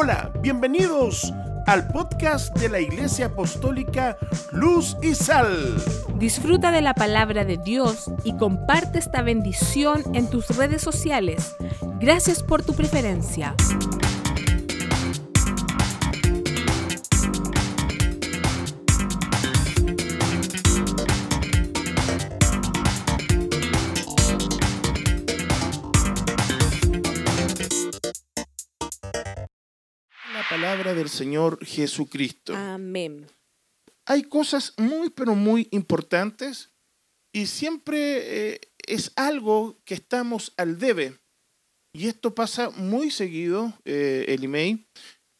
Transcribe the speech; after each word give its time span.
Hola, 0.00 0.30
bienvenidos 0.40 1.32
al 1.66 1.88
podcast 1.88 2.56
de 2.56 2.68
la 2.68 2.78
Iglesia 2.78 3.26
Apostólica 3.26 4.16
Luz 4.52 4.96
y 5.02 5.16
Sal. 5.16 5.74
Disfruta 6.20 6.70
de 6.70 6.82
la 6.82 6.94
palabra 6.94 7.44
de 7.44 7.56
Dios 7.56 8.08
y 8.22 8.36
comparte 8.36 9.00
esta 9.00 9.22
bendición 9.22 10.04
en 10.14 10.30
tus 10.30 10.56
redes 10.56 10.82
sociales. 10.82 11.56
Gracias 11.98 12.44
por 12.44 12.62
tu 12.62 12.74
preferencia. 12.74 13.56
Palabra 30.88 30.94
del 30.94 31.10
Señor 31.10 31.64
Jesucristo. 31.64 32.54
Amén. 32.56 33.26
Hay 34.06 34.22
cosas 34.22 34.72
muy, 34.78 35.10
pero 35.10 35.34
muy 35.34 35.68
importantes 35.70 36.70
y 37.32 37.46
siempre 37.46 38.52
eh, 38.54 38.60
es 38.86 39.12
algo 39.16 39.78
que 39.84 39.94
estamos 39.94 40.54
al 40.56 40.78
debe. 40.78 41.18
Y 41.92 42.06
esto 42.08 42.34
pasa 42.34 42.70
muy 42.70 43.10
seguido, 43.10 43.72
eh, 43.84 44.24
el 44.28 44.44
email, 44.44 44.86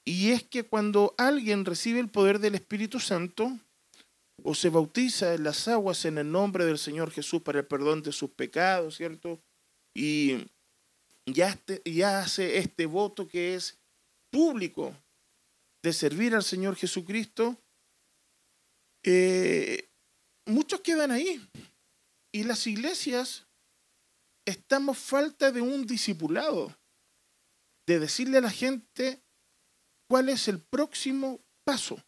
y 0.04 0.30
es 0.32 0.42
que 0.42 0.64
cuando 0.64 1.14
alguien 1.16 1.64
recibe 1.64 2.00
el 2.00 2.08
poder 2.08 2.40
del 2.40 2.54
Espíritu 2.54 3.00
Santo 3.00 3.58
o 4.42 4.54
se 4.54 4.68
bautiza 4.68 5.34
en 5.34 5.44
las 5.44 5.66
aguas 5.68 6.04
en 6.04 6.18
el 6.18 6.30
nombre 6.30 6.64
del 6.66 6.78
Señor 6.78 7.10
Jesús 7.10 7.40
para 7.42 7.60
el 7.60 7.66
perdón 7.66 8.02
de 8.02 8.12
sus 8.12 8.30
pecados, 8.30 8.96
¿cierto? 8.96 9.40
Y 9.94 10.46
ya, 11.26 11.48
este- 11.50 11.80
ya 11.84 12.20
hace 12.20 12.58
este 12.58 12.86
voto 12.86 13.26
que 13.28 13.54
es 13.54 13.78
público 14.30 14.94
de 15.82 15.92
servir 15.92 16.34
al 16.34 16.42
Señor 16.42 16.76
Jesucristo, 16.76 17.62
eh, 19.04 19.90
muchos 20.46 20.80
quedan 20.80 21.10
ahí. 21.10 21.40
Y 22.32 22.44
las 22.44 22.66
iglesias 22.66 23.46
estamos 24.44 24.98
falta 24.98 25.50
de 25.52 25.60
un 25.60 25.86
discipulado, 25.86 26.76
de 27.86 27.98
decirle 27.98 28.38
a 28.38 28.42
la 28.42 28.50
gente 28.50 29.22
cuál 30.08 30.28
es 30.28 30.48
el 30.48 30.60
próximo 30.60 31.40
paso, 31.64 32.02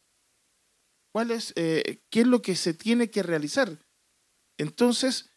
cuál 1.12 1.30
es, 1.30 1.52
eh, 1.56 2.02
qué 2.10 2.20
es 2.20 2.26
lo 2.26 2.42
que 2.42 2.56
se 2.56 2.74
tiene 2.74 3.10
que 3.10 3.22
realizar. 3.22 3.78
Entonces, 4.58 5.30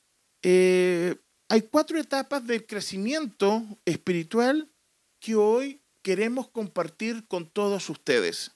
eh, 0.44 1.16
hay 1.50 1.62
cuatro 1.64 2.00
etapas 2.00 2.46
del 2.46 2.66
crecimiento 2.66 3.64
espiritual 3.86 4.74
que 5.22 5.36
hoy 5.36 5.83
queremos 6.04 6.50
compartir 6.50 7.26
con 7.28 7.50
todos 7.50 7.90
ustedes. 7.90 8.52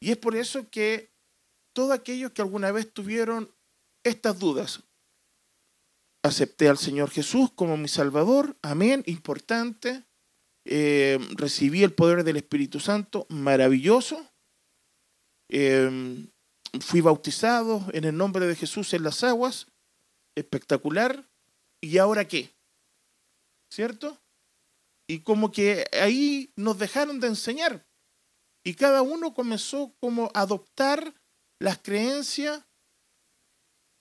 Y 0.00 0.10
es 0.10 0.18
por 0.18 0.36
eso 0.36 0.68
que 0.68 1.12
todos 1.72 1.92
aquellos 1.92 2.32
que 2.32 2.42
alguna 2.42 2.72
vez 2.72 2.92
tuvieron 2.92 3.54
estas 4.04 4.38
dudas, 4.38 4.82
acepté 6.22 6.68
al 6.68 6.78
Señor 6.78 7.10
Jesús 7.10 7.50
como 7.54 7.76
mi 7.76 7.88
Salvador, 7.88 8.56
amén, 8.62 9.02
importante, 9.06 10.04
eh, 10.64 11.18
recibí 11.36 11.82
el 11.82 11.94
poder 11.94 12.24
del 12.24 12.36
Espíritu 12.36 12.78
Santo, 12.80 13.26
maravilloso, 13.28 14.28
eh, 15.48 16.26
fui 16.80 17.00
bautizado 17.00 17.84
en 17.92 18.04
el 18.04 18.16
nombre 18.16 18.46
de 18.46 18.56
Jesús 18.56 18.92
en 18.94 19.02
las 19.02 19.22
aguas, 19.24 19.66
espectacular, 20.36 21.28
¿y 21.80 21.98
ahora 21.98 22.26
qué? 22.26 22.50
¿Cierto? 23.70 24.21
Y 25.12 25.20
como 25.20 25.52
que 25.52 25.84
ahí 25.92 26.54
nos 26.56 26.78
dejaron 26.78 27.20
de 27.20 27.26
enseñar. 27.26 27.86
Y 28.64 28.72
cada 28.76 29.02
uno 29.02 29.34
comenzó 29.34 29.94
como 30.00 30.30
a 30.32 30.40
adoptar 30.40 31.14
las 31.60 31.76
creencias 31.82 32.64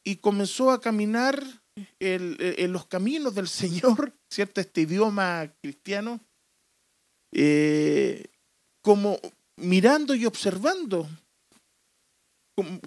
y 0.06 0.16
comenzó 0.18 0.72
a 0.72 0.80
caminar 0.80 1.44
el- 2.00 2.38
en 2.40 2.72
los 2.72 2.86
caminos 2.88 3.36
del 3.36 3.50
Señor, 4.00 4.18
¿cierto? 4.30 4.62
Este 4.62 4.82
idioma 4.82 5.54
cristiano, 5.62 6.22
eh, 7.34 8.28
como 8.82 9.20
mirando 9.58 10.16
y 10.16 10.26
observando 10.26 11.10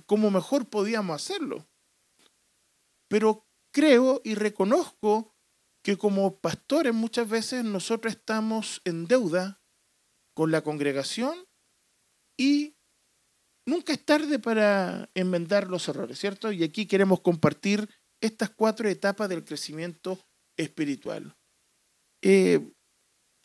como 0.07 0.31
mejor 0.31 0.67
podíamos 0.71 1.17
hacerlo. 1.17 1.67
Pero 3.09 3.47
creo 3.71 4.23
y 4.25 4.35
reconozco 4.35 5.34
que 5.85 5.99
como 5.99 6.41
pastores 6.41 6.95
muchas 6.95 7.29
veces 7.29 7.63
nosotros 7.63 8.15
estamos 8.15 8.81
en 8.85 9.07
deuda 9.07 9.61
con 10.35 10.51
la 10.51 10.63
congregación 10.63 11.47
y 12.39 12.75
nunca 13.67 13.93
es 13.93 14.05
tarde 14.05 14.39
para 14.39 15.11
enmendar 15.15 15.69
los 15.69 15.87
errores, 15.87 16.19
¿cierto? 16.19 16.51
Y 16.51 16.65
aquí 16.65 16.87
queremos 16.87 17.21
compartir 17.21 17.87
estas 18.23 18.49
cuatro 18.49 18.89
etapas 18.89 19.29
del 19.29 19.45
crecimiento 19.45 20.19
espiritual. 20.59 21.37
Eh, 22.23 22.73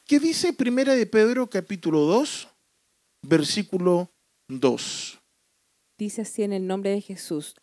¿Qué 0.07 0.19
dice 0.19 0.53
Primera 0.53 0.95
de 0.95 1.05
Pedro 1.05 1.49
capítulo 1.49 1.99
2, 1.99 2.47
versículo 3.27 4.13
2? 4.47 5.19
Dice 5.99 6.21
así 6.21 6.43
en 6.43 6.53
el 6.53 6.65
nombre 6.65 6.91
de 6.91 7.01
Jesús. 7.01 7.55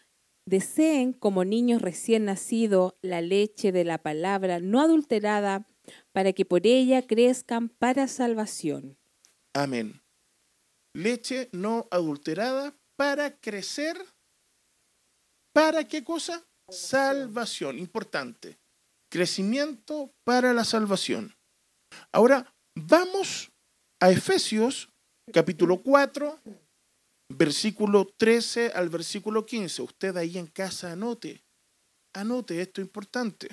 Deseen 0.46 1.12
como 1.12 1.44
niños 1.44 1.82
recién 1.82 2.24
nacidos 2.24 2.94
la 3.02 3.20
leche 3.20 3.72
de 3.72 3.84
la 3.84 3.98
palabra 3.98 4.60
no 4.60 4.80
adulterada 4.80 5.66
para 6.12 6.32
que 6.32 6.44
por 6.44 6.66
ella 6.66 7.06
crezcan 7.06 7.68
para 7.68 8.06
salvación. 8.06 8.96
Amén. 9.52 10.00
Leche 10.94 11.48
no 11.52 11.88
adulterada 11.90 12.76
para 12.96 13.38
crecer. 13.38 13.96
¿Para 15.52 15.88
qué 15.88 16.04
cosa? 16.04 16.44
Salvación. 16.68 17.78
Importante. 17.78 18.58
Crecimiento 19.10 20.14
para 20.24 20.54
la 20.54 20.64
salvación. 20.64 21.34
Ahora 22.12 22.54
vamos 22.74 23.50
a 24.00 24.10
Efesios 24.10 24.90
capítulo 25.32 25.82
4, 25.82 26.38
versículo 27.28 28.06
13 28.16 28.72
al 28.74 28.88
versículo 28.88 29.44
15. 29.46 29.82
Usted 29.82 30.16
ahí 30.16 30.38
en 30.38 30.46
casa 30.46 30.92
anote. 30.92 31.44
Anote 32.14 32.60
esto 32.60 32.80
importante. 32.80 33.48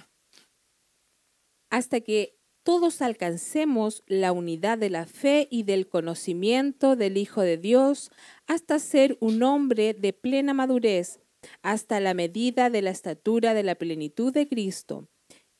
hasta 1.69 2.01
que 2.01 2.37
todos 2.63 3.01
alcancemos 3.01 4.03
la 4.05 4.31
unidad 4.31 4.77
de 4.77 4.91
la 4.91 5.07
fe 5.07 5.47
y 5.49 5.63
del 5.63 5.89
conocimiento 5.89 6.95
del 6.95 7.17
Hijo 7.17 7.41
de 7.41 7.57
Dios, 7.57 8.11
hasta 8.47 8.77
ser 8.77 9.17
un 9.19 9.41
hombre 9.41 9.95
de 9.95 10.13
plena 10.13 10.53
madurez, 10.53 11.19
hasta 11.63 11.99
la 11.99 12.13
medida 12.13 12.69
de 12.69 12.83
la 12.83 12.91
estatura 12.91 13.55
de 13.55 13.63
la 13.63 13.73
plenitud 13.75 14.31
de 14.31 14.47
Cristo. 14.47 15.09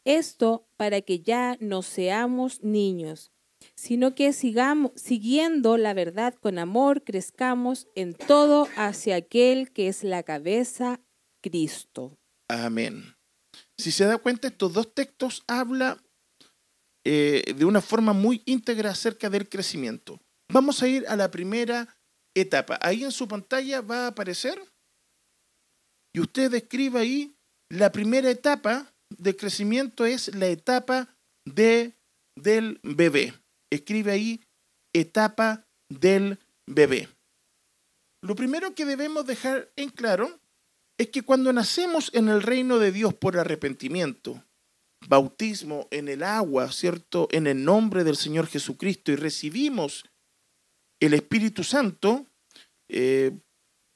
Esto 0.05 0.67
para 0.77 1.01
que 1.01 1.19
ya 1.19 1.57
no 1.59 1.81
seamos 1.81 2.63
niños, 2.63 3.32
sino 3.75 4.15
que 4.15 4.33
sigamos 4.33 4.91
siguiendo 4.95 5.77
la 5.77 5.93
verdad 5.93 6.35
con 6.35 6.59
amor, 6.59 7.03
crezcamos 7.03 7.87
en 7.95 8.13
todo 8.13 8.67
hacia 8.75 9.15
aquel 9.15 9.71
que 9.71 9.87
es 9.87 10.03
la 10.03 10.23
cabeza, 10.23 11.01
Cristo. 11.41 12.17
Amén. 12.47 13.15
Si 13.77 13.91
se 13.91 14.05
da 14.05 14.17
cuenta, 14.17 14.47
estos 14.47 14.73
dos 14.73 14.93
textos 14.93 15.43
hablan 15.47 16.01
eh, 17.05 17.53
de 17.55 17.65
una 17.65 17.81
forma 17.81 18.13
muy 18.13 18.41
íntegra 18.45 18.91
acerca 18.91 19.29
del 19.29 19.49
crecimiento. 19.49 20.21
Vamos 20.51 20.81
a 20.81 20.87
ir 20.87 21.05
a 21.07 21.15
la 21.15 21.31
primera 21.31 21.97
etapa. 22.35 22.79
Ahí 22.81 23.03
en 23.03 23.11
su 23.11 23.27
pantalla 23.27 23.81
va 23.81 24.05
a 24.05 24.07
aparecer 24.07 24.61
y 26.15 26.19
usted 26.19 26.53
escribe 26.53 26.99
ahí 26.99 27.35
la 27.69 27.91
primera 27.91 28.29
etapa 28.29 28.93
de 29.09 29.35
crecimiento 29.35 30.05
es 30.05 30.33
la 30.35 30.47
etapa 30.47 31.17
de, 31.45 31.97
del 32.35 32.79
bebé. 32.83 33.33
Escribe 33.73 34.11
ahí 34.11 34.41
etapa 34.93 35.65
del 35.89 36.37
bebé. 36.67 37.09
Lo 38.21 38.35
primero 38.35 38.75
que 38.75 38.85
debemos 38.85 39.25
dejar 39.25 39.71
en 39.75 39.89
claro 39.89 40.39
es 40.97 41.09
que 41.09 41.23
cuando 41.23 41.51
nacemos 41.51 42.11
en 42.13 42.29
el 42.29 42.41
reino 42.41 42.77
de 42.77 42.91
Dios 42.91 43.13
por 43.15 43.37
arrepentimiento, 43.37 44.43
bautismo 45.07 45.87
en 45.91 46.07
el 46.07 46.23
agua, 46.23 46.71
¿cierto? 46.71 47.27
En 47.31 47.47
el 47.47 47.65
nombre 47.65 48.03
del 48.03 48.15
Señor 48.15 48.47
Jesucristo 48.47 49.11
y 49.11 49.15
recibimos 49.15 50.05
el 50.99 51.15
Espíritu 51.15 51.63
Santo, 51.63 52.27
eh, 52.87 53.31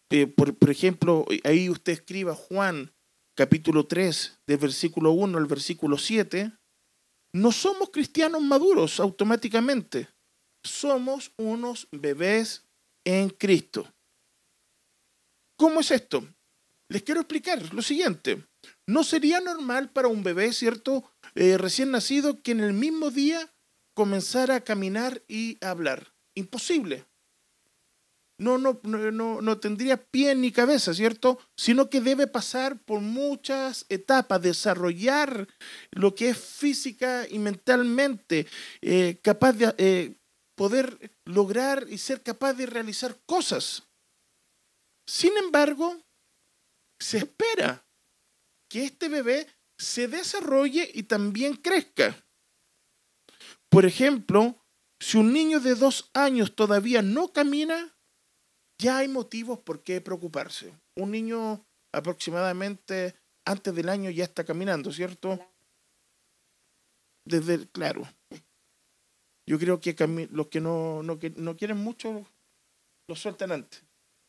eh, 0.09 0.27
por, 0.27 0.55
por 0.55 0.71
ejemplo, 0.71 1.25
ahí 1.43 1.69
usted 1.69 1.93
escriba 1.93 2.33
Juan 2.33 2.93
capítulo 3.35 3.85
3, 3.85 4.39
del 4.47 4.57
versículo 4.57 5.11
1 5.11 5.37
al 5.37 5.45
versículo 5.45 5.99
7, 5.99 6.51
no 7.37 7.51
somos 7.51 7.91
cristianos 7.91 8.41
maduros 8.41 8.99
automáticamente, 8.99 10.09
somos 10.63 11.31
unos 11.37 11.87
bebés 11.91 12.65
en 13.05 13.29
Cristo. 13.29 13.93
¿Cómo 15.55 15.81
es 15.81 15.91
esto? 15.91 16.27
Les 16.89 17.03
quiero 17.03 17.21
explicar 17.21 17.73
lo 17.73 17.81
siguiente. 17.83 18.43
No 18.87 19.03
sería 19.03 19.39
normal 19.39 19.91
para 19.91 20.07
un 20.07 20.23
bebé, 20.23 20.51
¿cierto? 20.51 21.11
Eh, 21.35 21.57
recién 21.57 21.91
nacido, 21.91 22.41
que 22.41 22.51
en 22.51 22.61
el 22.61 22.73
mismo 22.73 23.11
día 23.11 23.53
comenzara 23.93 24.55
a 24.55 24.63
caminar 24.63 25.23
y 25.27 25.57
a 25.61 25.69
hablar. 25.69 26.13
imposible. 26.35 27.05
No, 28.39 28.59
no, 28.59 28.79
no, 28.83 29.41
no, 29.41 29.59
tendría 29.59 29.97
pie 29.97 30.35
ni 30.35 30.51
cabeza, 30.51 30.93
¿cierto? 30.93 31.39
Sino 31.55 31.89
que 31.89 32.01
debe 32.01 32.27
pasar 32.27 32.79
por 32.83 33.01
muchas 33.01 33.87
etapas, 33.89 34.41
desarrollar 34.41 35.47
lo 35.89 36.13
que 36.13 36.29
es 36.29 36.37
física 36.37 37.25
y 37.27 37.39
mentalmente, 37.39 38.45
eh, 38.81 39.19
capaz 39.23 39.53
de 39.53 39.73
eh, 39.79 40.19
poder 40.55 41.11
lograr 41.25 41.87
y 41.89 41.97
ser 41.97 42.21
capaz 42.21 42.53
de 42.53 42.67
realizar 42.67 43.19
cosas. 43.25 43.87
Sin 45.07 45.35
embargo, 45.37 45.99
se 46.99 47.17
espera 47.17 47.87
que 48.69 48.83
este 48.83 49.09
bebé 49.09 49.47
se 49.79 50.07
desarrolle 50.07 50.89
y 50.93 51.03
también 51.03 51.55
crezca. 51.55 52.23
Por 53.69 53.85
ejemplo, 53.85 54.63
si 54.99 55.17
un 55.17 55.33
niño 55.33 55.59
de 55.59 55.75
dos 55.75 56.09
años 56.13 56.55
todavía 56.55 57.01
no 57.01 57.31
camina, 57.31 57.96
ya 58.79 58.97
hay 58.97 59.07
motivos 59.07 59.59
por 59.59 59.81
qué 59.81 60.01
preocuparse. 60.01 60.73
Un 60.95 61.11
niño 61.11 61.65
aproximadamente 61.93 63.15
antes 63.45 63.73
del 63.73 63.89
año 63.89 64.09
ya 64.09 64.23
está 64.23 64.43
caminando, 64.43 64.91
¿cierto? 64.91 65.39
Desde, 67.25 67.67
claro. 67.67 68.07
Yo 69.47 69.57
creo 69.57 69.79
que 69.79 69.95
los 70.31 70.47
que 70.47 70.59
no, 70.59 71.03
no, 71.03 71.19
que 71.19 71.29
no 71.31 71.55
quieren 71.55 71.77
mucho 71.77 72.25
lo 73.09 73.15
sueltan 73.15 73.51
antes. 73.51 73.83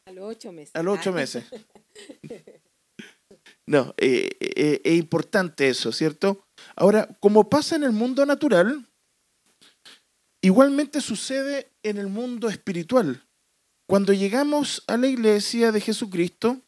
A 0.07 0.13
los 0.13 0.25
ocho 0.25 0.53
meses. 0.53 0.75
A 0.75 0.83
los 0.83 0.99
ocho 0.99 1.11
ah. 1.11 1.15
meses. 1.15 1.45
No, 3.67 3.95
eh, 3.99 4.31
eh, 4.41 4.81
es 4.83 4.99
importante 4.99 5.69
eso, 5.69 5.93
¿cierto? 5.93 6.43
Ahora, 6.75 7.07
como 7.21 7.51
pasa 7.51 7.77
en 7.77 7.85
el 7.85 7.93
mundo 7.93 8.25
natural, 8.25 8.89
igualmente 10.43 11.03
sucede 11.03 11.71
en 11.83 11.99
el 11.99 12.07
mundo 12.07 12.49
espiritual. 12.49 13.28
Cuando 13.89 14.13
llegamos 14.13 14.85
a 14.87 14.99
la 14.99 15.07
iglesia 15.07 15.73
de 15.73 15.81
Jesucristo, 15.81 16.61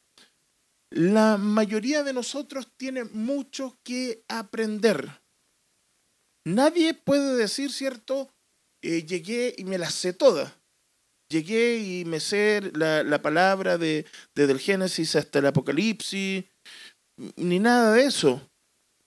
la 0.89 1.37
mayoría 1.37 2.03
de 2.03 2.15
nosotros 2.15 2.69
tiene 2.79 3.05
mucho 3.05 3.79
que 3.83 4.25
aprender. 4.27 5.21
Nadie 6.47 6.95
puede 6.95 7.37
decir, 7.37 7.73
¿cierto? 7.73 8.33
Eh, 8.81 9.05
llegué 9.05 9.55
y 9.59 9.65
me 9.65 9.77
la 9.77 9.91
sé 9.91 10.15
toda. 10.15 10.57
Llegué 11.29 11.77
y 11.81 12.07
me 12.07 12.21
sé 12.21 12.73
la, 12.73 13.21
palabra 13.21 13.77
de, 13.77 14.07
desde 14.35 14.53
el 14.53 14.59
Génesis 14.59 15.15
hasta 15.15 15.41
el 15.41 15.47
Apocalipsis, 15.47 16.47
ni 17.37 17.59
nada 17.59 17.93
de 17.93 18.05
eso. 18.05 18.51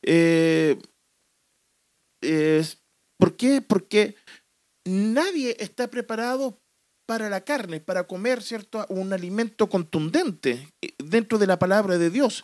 Eh, 0.03 0.79
¿Por 3.17 3.35
qué? 3.35 3.61
Porque 3.61 4.15
nadie 4.85 5.57
está 5.59 5.89
preparado 5.89 6.62
para 7.13 7.29
la 7.29 7.41
carne, 7.41 7.79
para 7.79 8.07
comer 8.07 8.41
cierto 8.41 8.87
un 8.89 9.13
alimento 9.13 9.69
contundente 9.69 10.67
eh, 10.81 10.95
dentro 10.97 11.37
de 11.37 11.45
la 11.45 11.59
palabra 11.59 11.99
de 11.99 12.09
Dios, 12.09 12.43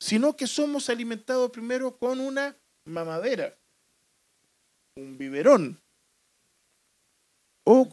sino 0.00 0.34
que 0.34 0.48
somos 0.48 0.90
alimentados 0.90 1.52
primero 1.52 1.96
con 1.96 2.18
una 2.18 2.58
mamadera, 2.84 3.56
un 4.96 5.16
biberón 5.16 5.80
o 7.64 7.88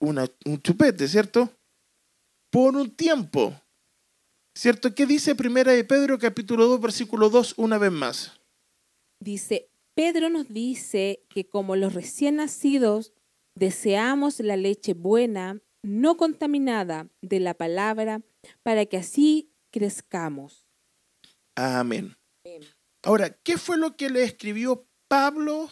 un 0.00 0.62
chupete, 0.62 1.06
¿cierto? 1.08 1.50
Por 2.50 2.74
un 2.74 2.90
tiempo. 2.96 3.54
¿Cierto? 4.56 4.94
¿Qué 4.94 5.04
dice 5.04 5.34
Primera 5.34 5.72
de 5.72 5.84
Pedro 5.84 6.18
capítulo 6.18 6.68
2 6.68 6.80
versículo 6.80 7.28
2 7.28 7.58
una 7.58 7.76
vez 7.76 7.92
más? 7.92 8.40
Dice, 9.20 9.68
Pedro 9.94 10.30
nos 10.30 10.48
dice 10.48 11.22
que 11.28 11.46
como 11.46 11.76
los 11.76 11.92
recién 11.92 12.36
nacidos 12.36 13.12
Deseamos 13.56 14.40
la 14.40 14.56
leche 14.56 14.94
buena, 14.94 15.60
no 15.82 16.16
contaminada 16.16 17.08
de 17.22 17.38
la 17.38 17.54
palabra, 17.54 18.22
para 18.62 18.84
que 18.86 18.96
así 18.96 19.52
crezcamos. 19.70 20.66
Amén. 21.54 22.16
Ahora, 23.04 23.30
¿qué 23.44 23.56
fue 23.56 23.76
lo 23.78 23.96
que 23.96 24.10
le 24.10 24.24
escribió 24.24 24.88
Pablo 25.08 25.70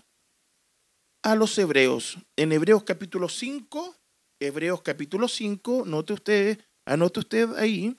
a 1.24 1.34
los 1.34 1.58
hebreos? 1.58 2.18
En 2.36 2.52
Hebreos 2.52 2.84
capítulo 2.84 3.28
5, 3.28 3.96
Hebreos 4.40 4.82
capítulo 4.82 5.26
5, 5.26 5.84
note 5.84 6.12
usted, 6.12 6.60
anote 6.86 7.20
usted 7.20 7.54
ahí, 7.56 7.98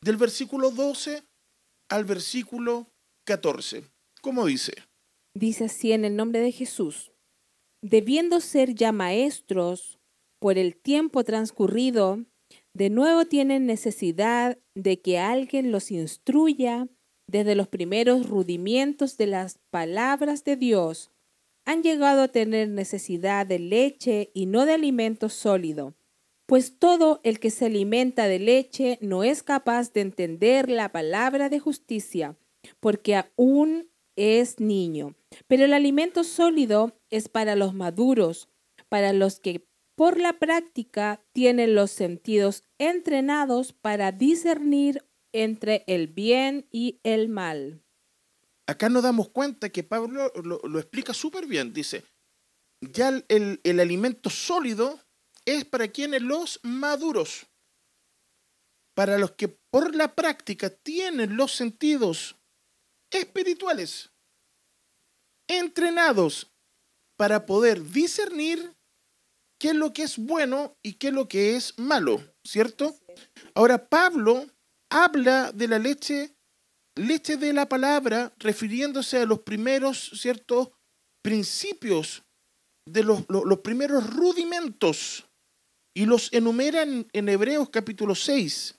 del 0.00 0.16
versículo 0.16 0.70
12 0.70 1.24
al 1.90 2.04
versículo 2.04 2.88
14. 3.26 3.84
¿Cómo 4.20 4.46
dice? 4.46 4.74
Dice 5.36 5.64
así 5.64 5.90
en 5.90 6.04
el 6.04 6.14
nombre 6.14 6.40
de 6.40 6.52
Jesús 6.52 7.13
debiendo 7.84 8.40
ser 8.40 8.74
ya 8.74 8.92
maestros 8.92 9.98
por 10.40 10.56
el 10.56 10.74
tiempo 10.74 11.22
transcurrido, 11.22 12.24
de 12.72 12.88
nuevo 12.88 13.26
tienen 13.26 13.66
necesidad 13.66 14.58
de 14.74 15.02
que 15.02 15.18
alguien 15.18 15.70
los 15.70 15.90
instruya 15.90 16.88
desde 17.26 17.54
los 17.54 17.68
primeros 17.68 18.26
rudimientos 18.26 19.18
de 19.18 19.26
las 19.26 19.58
palabras 19.70 20.44
de 20.44 20.56
Dios. 20.56 21.10
Han 21.66 21.82
llegado 21.82 22.22
a 22.22 22.28
tener 22.28 22.70
necesidad 22.70 23.46
de 23.46 23.58
leche 23.58 24.30
y 24.32 24.46
no 24.46 24.64
de 24.64 24.72
alimento 24.72 25.28
sólido, 25.28 25.94
pues 26.46 26.78
todo 26.78 27.20
el 27.22 27.38
que 27.38 27.50
se 27.50 27.66
alimenta 27.66 28.28
de 28.28 28.38
leche 28.38 28.98
no 29.02 29.24
es 29.24 29.42
capaz 29.42 29.92
de 29.92 30.00
entender 30.00 30.70
la 30.70 30.90
palabra 30.90 31.50
de 31.50 31.60
justicia, 31.60 32.34
porque 32.80 33.14
aún 33.16 33.90
es 34.16 34.60
niño. 34.60 35.14
Pero 35.46 35.64
el 35.64 35.72
alimento 35.72 36.24
sólido 36.24 36.98
es 37.10 37.28
para 37.28 37.56
los 37.56 37.74
maduros, 37.74 38.48
para 38.88 39.12
los 39.12 39.40
que 39.40 39.66
por 39.96 40.20
la 40.20 40.38
práctica 40.38 41.24
tienen 41.32 41.74
los 41.74 41.90
sentidos 41.90 42.64
entrenados 42.78 43.72
para 43.72 44.12
discernir 44.12 45.04
entre 45.32 45.84
el 45.86 46.08
bien 46.08 46.66
y 46.70 47.00
el 47.02 47.28
mal. 47.28 47.82
Acá 48.66 48.88
nos 48.88 49.02
damos 49.02 49.28
cuenta 49.28 49.68
que 49.68 49.84
Pablo 49.84 50.32
lo, 50.42 50.78
explica 50.78 51.12
súper 51.12 51.46
bien. 51.46 51.72
Dice, 51.72 52.04
ya 52.80 53.08
el, 53.28 53.60
el 53.62 53.80
alimento 53.80 54.30
sólido 54.30 55.00
es 55.44 55.64
para 55.64 55.88
quienes 55.88 56.22
los 56.22 56.60
maduros, 56.62 57.46
para 58.94 59.18
los 59.18 59.32
que 59.32 59.48
por 59.48 59.94
la 59.94 60.14
práctica 60.14 60.70
tienen 60.70 61.36
los 61.36 61.52
sentidos 61.52 62.36
espirituales, 63.14 64.10
entrenados 65.48 66.50
para 67.16 67.46
poder 67.46 67.82
discernir 67.82 68.74
qué 69.58 69.68
es 69.68 69.74
lo 69.74 69.92
que 69.92 70.02
es 70.02 70.18
bueno 70.18 70.76
y 70.82 70.94
qué 70.94 71.08
es 71.08 71.14
lo 71.14 71.28
que 71.28 71.56
es 71.56 71.78
malo, 71.78 72.20
¿cierto? 72.44 72.96
Ahora, 73.54 73.88
Pablo 73.88 74.46
habla 74.90 75.52
de 75.52 75.68
la 75.68 75.78
leche, 75.78 76.34
leche 76.96 77.36
de 77.36 77.52
la 77.52 77.68
palabra, 77.68 78.34
refiriéndose 78.38 79.18
a 79.18 79.26
los 79.26 79.40
primeros, 79.40 80.10
¿cierto? 80.14 80.72
Principios, 81.22 82.24
de 82.86 83.02
los, 83.02 83.24
los, 83.28 83.60
primeros 83.60 84.12
rudimentos, 84.14 85.26
y 85.96 86.04
los 86.04 86.32
enumera 86.32 86.82
en, 86.82 87.08
en 87.12 87.28
Hebreos 87.28 87.70
capítulo 87.70 88.14
6, 88.14 88.78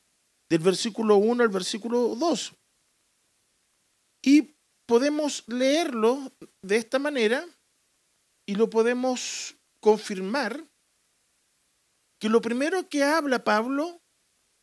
del 0.50 0.60
versículo 0.60 1.16
1 1.16 1.44
al 1.44 1.50
versículo 1.50 2.16
2. 2.16 2.54
Y 4.26 4.58
podemos 4.88 5.44
leerlo 5.48 6.34
de 6.64 6.78
esta 6.78 6.98
manera 6.98 7.46
y 8.48 8.56
lo 8.56 8.72
podemos 8.72 9.56
confirmar 9.80 10.68
que 12.20 12.28
lo 12.30 12.42
primero 12.42 12.90
que 12.90 13.04
habla 13.04 13.44
Pablo, 13.44 14.02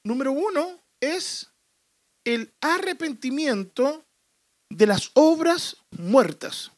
número 0.04 0.32
uno, 0.32 0.82
es 1.00 1.52
el 2.24 2.52
arrepentimiento 2.60 4.04
de 4.68 4.86
las 4.86 5.12
obras 5.14 5.76
muertas. 5.90 6.72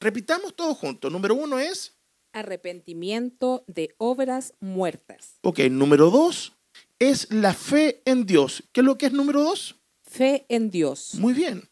Repitamos 0.00 0.56
todo 0.56 0.74
junto. 0.74 1.10
Número 1.10 1.34
uno 1.34 1.58
es... 1.58 1.98
Arrepentimiento 2.32 3.64
de 3.66 3.94
obras 3.98 4.54
muertas. 4.60 5.38
Ok, 5.42 5.58
número 5.70 6.10
dos 6.10 6.54
es 6.98 7.30
la 7.30 7.52
fe 7.52 8.00
en 8.06 8.24
Dios. 8.24 8.62
¿Qué 8.72 8.80
es 8.80 8.86
lo 8.86 8.96
que 8.96 9.06
es 9.06 9.12
número 9.12 9.42
dos? 9.42 9.76
Fe 10.04 10.46
en 10.48 10.70
Dios. 10.70 11.16
Muy 11.16 11.34
bien. 11.34 11.69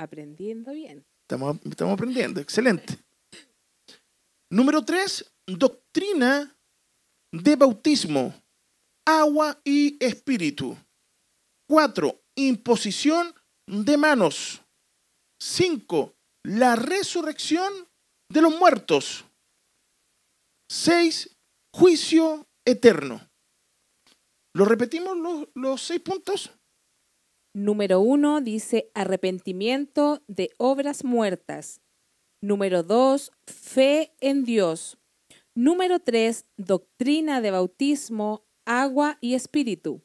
Aprendiendo 0.00 0.72
bien. 0.72 1.04
Estamos, 1.28 1.58
estamos 1.64 1.92
aprendiendo, 1.92 2.40
excelente. 2.40 2.98
Número 4.50 4.82
tres, 4.82 5.30
doctrina 5.46 6.56
de 7.30 7.54
bautismo, 7.54 8.34
agua 9.06 9.60
y 9.62 10.02
espíritu. 10.02 10.74
Cuatro, 11.68 12.22
imposición 12.34 13.34
de 13.66 13.98
manos. 13.98 14.62
Cinco, 15.38 16.14
la 16.44 16.76
resurrección 16.76 17.70
de 18.32 18.40
los 18.40 18.58
muertos. 18.58 19.26
Seis, 20.70 21.36
juicio 21.74 22.48
eterno. 22.64 23.20
¿Lo 24.54 24.64
repetimos 24.64 25.14
los, 25.18 25.48
los 25.54 25.82
seis 25.82 26.00
puntos? 26.00 26.50
Número 27.52 28.00
uno 28.00 28.40
dice 28.40 28.90
arrepentimiento 28.94 30.22
de 30.28 30.50
obras 30.56 31.04
muertas. 31.04 31.80
Número 32.40 32.82
dos, 32.82 33.32
fe 33.44 34.12
en 34.20 34.44
Dios. 34.44 34.98
Número 35.54 35.98
3, 35.98 36.46
doctrina 36.56 37.40
de 37.40 37.50
bautismo, 37.50 38.46
agua 38.64 39.18
y 39.20 39.34
espíritu. 39.34 40.00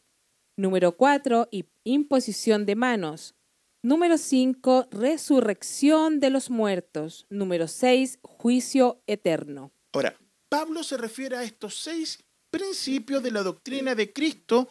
Número 0.57 0.97
4, 0.97 1.49
imposición 1.83 2.65
de 2.65 2.75
manos. 2.75 3.35
Número 3.83 4.17
5, 4.17 4.87
resurrección 4.89 6.19
de 6.19 6.31
los 6.31 6.49
muertos. 6.49 7.27
Número 7.29 7.67
6, 7.67 8.19
juicio 8.23 9.03
eterno. 9.05 9.71
Ahora, 9.93 10.15
Pablo 10.49 10.83
se 10.83 10.97
refiere 10.97 11.37
a 11.37 11.43
estos 11.43 11.79
seis 11.79 12.23
principios 12.49 13.21
de 13.21 13.31
la 13.31 13.43
doctrina 13.43 13.93
de 13.93 14.11
Cristo 14.11 14.69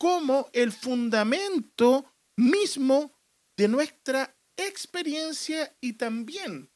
como 0.00 0.48
el 0.54 0.72
fundamento 0.72 2.10
mismo 2.38 3.12
de 3.54 3.68
nuestra 3.68 4.34
experiencia 4.56 5.76
y 5.78 5.92
también 5.92 6.70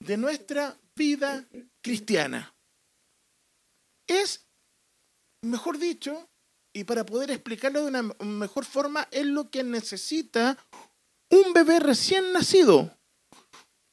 de 0.00 0.16
nuestra 0.16 0.80
vida 0.94 1.46
cristiana. 1.82 2.56
Es, 4.08 4.48
mejor 5.42 5.76
dicho, 5.76 6.30
y 6.74 6.84
para 6.84 7.04
poder 7.04 7.30
explicarlo 7.30 7.82
de 7.82 7.88
una 7.88 8.02
mejor 8.24 8.64
forma, 8.64 9.06
es 9.10 9.26
lo 9.26 9.50
que 9.50 9.62
necesita 9.62 10.56
un 11.28 11.52
bebé 11.52 11.78
recién 11.78 12.32
nacido, 12.32 12.98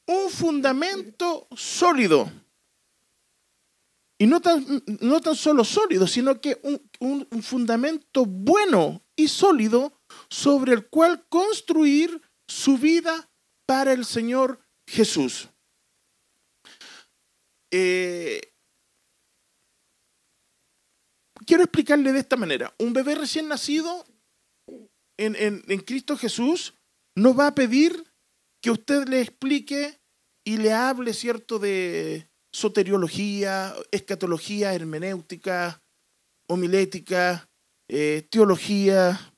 un 0.06 0.30
fundamento 0.30 1.48
sólido. 1.54 2.32
Y 4.18 4.26
no 4.26 4.40
tan, 4.40 4.82
no 5.00 5.20
tan 5.20 5.34
solo 5.34 5.64
sólido, 5.64 6.06
sino 6.06 6.40
que 6.40 6.60
un, 6.62 7.26
un 7.30 7.42
fundamento 7.42 8.24
bueno 8.26 9.02
y 9.16 9.28
sólido 9.28 10.00
sobre 10.28 10.72
el 10.72 10.86
cual 10.86 11.26
construir 11.28 12.22
su 12.46 12.78
vida 12.78 13.28
para 13.66 13.92
el 13.92 14.04
Señor 14.04 14.60
Jesús. 14.86 15.48
Eh, 17.70 18.40
quiero 21.46 21.64
explicarle 21.64 22.12
de 22.12 22.20
esta 22.20 22.36
manera. 22.36 22.74
Un 22.78 22.92
bebé 22.92 23.14
recién 23.14 23.48
nacido 23.48 24.04
en, 25.16 25.36
en, 25.36 25.80
Cristo 25.80 26.16
Jesús 26.16 26.74
no 27.16 27.34
va 27.34 27.48
a 27.48 27.54
pedir 27.54 28.12
que 28.60 28.70
usted 28.70 29.08
le 29.08 29.20
explique 29.20 30.00
y 30.44 30.56
le 30.58 30.72
hable, 30.72 31.14
¿cierto?, 31.14 31.58
de 31.58 32.28
soteriología, 32.54 33.74
escatología, 33.90 34.74
hermenéutica, 34.74 35.82
homilética, 36.48 37.50
eh, 37.88 38.28
teología, 38.30 39.34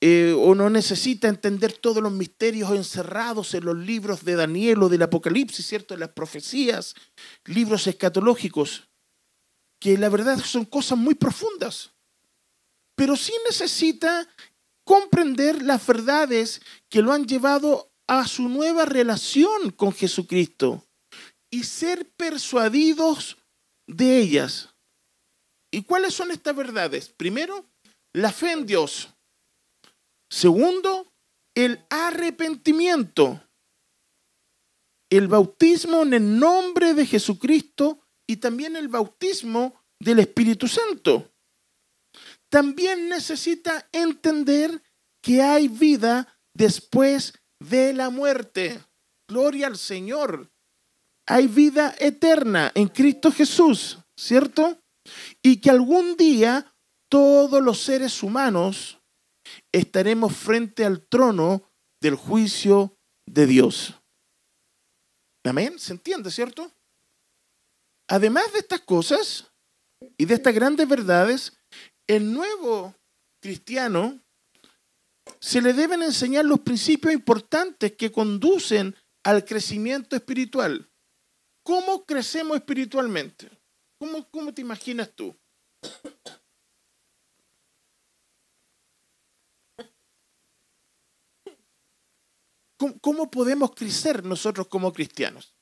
eh, 0.00 0.34
o 0.36 0.56
no 0.56 0.68
necesita 0.68 1.28
entender 1.28 1.72
todos 1.74 2.02
los 2.02 2.10
misterios 2.10 2.72
encerrados 2.72 3.54
en 3.54 3.64
los 3.64 3.76
libros 3.76 4.24
de 4.24 4.34
Daniel 4.34 4.82
o 4.82 4.88
del 4.88 5.02
Apocalipsis, 5.02 5.64
¿cierto?, 5.64 5.94
de 5.94 6.00
las 6.00 6.10
profecías, 6.10 6.96
libros 7.44 7.86
escatológicos, 7.86 8.88
que 9.80 9.96
la 9.96 10.08
verdad 10.08 10.38
son 10.40 10.64
cosas 10.64 10.98
muy 10.98 11.14
profundas, 11.14 11.92
pero 12.96 13.14
sí 13.14 13.32
necesita 13.46 14.26
comprender 14.84 15.62
las 15.62 15.86
verdades 15.86 16.60
que 16.88 17.02
lo 17.02 17.12
han 17.12 17.24
llevado 17.24 17.92
a 18.08 18.26
su 18.26 18.48
nueva 18.48 18.84
relación 18.84 19.70
con 19.70 19.92
Jesucristo 19.92 20.82
y 21.50 21.64
ser 21.64 22.10
persuadidos 22.16 23.36
de 23.86 24.18
ellas. 24.18 24.74
¿Y 25.72 25.82
cuáles 25.82 26.14
son 26.14 26.30
estas 26.30 26.54
verdades? 26.56 27.08
Primero, 27.08 27.66
la 28.12 28.32
fe 28.32 28.52
en 28.52 28.66
Dios. 28.66 29.08
Segundo, 30.30 31.12
el 31.54 31.84
arrepentimiento. 31.90 33.42
El 35.10 35.28
bautismo 35.28 36.02
en 36.02 36.14
el 36.14 36.38
nombre 36.38 36.94
de 36.94 37.06
Jesucristo 37.06 38.00
y 38.26 38.36
también 38.36 38.74
el 38.76 38.88
bautismo 38.88 39.80
del 40.00 40.18
Espíritu 40.18 40.66
Santo 40.66 41.32
también 42.48 43.08
necesita 43.08 43.88
entender 43.92 44.82
que 45.22 45.42
hay 45.42 45.68
vida 45.68 46.38
después 46.54 47.34
de 47.60 47.92
la 47.92 48.10
muerte. 48.10 48.80
Gloria 49.28 49.66
al 49.66 49.76
Señor. 49.76 50.50
Hay 51.26 51.48
vida 51.48 51.94
eterna 51.98 52.70
en 52.74 52.88
Cristo 52.88 53.32
Jesús, 53.32 53.98
¿cierto? 54.16 54.78
Y 55.42 55.60
que 55.60 55.70
algún 55.70 56.16
día 56.16 56.74
todos 57.08 57.62
los 57.62 57.80
seres 57.80 58.22
humanos 58.22 58.98
estaremos 59.72 60.36
frente 60.36 60.84
al 60.84 61.06
trono 61.06 61.62
del 62.00 62.14
juicio 62.14 62.96
de 63.26 63.46
Dios. 63.46 63.94
Amén, 65.44 65.78
¿se 65.78 65.92
entiende, 65.92 66.30
cierto? 66.30 66.72
Además 68.08 68.52
de 68.52 68.60
estas 68.60 68.80
cosas 68.80 69.50
y 70.16 70.24
de 70.24 70.34
estas 70.34 70.54
grandes 70.54 70.88
verdades, 70.88 71.56
el 72.06 72.32
nuevo 72.32 72.94
cristiano 73.40 74.20
se 75.40 75.60
le 75.60 75.72
deben 75.72 76.02
enseñar 76.02 76.44
los 76.44 76.60
principios 76.60 77.12
importantes 77.12 77.92
que 77.96 78.12
conducen 78.12 78.94
al 79.24 79.44
crecimiento 79.44 80.14
espiritual. 80.14 80.88
¿Cómo 81.66 82.06
crecemos 82.06 82.58
espiritualmente? 82.58 83.50
¿Cómo, 83.98 84.30
cómo 84.30 84.54
te 84.54 84.60
imaginas 84.60 85.10
tú? 85.16 85.36
¿Cómo, 93.00 93.28
podemos 93.28 93.74
crecer 93.74 94.24
nosotros 94.24 94.68
como 94.68 94.92
cristianos? 94.92 95.56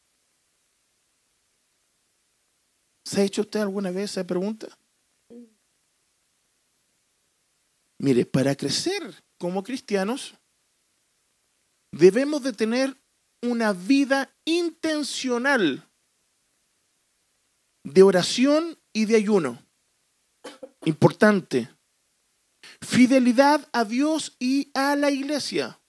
¿Se 3.07 3.23
ha 3.23 3.25
hecho 3.25 3.41
usted 3.41 3.61
alguna 3.61 3.91
vez 3.91 4.11
esa 4.11 4.27
pregunta? 4.27 4.79
Mire, 7.99 8.27
para 8.27 8.55
crecer 8.55 9.25
como 9.39 9.63
cristianos, 9.63 10.35
debemos 11.93 12.43
de 12.43 12.53
tener 12.53 12.95
una 13.41 13.73
vida 13.73 14.37
intencional 14.45 15.89
de 17.85 18.03
oración 18.03 18.79
y 18.93 19.05
de 19.05 19.17
ayuno. 19.17 19.65
Importante. 20.85 21.71
Fidelidad 22.81 23.69
a 23.73 23.85
Dios 23.85 24.37
y 24.39 24.71
a 24.75 24.97
la 24.97 25.11
iglesia. 25.11 25.81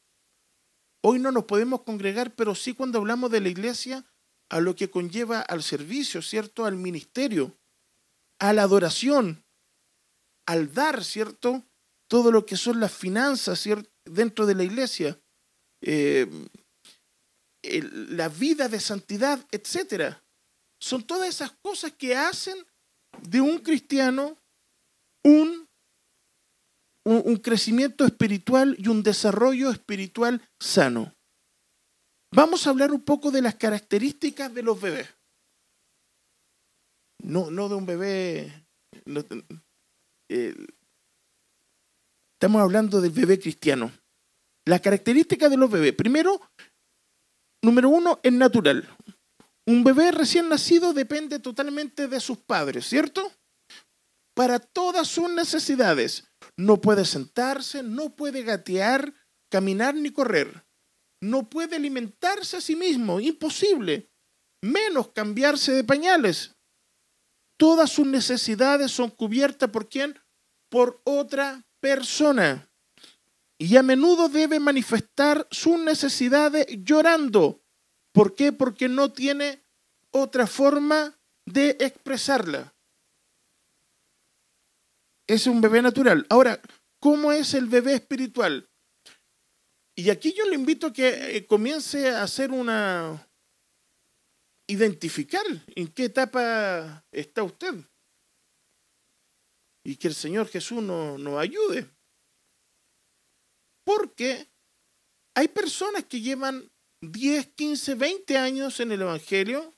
Hoy 1.01 1.19
no 1.19 1.31
nos 1.31 1.45
podemos 1.45 1.81
congregar, 1.81 2.35
pero 2.35 2.55
sí 2.55 2.73
cuando 2.73 2.99
hablamos 2.99 3.31
de 3.31 3.41
la 3.41 3.49
iglesia, 3.49 4.05
a 4.49 4.59
lo 4.59 4.75
que 4.75 4.89
conlleva 4.89 5.41
al 5.41 5.63
servicio, 5.63 6.21
¿cierto? 6.21 6.65
Al 6.65 6.75
ministerio, 6.75 7.57
a 8.39 8.53
la 8.53 8.63
adoración, 8.63 9.43
al 10.45 10.73
dar, 10.73 11.03
¿cierto? 11.03 11.63
Todo 12.07 12.31
lo 12.31 12.45
que 12.45 12.57
son 12.57 12.79
las 12.79 12.93
finanzas 12.93 13.59
¿cierto? 13.59 13.89
dentro 14.05 14.45
de 14.45 14.55
la 14.55 14.63
iglesia, 14.63 15.19
eh, 15.81 16.29
la 17.63 18.29
vida 18.29 18.69
de 18.69 18.79
santidad, 18.79 19.45
etcétera. 19.51 20.24
Son 20.85 21.01
todas 21.01 21.27
esas 21.27 21.51
cosas 21.63 21.93
que 21.93 22.15
hacen 22.15 22.55
de 23.23 23.41
un 23.41 23.57
cristiano 23.57 24.37
un, 25.23 25.67
un 27.03 27.37
crecimiento 27.37 28.05
espiritual 28.05 28.75
y 28.77 28.87
un 28.89 29.01
desarrollo 29.01 29.71
espiritual 29.71 30.47
sano. 30.59 31.11
Vamos 32.31 32.67
a 32.67 32.69
hablar 32.69 32.91
un 32.91 33.01
poco 33.01 33.31
de 33.31 33.41
las 33.41 33.55
características 33.55 34.53
de 34.53 34.61
los 34.61 34.79
bebés. 34.79 35.09
No, 37.23 37.49
no 37.49 37.67
de 37.67 37.73
un 37.73 37.87
bebé. 37.87 38.67
Eh, 40.29 40.55
estamos 42.35 42.61
hablando 42.61 43.01
del 43.01 43.11
bebé 43.11 43.39
cristiano. 43.39 43.91
Las 44.65 44.81
características 44.81 45.49
de 45.49 45.57
los 45.57 45.71
bebés. 45.71 45.95
Primero, 45.95 46.39
número 47.63 47.89
uno, 47.89 48.19
es 48.21 48.33
natural. 48.33 48.87
Un 49.65 49.83
bebé 49.83 50.11
recién 50.11 50.49
nacido 50.49 50.93
depende 50.93 51.39
totalmente 51.39 52.07
de 52.07 52.19
sus 52.19 52.37
padres, 52.37 52.85
¿cierto? 52.85 53.31
Para 54.33 54.59
todas 54.59 55.07
sus 55.07 55.29
necesidades. 55.29 56.27
No 56.57 56.81
puede 56.81 57.05
sentarse, 57.05 57.81
no 57.81 58.15
puede 58.15 58.43
gatear, 58.43 59.13
caminar 59.49 59.95
ni 59.95 60.11
correr 60.11 60.65
no 61.25 61.49
puede 61.49 61.75
alimentarse 61.75 62.57
a 62.57 62.61
sí 62.61 62.75
mismo, 62.75 63.19
imposible, 63.19 64.11
menos 64.61 65.09
cambiarse 65.09 65.71
de 65.71 65.83
pañales. 65.83 66.55
Todas 67.57 67.91
sus 67.91 68.05
necesidades 68.05 68.91
son 68.91 69.09
cubiertas 69.09 69.69
por 69.69 69.89
quién? 69.89 70.19
Por 70.69 71.01
otra 71.03 71.65
persona. 71.79 72.69
Y 73.57 73.77
a 73.77 73.83
menudo 73.83 74.27
debe 74.27 74.59
manifestar 74.59 75.47
sus 75.49 75.79
necesidades 75.79 76.65
llorando. 76.83 77.63
¿Por 78.15 78.33
qué? 78.33 78.53
Porque 78.53 78.87
no 78.87 79.11
tiene 79.11 79.61
otra 80.11 80.47
forma 80.47 81.19
de 81.45 81.71
expresarla. 81.81 82.73
Es 85.27 85.47
un 85.47 85.59
bebé 85.59 85.81
natural. 85.81 86.25
Ahora, 86.29 86.61
¿cómo 87.01 87.33
es 87.33 87.53
el 87.53 87.65
bebé 87.65 87.95
espiritual? 87.95 88.69
Y 89.97 90.09
aquí 90.09 90.31
yo 90.31 90.45
le 90.45 90.55
invito 90.55 90.87
a 90.87 90.93
que 90.93 91.35
eh, 91.35 91.45
comience 91.45 92.09
a 92.09 92.23
hacer 92.23 92.51
una, 92.51 93.27
identificar 94.67 95.45
en 95.75 95.89
qué 95.89 96.05
etapa 96.05 97.05
está 97.11 97.43
usted. 97.43 97.75
Y 99.83 99.97
que 99.97 100.07
el 100.07 100.15
Señor 100.15 100.47
Jesús 100.47 100.81
nos, 100.81 101.37
ayude. 101.37 101.89
Porque 103.83 104.47
hay 105.35 105.49
personas 105.49 106.05
que 106.05 106.21
llevan 106.21 106.71
10, 107.01 107.47
15, 107.55 107.95
20 107.95 108.37
años 108.37 108.79
en 108.79 108.91
el 108.91 109.01
Evangelio 109.01 109.73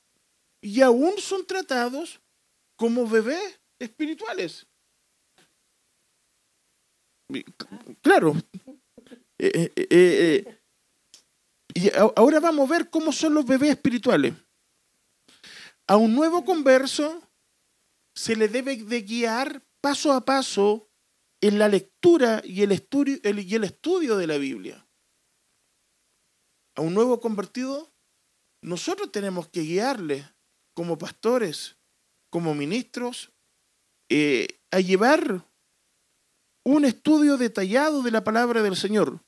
y 0.61 0.81
aún 0.81 1.17
son 1.19 1.45
tratados 1.45 2.21
como 2.75 3.07
bebés 3.07 3.59
espirituales. 3.79 4.67
Claro. 8.01 8.35
Eh, 9.39 9.71
eh, 9.75 9.87
eh, 9.89 10.59
y 11.73 11.91
ahora 11.95 12.39
vamos 12.39 12.69
a 12.69 12.73
ver 12.73 12.89
cómo 12.89 13.11
son 13.11 13.33
los 13.33 13.45
bebés 13.45 13.71
espirituales. 13.71 14.33
A 15.85 15.97
un 15.97 16.15
nuevo 16.15 16.43
converso 16.43 17.21
se 18.15 18.35
le 18.35 18.47
debe 18.47 18.77
de 18.77 19.01
guiar 19.01 19.63
paso 19.79 20.11
a 20.11 20.25
paso 20.25 20.89
en 21.39 21.59
la 21.59 21.67
lectura 21.67 22.41
y 22.43 22.63
el 22.63 22.71
estudio, 22.71 23.19
y 23.23 23.55
el 23.55 23.63
estudio 23.63 24.17
de 24.17 24.27
la 24.27 24.37
Biblia. 24.37 24.86
A 26.77 26.81
un 26.81 26.93
nuevo 26.93 27.19
convertido, 27.19 27.91
nosotros 28.61 29.11
tenemos 29.11 29.49
que 29.49 29.61
guiarle 29.61 30.31
como 30.75 30.97
pastores, 30.97 31.75
como 32.29 32.53
ministros, 32.53 33.31
a 34.71 34.79
llevar 34.79 35.43
un 36.63 36.85
estudio 36.85 37.37
detallado 37.37 38.03
de 38.03 38.11
la 38.11 38.23
palabra 38.23 38.61
del 38.61 38.75
Señor, 38.75 39.21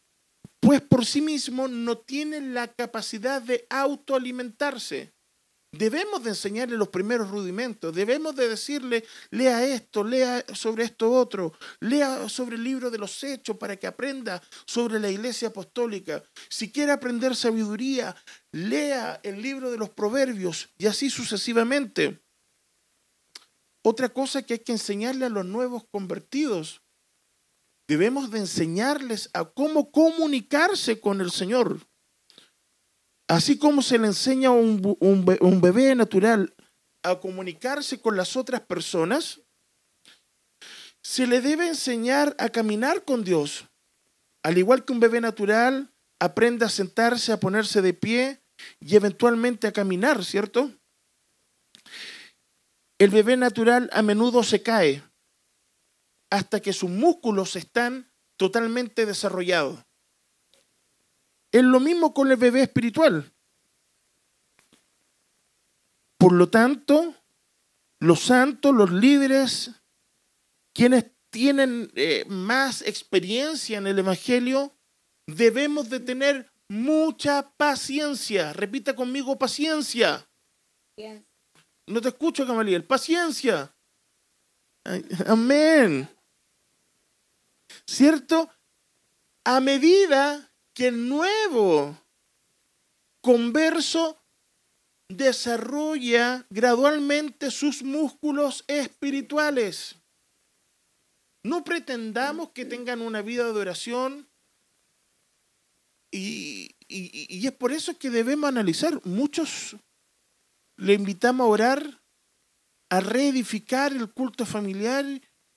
pues 0.60 0.82
por 0.82 1.06
sí 1.06 1.22
mismo 1.22 1.68
no 1.68 1.98
tienen 1.98 2.53
la 2.53 2.68
capacidad 2.68 3.41
de 3.41 3.65
autoalimentarse. 3.70 5.12
Debemos 5.71 6.23
de 6.23 6.31
enseñarle 6.31 6.77
los 6.77 6.89
primeros 6.89 7.29
rudimentos, 7.29 7.93
debemos 7.93 8.35
de 8.35 8.49
decirle, 8.49 9.05
lea 9.29 9.63
esto, 9.63 10.03
lea 10.03 10.43
sobre 10.53 10.83
esto 10.83 11.11
otro, 11.11 11.53
lea 11.79 12.27
sobre 12.27 12.55
el 12.55 12.63
libro 12.63 12.89
de 12.89 12.97
los 12.97 13.23
hechos 13.23 13.55
para 13.57 13.75
que 13.75 13.85
aprenda 13.85 14.41
sobre 14.65 14.99
la 14.99 15.09
iglesia 15.09 15.49
apostólica. 15.49 16.23
Si 16.49 16.71
quiere 16.71 16.91
aprender 16.91 17.35
sabiduría, 17.35 18.15
lea 18.51 19.19
el 19.21 19.41
libro 19.41 19.69
de 19.69 19.77
los 19.77 19.91
proverbios 19.91 20.69
y 20.77 20.88
así 20.88 21.11
sucesivamente. 21.11 22.19
Otra 23.83 24.09
cosa 24.09 24.41
que 24.41 24.53
hay 24.53 24.59
que 24.59 24.71
enseñarle 24.71 25.25
a 25.25 25.29
los 25.29 25.45
nuevos 25.45 25.83
convertidos 25.91 26.81
Debemos 27.89 28.29
de 28.29 28.38
enseñarles 28.38 29.31
a 29.33 29.45
cómo 29.45 29.89
comunicarse 29.91 30.99
con 30.99 31.21
el 31.21 31.31
Señor. 31.31 31.88
Así 33.29 33.59
como 33.59 33.83
se 33.83 34.00
le 34.00 34.07
enseña 34.07 34.50
a 34.50 34.53
un, 34.53 35.62
bebé 35.62 35.93
natural 35.93 36.55
a 37.03 37.19
comunicarse 37.19 38.01
con 38.01 38.17
las 38.17 38.36
otras 38.36 38.62
personas, 38.62 39.41
se 41.03 41.27
le 41.27 41.39
debe 41.39 41.67
enseñar 41.67 42.36
a 42.39 42.50
caminar 42.50 43.05
con 43.05 43.24
Dios. 43.24 43.67
Al 44.43 44.57
igual 44.57 44.83
que 44.83 44.93
un 44.93 45.00
bebé 45.00 45.21
natural 45.21 45.93
aprende 46.19 46.65
a 46.65 46.69
sentarse, 46.69 47.31
a 47.31 47.39
ponerse 47.39 47.83
de 47.83 47.93
pie 47.93 48.41
y 48.79 48.95
eventualmente 48.95 49.67
a 49.67 49.74
caminar, 49.74 50.25
¿cierto? 50.25 50.74
El 52.98 53.12
bebé 53.12 53.38
natural 53.38 53.91
a 53.93 54.01
menudo 54.01 54.41
se 54.41 54.63
cae, 54.63 55.03
hasta 56.31 56.62
que 56.62 56.74
sus 56.74 56.89
músculos 56.89 57.55
están 57.55 58.12
totalmente 58.38 59.05
desarrollados. 59.05 59.86
Es 61.51 61.63
lo 61.63 61.79
mismo 61.79 62.13
con 62.13 62.29
el 62.32 62.38
bebé 62.38 62.62
espiritual. 62.62 63.34
Por 66.18 66.34
lo 66.34 66.50
tanto, 66.50 67.15
los 68.00 68.20
santos, 68.20 68.74
los 68.74 68.91
líderes, 68.91 69.72
quienes 70.74 71.06
tienen 71.29 71.91
eh, 71.96 72.25
más 72.27 72.82
experiencia 72.82 73.77
en 73.77 73.88
el 73.88 74.00
Evangelio, 74.00 74.75
debemos 75.27 75.90
de 75.90 76.00
tener 76.00 76.51
mucha 76.68 77.50
paciencia. 77.57 78.53
Repita 78.53 78.96
conmigo, 78.96 79.38
paciencia. 79.40 80.29
No 81.88 82.01
te 82.01 82.09
escucho, 82.09 82.46
Gamaliel. 82.46 82.83
Paciencia. 82.83 83.74
Amén. 85.25 86.09
¿cierto? 87.85 88.50
A 89.44 89.59
medida 89.59 90.49
que 90.79 90.87
el 90.87 91.09
nuevo 91.09 91.94
converso 93.20 94.18
desarrolla 95.09 96.46
gradualmente 96.50 97.51
sus 97.51 97.83
músculos 97.83 98.63
espirituales. 98.65 99.98
No 101.44 101.65
pretendamos 101.65 102.51
que 102.51 102.63
tengan 102.63 103.01
una 103.01 103.22
vida 103.22 103.51
de 103.51 103.59
oración 103.59 104.29
y, 106.13 106.74
es 106.87 107.51
por 107.51 107.74
eso 107.74 107.98
que 107.98 108.09
debemos 108.09 108.48
analizar. 108.48 109.05
Muchos 109.05 109.75
le 110.77 110.94
invitamos 110.94 111.44
a 111.44 111.50
orar, 111.50 112.01
a 112.89 113.01
reedificar 113.01 113.92
el 113.92 114.09
culto 114.13 114.46
familiar 114.46 115.03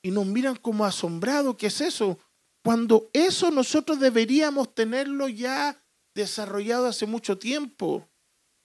y 0.02 0.10
nos 0.10 0.26
miran 0.26 0.56
como 0.56 0.84
asombrados. 0.84 1.56
¿Qué 1.56 1.68
es 1.68 1.80
eso? 1.80 2.18
Cuando 2.64 3.10
eso 3.12 3.50
nosotros 3.50 3.98
deberíamos 3.98 4.74
tenerlo 4.74 5.28
ya 5.28 5.82
desarrollado 6.14 6.86
hace 6.86 7.06
mucho 7.06 7.38
tiempo. 7.38 8.08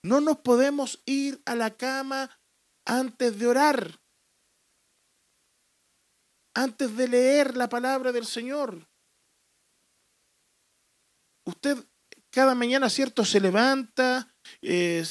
No 0.02 0.20
nos 0.20 0.38
podemos 0.38 1.02
ir 1.04 1.42
a 1.44 1.56
la 1.56 1.76
cama 1.76 2.30
antes 2.84 3.38
de 3.38 3.46
orar, 3.46 4.00
antes 6.54 6.96
de 6.96 7.08
leer 7.08 7.56
la 7.56 7.68
palabra 7.68 8.12
del 8.12 8.24
Señor. 8.24 8.88
Usted 11.44 11.84
cada 12.30 12.54
mañana, 12.54 12.88
¿cierto? 12.88 13.24
Se 13.24 13.40
levanta, 13.40 14.32
eh, 14.62 15.04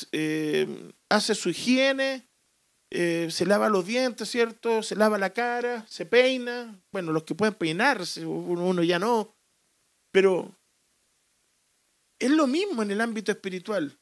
hace 1.09 1.35
su 1.35 1.49
higiene, 1.49 2.26
eh, 2.89 3.27
se 3.29 3.45
lava 3.45 3.69
los 3.69 3.85
dientes, 3.85 4.29
¿cierto? 4.29 4.81
Se 4.81 4.95
lava 4.95 5.17
la 5.17 5.33
cara, 5.33 5.85
se 5.87 6.05
peina. 6.05 6.81
Bueno, 6.91 7.11
los 7.11 7.23
que 7.23 7.35
pueden 7.35 7.55
peinarse, 7.55 8.25
uno, 8.25 8.83
ya 8.83 8.99
no. 8.99 9.35
Pero 10.11 10.55
es 12.19 12.31
lo 12.31 12.47
mismo 12.47 12.83
en 12.83 12.91
el 12.91 13.01
ámbito 13.01 13.31
espiritual. 13.31 13.99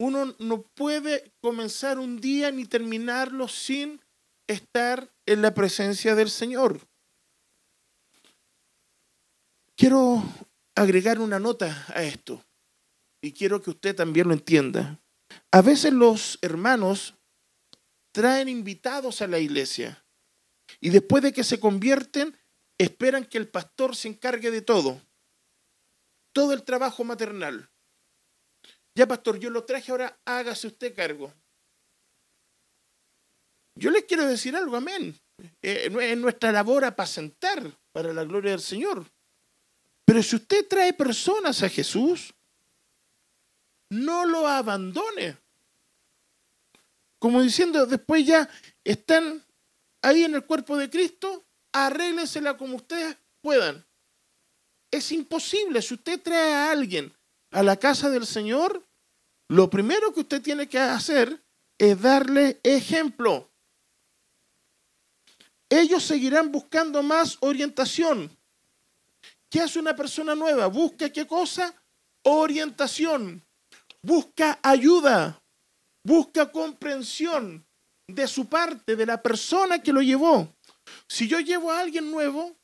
Uno 0.00 0.34
no 0.40 0.62
puede 0.74 1.32
comenzar 1.40 1.98
un 2.00 2.20
día 2.20 2.50
ni 2.50 2.64
terminarlo 2.66 3.46
sin 3.46 4.00
estar 4.48 5.08
en 5.24 5.40
la 5.40 5.54
presencia 5.54 6.16
del 6.16 6.30
Señor. 6.30 6.80
Quiero 9.76 10.22
agregar 10.74 11.20
una 11.20 11.38
nota 11.38 11.86
a 11.94 12.02
esto 12.02 12.44
y 13.22 13.32
quiero 13.32 13.62
que 13.62 13.70
usted 13.70 13.94
también 13.94 14.26
lo 14.26 14.34
entienda. 14.34 15.00
A 15.52 15.62
veces 15.62 15.92
los 15.92 16.38
hermanos 16.42 17.14
traen 18.14 18.48
invitados 18.48 19.20
a 19.22 19.26
la 19.26 19.40
iglesia. 19.40 20.02
Y 20.80 20.90
después 20.90 21.22
de 21.22 21.32
que 21.32 21.42
se 21.42 21.58
convierten, 21.58 22.38
esperan 22.78 23.24
que 23.24 23.38
el 23.38 23.48
pastor 23.48 23.96
se 23.96 24.06
encargue 24.06 24.52
de 24.52 24.62
todo. 24.62 25.02
Todo 26.32 26.52
el 26.52 26.62
trabajo 26.62 27.02
maternal. 27.02 27.68
Ya, 28.94 29.08
pastor, 29.08 29.40
yo 29.40 29.50
lo 29.50 29.64
traje, 29.64 29.90
ahora 29.90 30.16
hágase 30.24 30.68
usted 30.68 30.94
cargo. 30.94 31.34
Yo 33.76 33.90
les 33.90 34.04
quiero 34.04 34.24
decir 34.26 34.54
algo, 34.54 34.76
amén. 34.76 35.18
Eh, 35.60 35.90
es 36.00 36.16
nuestra 36.16 36.52
labor 36.52 36.84
apacentar 36.84 37.76
para 37.92 38.12
la 38.12 38.22
gloria 38.22 38.52
del 38.52 38.60
Señor. 38.60 39.04
Pero 40.04 40.22
si 40.22 40.36
usted 40.36 40.68
trae 40.68 40.92
personas 40.92 41.64
a 41.64 41.68
Jesús, 41.68 42.32
no 43.90 44.24
lo 44.24 44.46
abandone 44.46 45.43
como 47.24 47.40
diciendo, 47.40 47.86
después 47.86 48.26
ya 48.26 48.46
están 48.84 49.42
ahí 50.02 50.24
en 50.24 50.34
el 50.34 50.44
cuerpo 50.44 50.76
de 50.76 50.90
Cristo, 50.90 51.46
arréglensela 51.72 52.54
como 52.58 52.76
ustedes 52.76 53.16
puedan. 53.40 53.82
Es 54.90 55.10
imposible. 55.10 55.80
Si 55.80 55.94
usted 55.94 56.20
trae 56.20 56.52
a 56.52 56.70
alguien 56.70 57.10
a 57.50 57.62
la 57.62 57.78
casa 57.78 58.10
del 58.10 58.26
Señor, 58.26 58.86
lo 59.48 59.70
primero 59.70 60.12
que 60.12 60.20
usted 60.20 60.42
tiene 60.42 60.68
que 60.68 60.78
hacer 60.78 61.42
es 61.78 61.98
darle 61.98 62.60
ejemplo. 62.62 63.50
Ellos 65.70 66.04
seguirán 66.04 66.52
buscando 66.52 67.02
más 67.02 67.38
orientación. 67.40 68.36
¿Qué 69.48 69.62
hace 69.62 69.78
una 69.78 69.96
persona 69.96 70.34
nueva? 70.34 70.66
Busca 70.66 71.08
qué 71.08 71.26
cosa? 71.26 71.74
Orientación. 72.22 73.42
Busca 74.02 74.60
ayuda 74.62 75.40
busca 76.04 76.52
comprensión 76.52 77.66
de 78.06 78.28
su 78.28 78.46
parte, 78.48 78.96
de 78.96 79.06
la 79.06 79.22
persona 79.22 79.82
que 79.82 79.92
lo 79.92 80.02
llevó. 80.02 80.54
Si 81.08 81.26
yo 81.26 81.40
llevo 81.40 81.72
a 81.72 81.80
alguien 81.80 82.10
nuevo, 82.10 82.54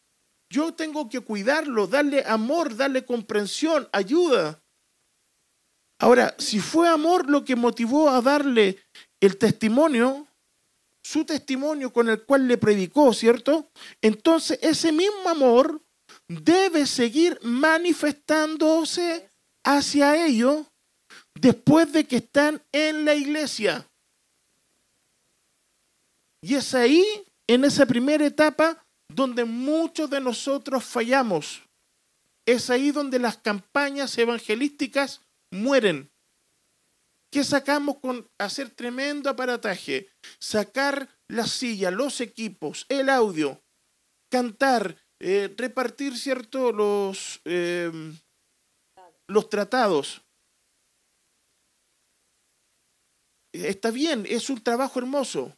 yo 0.53 0.75
tengo 0.75 1.09
que 1.09 1.21
cuidarlo, 1.21 1.87
darle 1.87 2.25
amor, 2.27 2.77
darle 2.77 3.05
comprensión, 3.05 3.89
ayuda. 3.93 4.63
Ahora, 6.01 6.35
si 6.39 6.61
fue 6.61 6.89
amor 6.89 7.29
lo 7.29 7.45
que 7.45 7.57
motivó 7.57 8.11
a 8.11 8.21
darle 8.21 8.83
el 9.21 9.37
testimonio, 9.37 10.27
su 11.03 11.25
testimonio 11.25 11.93
con 11.93 12.09
el 12.09 12.25
cual 12.25 12.49
le 12.49 12.59
predicó, 12.59 13.13
¿cierto? 13.13 13.71
Entonces 14.01 14.59
ese 14.63 14.93
mismo 14.93 15.29
amor 15.29 15.83
debe 16.29 16.87
seguir 16.87 17.39
manifestándose 17.43 19.31
hacia 19.65 20.27
ellos 20.27 20.67
después 21.35 21.93
de 21.93 22.05
que 22.05 22.17
están 22.17 22.63
en 22.73 23.05
la 23.05 23.15
iglesia. 23.15 23.87
Y 26.43 26.55
es 26.55 26.75
ahí, 26.75 27.05
en 27.47 27.65
esa 27.65 27.87
primera 27.87 28.25
etapa, 28.25 28.85
donde 29.09 29.45
muchos 29.45 30.09
de 30.09 30.21
nosotros 30.21 30.85
fallamos. 30.85 31.63
Es 32.47 32.71
ahí 32.71 32.91
donde 32.91 33.19
las 33.19 33.37
campañas 33.37 34.17
evangelísticas 34.17 35.21
mueren. 35.51 36.11
¿Qué 37.31 37.45
sacamos 37.45 37.99
con 37.99 38.29
hacer 38.39 38.71
tremendo 38.71 39.31
aparataje? 39.31 40.09
Sacar 40.39 41.09
la 41.29 41.47
silla, 41.47 41.91
los 41.91 42.21
equipos, 42.21 42.87
el 42.89 43.09
audio, 43.09 43.63
cantar, 44.31 44.97
eh, 45.21 45.55
repartir, 45.57 46.17
¿cierto?, 46.17 46.73
los, 46.73 47.41
eh, 47.45 47.93
los 49.29 49.49
tratados. 49.49 50.23
Está 53.53 53.91
bien, 53.91 54.27
es 54.29 54.49
un 54.51 54.63
trabajo 54.63 54.99
hermoso, 54.99 55.57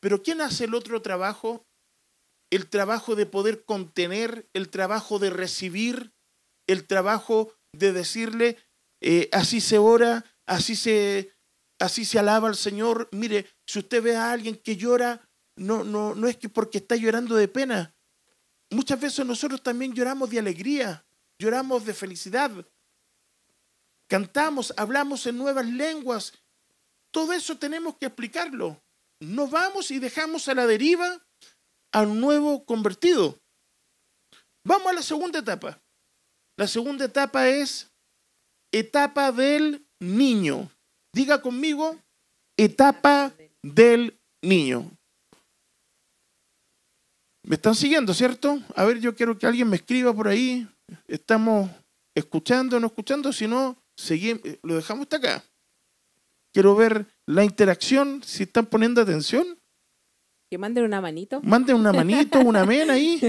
pero 0.00 0.22
¿quién 0.22 0.40
hace 0.40 0.64
el 0.64 0.74
otro 0.74 1.02
trabajo? 1.02 1.66
El 2.50 2.68
trabajo 2.68 3.14
de 3.14 3.26
poder 3.26 3.64
contener, 3.64 4.48
el 4.54 4.70
trabajo 4.70 5.18
de 5.18 5.30
recibir, 5.30 6.14
el 6.66 6.86
trabajo 6.86 7.54
de 7.72 7.92
decirle, 7.92 8.56
eh, 9.00 9.28
así 9.32 9.60
se 9.60 9.78
ora, 9.78 10.24
así 10.46 10.74
se, 10.74 11.32
así 11.78 12.04
se 12.04 12.18
alaba 12.18 12.48
al 12.48 12.56
Señor. 12.56 13.08
Mire, 13.12 13.46
si 13.66 13.80
usted 13.80 14.02
ve 14.02 14.16
a 14.16 14.32
alguien 14.32 14.56
que 14.56 14.76
llora, 14.76 15.28
no, 15.56 15.84
no, 15.84 16.14
no 16.14 16.28
es 16.28 16.36
que 16.36 16.48
porque 16.48 16.78
está 16.78 16.96
llorando 16.96 17.34
de 17.34 17.48
pena. 17.48 17.94
Muchas 18.70 19.00
veces 19.00 19.24
nosotros 19.26 19.62
también 19.62 19.94
lloramos 19.94 20.30
de 20.30 20.38
alegría, 20.38 21.06
lloramos 21.38 21.84
de 21.84 21.94
felicidad. 21.94 22.50
Cantamos, 24.08 24.72
hablamos 24.76 25.26
en 25.26 25.36
nuevas 25.36 25.66
lenguas. 25.66 26.32
Todo 27.12 27.32
eso 27.32 27.58
tenemos 27.58 27.96
que 27.96 28.06
explicarlo. 28.06 28.80
No 29.20 29.48
vamos 29.48 29.90
y 29.90 29.98
dejamos 29.98 30.48
a 30.48 30.54
la 30.54 30.66
deriva 30.66 31.20
a 31.92 32.02
un 32.02 32.20
nuevo 32.20 32.64
convertido. 32.64 33.38
Vamos 34.64 34.88
a 34.88 34.92
la 34.92 35.02
segunda 35.02 35.38
etapa. 35.38 35.80
La 36.58 36.66
segunda 36.66 37.04
etapa 37.04 37.48
es 37.48 37.90
etapa 38.72 39.32
del 39.32 39.86
niño. 40.00 40.70
Diga 41.14 41.40
conmigo, 41.40 41.98
etapa 42.56 43.32
del 43.62 44.18
niño. 44.42 44.90
¿Me 47.44 47.54
están 47.54 47.74
siguiendo, 47.74 48.12
cierto? 48.12 48.60
A 48.76 48.84
ver, 48.84 49.00
yo 49.00 49.14
quiero 49.14 49.38
que 49.38 49.46
alguien 49.46 49.70
me 49.70 49.76
escriba 49.76 50.12
por 50.12 50.28
ahí. 50.28 50.68
Estamos 51.06 51.70
escuchando 52.18 52.80
no 52.80 52.88
escuchando, 52.88 53.32
si 53.32 53.46
no, 53.46 53.76
lo 54.62 54.76
dejamos 54.76 55.04
hasta 55.04 55.16
acá. 55.16 55.44
Quiero 56.52 56.74
ver 56.74 57.06
la 57.26 57.44
interacción, 57.44 58.22
si 58.24 58.44
están 58.44 58.66
poniendo 58.66 59.00
atención. 59.00 59.58
Que 60.50 60.56
manden 60.56 60.84
una 60.84 61.00
manito. 61.00 61.40
Manden 61.42 61.76
una 61.76 61.92
manito, 61.92 62.40
una 62.44 62.62
amén 62.62 62.90
ahí. 62.90 63.20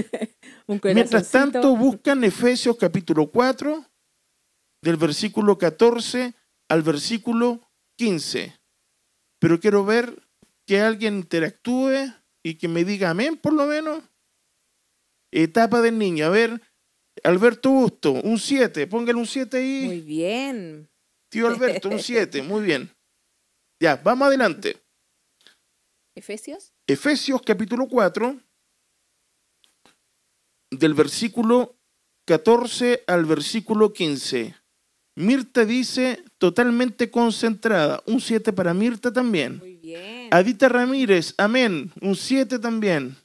Un 0.66 0.80
Mientras 0.82 1.30
tanto, 1.30 1.76
buscan 1.76 2.24
Efesios 2.24 2.76
capítulo 2.76 3.30
4, 3.30 3.84
del 4.82 4.96
versículo 4.96 5.58
14 5.58 6.34
al 6.70 6.82
versículo 6.82 7.60
15. 7.98 8.58
Pero 9.38 9.60
quiero 9.60 9.84
ver 9.84 10.26
que 10.66 10.80
alguien 10.80 11.16
interactúe 11.16 12.12
y 12.42 12.54
que 12.54 12.68
me 12.68 12.84
diga 12.84 13.10
amén, 13.10 13.36
por 13.36 13.52
lo 13.52 13.66
menos. 13.66 14.02
Etapa 15.30 15.82
del 15.82 15.98
niño. 15.98 16.26
A 16.26 16.30
ver, 16.30 16.60
Alberto 17.22 17.70
Busto, 17.70 18.12
un 18.12 18.38
7. 18.38 18.86
Póngale 18.86 19.18
un 19.18 19.26
7 19.26 19.56
ahí. 19.58 19.84
Muy 19.86 20.00
bien. 20.00 20.88
Tío 21.30 21.48
Alberto, 21.48 21.88
un 21.90 21.98
7. 22.00 22.42
Muy 22.42 22.64
bien. 22.64 22.90
Ya, 23.80 23.96
vamos 23.96 24.28
adelante. 24.28 24.76
Efesios. 26.14 26.72
Efesios 26.86 27.40
capítulo 27.42 27.88
4, 27.88 28.38
del 30.70 30.94
versículo 30.94 31.76
14 32.26 33.04
al 33.06 33.24
versículo 33.24 33.92
15. 33.92 34.54
Mirta 35.16 35.64
dice 35.64 36.22
totalmente 36.38 37.10
concentrada, 37.10 38.02
un 38.06 38.20
7 38.20 38.52
para 38.52 38.74
Mirta 38.74 39.12
también. 39.12 39.58
Muy 39.58 39.76
bien. 39.76 40.28
Adita 40.32 40.68
Ramírez, 40.68 41.34
amén, 41.38 41.90
un 42.02 42.14
7 42.16 42.58
también. 42.58 43.16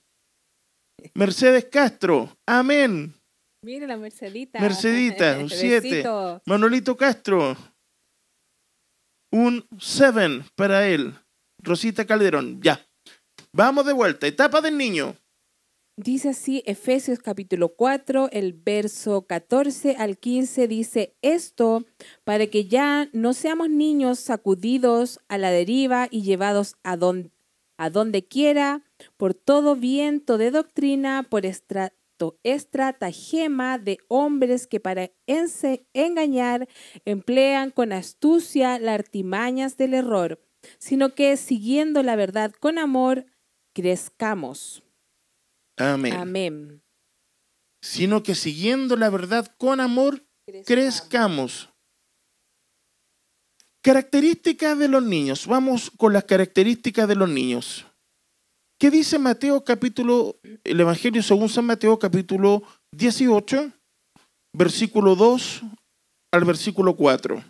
Mercedes 1.14 1.66
Castro, 1.66 2.36
amén. 2.48 3.14
Mire 3.62 3.88
la 3.88 3.98
Mercedita. 3.98 4.60
Mercedita, 4.60 5.38
un 5.40 5.50
7. 5.50 5.82
Besito. 5.82 6.42
Manolito 6.46 6.96
Castro, 6.96 7.58
un 9.36 9.68
7 9.78 10.46
para 10.56 10.88
él. 10.88 11.14
Rosita 11.62 12.06
Calderón, 12.06 12.62
ya. 12.62 12.80
Vamos 13.52 13.86
de 13.86 13.92
vuelta, 13.92 14.28
etapa 14.28 14.62
del 14.62 14.78
niño. 14.78 15.16
Dice 15.98 16.30
así 16.30 16.64
Efesios 16.66 17.20
capítulo 17.20 17.76
4, 17.76 18.30
el 18.32 18.54
verso 18.54 19.26
14 19.28 19.96
al 19.98 20.18
15 20.18 20.68
dice 20.68 21.16
esto 21.22 21.86
para 22.26 22.48
que 22.48 22.66
ya 22.66 23.10
no 23.14 23.34
seamos 23.34 23.70
niños 23.70 24.20
sacudidos 24.20 25.20
a 25.30 25.38
la 25.38 25.52
deriva 25.52 26.10
y 26.12 26.24
llevados 26.24 26.76
a, 26.84 26.98
a 27.78 27.90
donde 27.90 28.28
quiera 28.28 28.84
por 29.16 29.34
todo 29.34 29.78
viento 29.78 30.38
de 30.38 30.52
doctrina, 30.52 31.24
por 31.30 31.46
estrato, 32.16 32.40
estratagema 32.44 33.78
de 33.78 33.98
hombres 34.08 34.68
que 34.68 34.80
para 34.80 35.12
engañar 35.28 36.68
emplean 37.06 37.72
con 37.72 37.92
astucia 37.92 38.80
las 38.80 38.96
artimañas 38.96 39.78
del 39.78 39.94
error, 39.94 40.42
sino 40.78 41.14
que 41.14 41.36
siguiendo 41.38 42.04
la 42.04 42.16
verdad 42.16 42.52
con 42.60 42.78
amor, 42.78 43.26
crezcamos. 43.74 44.84
Amén. 45.78 46.14
Amén. 46.14 46.84
Sino 47.82 48.24
que 48.24 48.34
siguiendo 48.34 48.96
la 48.96 49.10
verdad 49.10 49.48
con 49.58 49.80
amor, 49.80 50.26
crezcamos. 50.66 51.70
Características 53.82 54.80
de 54.80 54.88
los 54.88 55.04
niños. 55.04 55.46
Vamos 55.46 55.92
con 55.92 56.14
las 56.14 56.24
características 56.24 57.08
de 57.08 57.16
los 57.16 57.30
niños. 57.30 57.86
¿Qué 58.78 58.92
dice 58.92 59.18
Mateo 59.20 59.64
capítulo, 59.64 60.38
el 60.66 60.82
Evangelio 60.82 61.24
según 61.24 61.48
San 61.48 61.64
Mateo 61.64 61.98
capítulo 61.98 62.62
18, 62.92 63.72
versículo 64.52 65.16
2 65.16 65.62
al 66.34 66.44
versículo 66.44 66.98
4? 66.98 67.42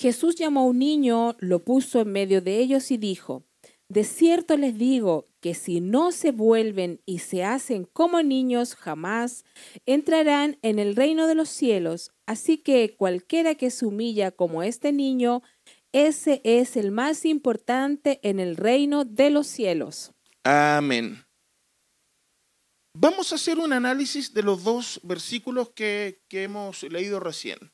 Jesús 0.00 0.36
llamó 0.36 0.60
a 0.60 0.64
un 0.64 0.78
niño, 0.78 1.36
lo 1.38 1.62
puso 1.62 2.00
en 2.00 2.12
medio 2.12 2.40
de 2.40 2.60
ellos 2.60 2.90
y 2.90 2.96
dijo, 2.96 3.44
De 3.90 4.04
cierto 4.04 4.56
les 4.56 4.78
digo 4.78 5.28
que 5.40 5.52
si 5.52 5.82
no 5.82 6.12
se 6.12 6.32
vuelven 6.32 7.02
y 7.04 7.18
se 7.18 7.44
hacen 7.44 7.84
como 7.84 8.22
niños, 8.22 8.74
jamás 8.74 9.44
entrarán 9.84 10.56
en 10.62 10.78
el 10.78 10.96
reino 10.96 11.26
de 11.26 11.34
los 11.34 11.50
cielos. 11.50 12.10
Así 12.24 12.56
que 12.56 12.96
cualquiera 12.96 13.54
que 13.54 13.70
se 13.70 13.84
humilla 13.84 14.30
como 14.30 14.62
este 14.62 14.92
niño, 14.92 15.42
ese 15.92 16.40
es 16.42 16.78
el 16.78 16.90
más 16.90 17.26
importante 17.26 18.18
en 18.22 18.40
el 18.40 18.56
reino 18.56 19.04
de 19.04 19.28
los 19.28 19.46
cielos. 19.46 20.13
Amén. 20.44 21.24
Vamos 22.96 23.32
a 23.32 23.36
hacer 23.36 23.58
un 23.58 23.72
análisis 23.72 24.34
de 24.34 24.42
los 24.42 24.62
dos 24.62 25.00
versículos 25.02 25.70
que, 25.70 26.20
que 26.28 26.44
hemos 26.44 26.82
leído 26.84 27.18
recién, 27.18 27.72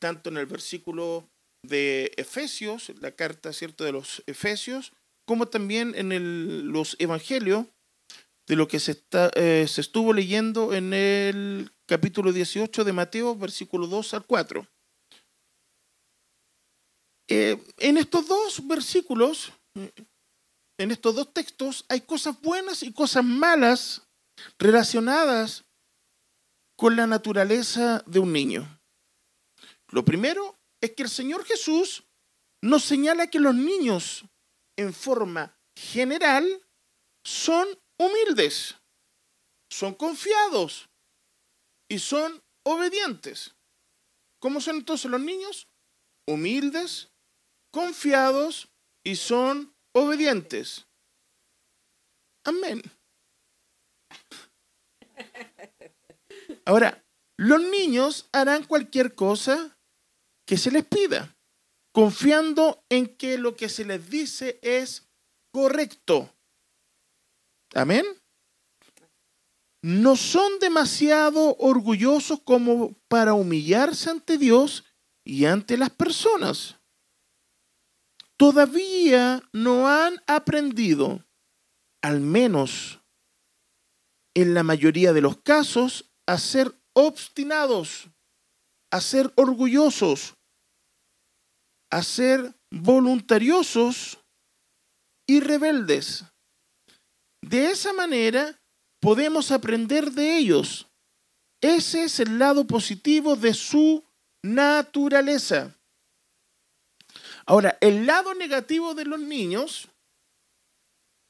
tanto 0.00 0.28
en 0.28 0.36
el 0.36 0.46
versículo 0.46 1.30
de 1.64 2.12
Efesios, 2.16 2.92
la 3.00 3.12
carta 3.12 3.52
cierto 3.52 3.84
de 3.84 3.92
los 3.92 4.22
Efesios, 4.26 4.92
como 5.26 5.46
también 5.46 5.94
en 5.94 6.72
los 6.72 6.96
Evangelios, 6.98 7.66
de 8.48 8.56
lo 8.56 8.66
que 8.66 8.80
se, 8.80 8.92
está, 8.92 9.30
eh, 9.36 9.66
se 9.68 9.80
estuvo 9.80 10.12
leyendo 10.12 10.74
en 10.74 10.92
el 10.92 11.70
capítulo 11.86 12.32
18 12.32 12.82
de 12.82 12.92
Mateo, 12.92 13.36
versículo 13.36 13.86
2 13.86 14.14
al 14.14 14.26
4. 14.26 14.66
Eh, 17.28 17.56
en 17.78 17.96
estos 17.96 18.26
dos 18.26 18.66
versículos, 18.66 19.52
en 20.82 20.90
estos 20.90 21.14
dos 21.14 21.32
textos 21.32 21.84
hay 21.88 22.00
cosas 22.00 22.40
buenas 22.40 22.82
y 22.82 22.92
cosas 22.92 23.24
malas 23.24 24.02
relacionadas 24.58 25.64
con 26.76 26.96
la 26.96 27.06
naturaleza 27.06 28.02
de 28.06 28.18
un 28.18 28.32
niño. 28.32 28.80
Lo 29.88 30.04
primero 30.04 30.58
es 30.80 30.92
que 30.92 31.02
el 31.02 31.10
Señor 31.10 31.44
Jesús 31.44 32.04
nos 32.62 32.84
señala 32.84 33.26
que 33.26 33.38
los 33.38 33.54
niños, 33.54 34.24
en 34.76 34.94
forma 34.94 35.58
general, 35.76 36.62
son 37.24 37.68
humildes, 37.98 38.76
son 39.70 39.94
confiados 39.94 40.88
y 41.88 41.98
son 41.98 42.42
obedientes. 42.64 43.54
¿Cómo 44.40 44.60
son 44.60 44.76
entonces 44.76 45.10
los 45.10 45.20
niños? 45.20 45.66
humildes, 46.30 47.10
confiados 47.72 48.68
y 49.04 49.16
son 49.16 49.74
obedientes. 49.92 50.86
Amén. 52.44 52.82
Ahora, 56.64 57.04
los 57.36 57.62
niños 57.62 58.28
harán 58.32 58.64
cualquier 58.64 59.14
cosa 59.14 59.78
que 60.46 60.56
se 60.56 60.70
les 60.70 60.84
pida, 60.84 61.36
confiando 61.92 62.84
en 62.88 63.16
que 63.16 63.38
lo 63.38 63.56
que 63.56 63.68
se 63.68 63.84
les 63.84 64.10
dice 64.10 64.58
es 64.62 65.08
correcto. 65.52 66.34
Amén. 67.74 68.04
No 69.82 70.16
son 70.16 70.58
demasiado 70.58 71.56
orgullosos 71.56 72.40
como 72.42 72.92
para 73.08 73.34
humillarse 73.34 74.10
ante 74.10 74.36
Dios 74.36 74.84
y 75.24 75.46
ante 75.46 75.78
las 75.78 75.90
personas. 75.90 76.79
Todavía 78.40 79.42
no 79.52 79.86
han 79.86 80.14
aprendido, 80.26 81.26
al 82.02 82.20
menos 82.20 83.02
en 84.34 84.54
la 84.54 84.62
mayoría 84.62 85.12
de 85.12 85.20
los 85.20 85.42
casos, 85.42 86.10
a 86.26 86.38
ser 86.38 86.74
obstinados, 86.94 88.08
a 88.90 89.02
ser 89.02 89.30
orgullosos, 89.36 90.38
a 91.90 92.02
ser 92.02 92.54
voluntariosos 92.70 94.18
y 95.28 95.40
rebeldes. 95.40 96.24
De 97.42 97.70
esa 97.70 97.92
manera 97.92 98.58
podemos 99.02 99.50
aprender 99.50 100.12
de 100.12 100.38
ellos. 100.38 100.86
Ese 101.60 102.04
es 102.04 102.20
el 102.20 102.38
lado 102.38 102.66
positivo 102.66 103.36
de 103.36 103.52
su 103.52 104.02
naturaleza. 104.42 105.76
Ahora, 107.50 107.76
el 107.80 108.06
lado 108.06 108.32
negativo 108.34 108.94
de 108.94 109.04
los 109.04 109.18
niños, 109.18 109.88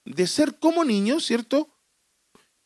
de 0.05 0.27
ser 0.27 0.59
como 0.59 0.85
niños, 0.85 1.25
¿cierto? 1.25 1.71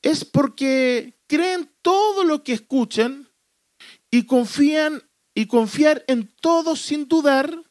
Es 0.02 0.24
porque 0.24 1.20
creen 1.28 1.72
todo 1.80 2.24
lo 2.24 2.42
que 2.42 2.52
escuchan 2.52 3.30
y 4.10 4.26
confían 4.26 5.08
y 5.36 5.46
confiar 5.46 6.04
en 6.08 6.26
todo 6.40 6.74
sin 6.74 7.06
dudar, 7.06 7.70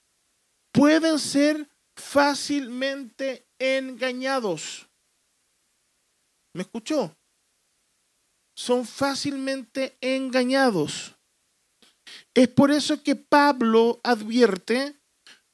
pueden 0.72 1.20
ser 1.20 1.70
fácilmente 1.98 3.46
engañados. 3.60 4.88
¿Me 6.56 6.62
escuchó? 6.62 7.14
Son 8.56 8.88
fácilmente 8.88 9.98
engañados. 10.00 11.18
Es 12.34 12.48
por 12.48 12.72
eso 12.72 13.04
que 13.04 13.18
Pablo 13.18 14.00
advierte, 14.02 15.03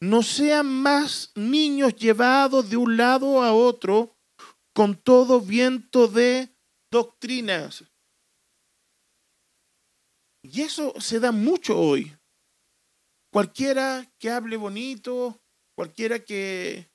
no 0.02 0.24
sean 0.24 0.68
más 0.68 1.32
niños 1.36 1.96
llevados 1.96 2.70
de 2.70 2.78
un 2.78 2.98
lado 2.98 3.44
a 3.44 3.54
otro 3.54 4.16
con 4.74 4.96
todo 4.96 5.42
viento 5.42 6.08
de 6.08 6.56
doctrinas. 6.92 7.84
Y 10.44 10.62
eso 10.62 10.94
se 11.00 11.20
da 11.20 11.32
mucho 11.32 11.78
hoy. 11.78 12.16
Cualquiera 13.32 14.10
que 14.18 14.30
hable 14.30 14.58
bonito, 14.58 15.40
cualquiera 15.76 16.20
que 16.20 16.90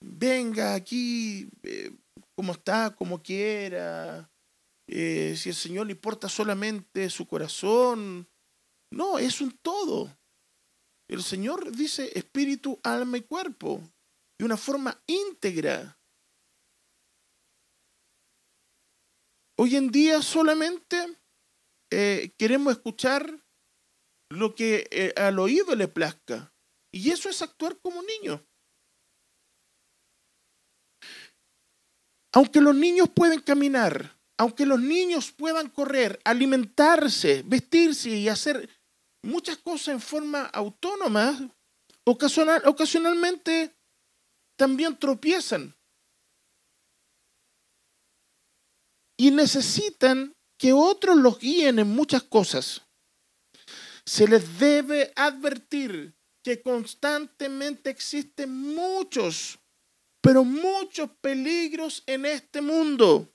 venga 0.00 0.74
aquí 0.74 1.48
eh, 1.62 1.92
como 2.34 2.52
está, 2.52 2.94
como 2.94 3.22
quiera, 3.22 4.30
eh, 4.88 5.34
si 5.36 5.50
el 5.50 5.54
Señor 5.54 5.86
le 5.86 5.92
importa 5.92 6.28
solamente 6.28 7.08
su 7.08 7.26
corazón. 7.26 8.28
No, 8.92 9.18
es 9.18 9.40
un 9.40 9.52
todo. 9.62 10.10
El 11.12 11.22
Señor 11.22 11.70
dice 11.76 12.10
espíritu, 12.18 12.80
alma 12.82 13.18
y 13.18 13.20
cuerpo, 13.20 13.82
de 14.38 14.46
una 14.46 14.56
forma 14.56 14.98
íntegra. 15.06 16.00
Hoy 19.58 19.76
en 19.76 19.90
día 19.90 20.22
solamente 20.22 21.18
eh, 21.90 22.32
queremos 22.38 22.72
escuchar 22.72 23.30
lo 24.30 24.54
que 24.54 24.88
eh, 24.90 25.12
al 25.14 25.38
oído 25.38 25.74
le 25.74 25.86
plazca. 25.86 26.54
Y 26.90 27.10
eso 27.10 27.28
es 27.28 27.42
actuar 27.42 27.78
como 27.82 28.02
niño. 28.02 28.42
Aunque 32.32 32.62
los 32.62 32.74
niños 32.74 33.10
pueden 33.14 33.42
caminar, 33.42 34.18
aunque 34.38 34.64
los 34.64 34.80
niños 34.80 35.30
puedan 35.30 35.68
correr, 35.68 36.22
alimentarse, 36.24 37.42
vestirse 37.44 38.08
y 38.08 38.30
hacer 38.30 38.81
muchas 39.22 39.56
cosas 39.58 39.88
en 39.88 40.00
forma 40.00 40.44
autónoma, 40.46 41.50
ocasional, 42.04 42.62
ocasionalmente 42.66 43.74
también 44.56 44.98
tropiezan. 44.98 45.74
Y 49.16 49.30
necesitan 49.30 50.34
que 50.58 50.72
otros 50.72 51.16
los 51.16 51.38
guíen 51.38 51.78
en 51.78 51.88
muchas 51.88 52.22
cosas. 52.22 52.82
Se 54.04 54.26
les 54.26 54.58
debe 54.58 55.12
advertir 55.14 56.14
que 56.42 56.60
constantemente 56.60 57.90
existen 57.90 58.52
muchos, 58.52 59.58
pero 60.20 60.44
muchos 60.44 61.10
peligros 61.20 62.02
en 62.06 62.26
este 62.26 62.60
mundo, 62.60 63.32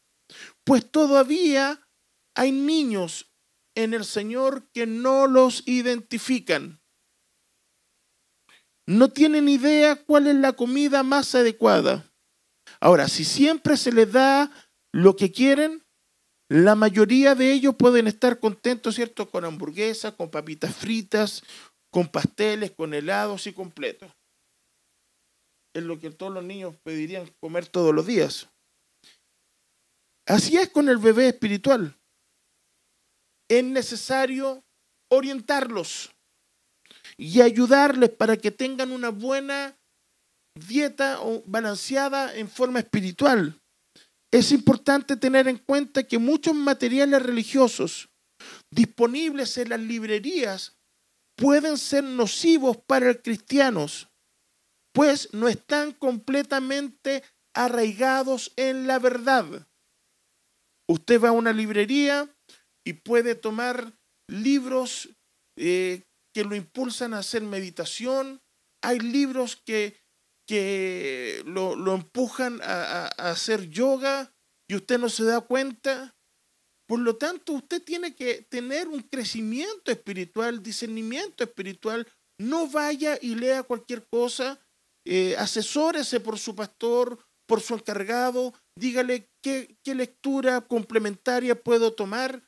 pues 0.65 0.89
todavía 0.91 1.87
hay 2.35 2.51
niños 2.51 3.26
en 3.77 3.93
el 3.93 4.05
Señor 4.05 4.67
que 4.73 4.87
no 4.87 5.27
los 5.27 5.61
identifican. 5.67 6.81
No 8.87 9.09
tienen 9.09 9.47
idea 9.47 9.95
cuál 9.95 10.25
es 10.27 10.35
la 10.35 10.53
comida 10.53 11.03
más 11.03 11.35
adecuada. 11.35 12.11
Ahora, 12.79 13.07
si 13.07 13.23
siempre 13.23 13.77
se 13.77 13.91
les 13.91 14.11
da 14.11 14.51
lo 14.91 15.15
que 15.15 15.31
quieren, 15.31 15.83
la 16.49 16.73
mayoría 16.73 17.35
de 17.35 17.53
ellos 17.53 17.75
pueden 17.75 18.07
estar 18.07 18.39
contentos, 18.39 18.95
¿cierto? 18.95 19.29
Con 19.29 19.45
hamburguesas, 19.45 20.13
con 20.13 20.31
papitas 20.31 20.75
fritas, 20.75 21.43
con 21.91 22.07
pasteles, 22.07 22.71
con 22.71 22.95
helados 22.95 23.45
y 23.45 23.53
completos. 23.53 24.11
Es 25.75 25.83
lo 25.83 25.99
que 25.99 26.09
todos 26.09 26.33
los 26.33 26.43
niños 26.43 26.75
pedirían 26.81 27.29
comer 27.39 27.67
todos 27.67 27.93
los 27.93 28.07
días. 28.07 28.47
Así 30.25 30.57
es 30.57 30.69
con 30.69 30.89
el 30.89 30.97
bebé 30.97 31.27
espiritual. 31.27 31.96
Es 33.49 33.63
necesario 33.63 34.63
orientarlos 35.09 36.11
y 37.17 37.41
ayudarles 37.41 38.09
para 38.09 38.37
que 38.37 38.51
tengan 38.51 38.91
una 38.91 39.09
buena 39.09 39.77
dieta 40.55 41.19
balanceada 41.45 42.35
en 42.35 42.49
forma 42.49 42.79
espiritual 42.79 43.59
es 44.31 44.51
importante 44.51 45.15
tener 45.15 45.47
en 45.47 45.57
cuenta 45.57 46.03
que 46.03 46.17
muchos 46.17 46.53
materiales 46.53 47.21
religiosos 47.21 48.09
disponibles 48.69 49.57
en 49.57 49.69
las 49.69 49.79
librerías 49.79 50.77
pueden 51.35 51.77
ser 51.77 52.03
nocivos 52.03 52.77
para 52.77 53.07
los 53.07 53.17
cristianos, 53.23 54.09
pues 54.93 55.33
no 55.33 55.47
están 55.47 55.91
completamente 55.93 57.23
arraigados 57.53 58.51
en 58.55 58.87
la 58.87 58.99
verdad. 58.99 59.67
Usted 60.87 61.21
va 61.21 61.29
a 61.29 61.33
una 61.33 61.53
librería 61.53 62.29
y 62.87 62.93
puede 62.93 63.35
tomar 63.35 63.93
libros 64.29 65.09
eh, 65.57 66.03
que 66.33 66.43
lo 66.43 66.55
impulsan 66.55 67.13
a 67.13 67.19
hacer 67.19 67.41
meditación. 67.41 68.41
Hay 68.81 68.99
libros 68.99 69.55
que 69.55 69.99
que 70.47 71.43
lo, 71.45 71.93
empujan 71.93 72.61
a, 72.63 73.07
hacer 73.17 73.69
yoga 73.69 74.33
y 74.67 74.75
usted 74.75 74.97
no 74.97 75.09
se 75.09 75.25
da 75.25 75.41
cuenta. 75.41 76.15
Por 76.87 76.99
lo 76.99 77.17
tanto, 77.17 77.51
usted 77.51 77.83
tiene 77.83 78.15
que 78.15 78.43
tener 78.49 78.87
un 78.87 79.01
crecimiento 79.01 79.91
espiritual, 79.91 80.63
discernimiento 80.63 81.43
espiritual. 81.43 82.07
No 82.39 82.67
vaya 82.67 83.19
y 83.21 83.35
lea 83.35 83.63
cualquier 83.63 84.07
cosa. 84.07 84.59
Eh, 85.05 85.35
asesórese 85.37 86.21
por 86.21 86.39
su 86.39 86.55
pastor, 86.55 87.19
por 87.45 87.59
su 87.59 87.73
encargado. 87.73 88.53
Dígale 88.77 89.29
qué, 89.43 89.77
lectura 89.83 90.61
complementaria 90.61 91.61
puedo 91.61 91.93
tomar. 91.93 92.46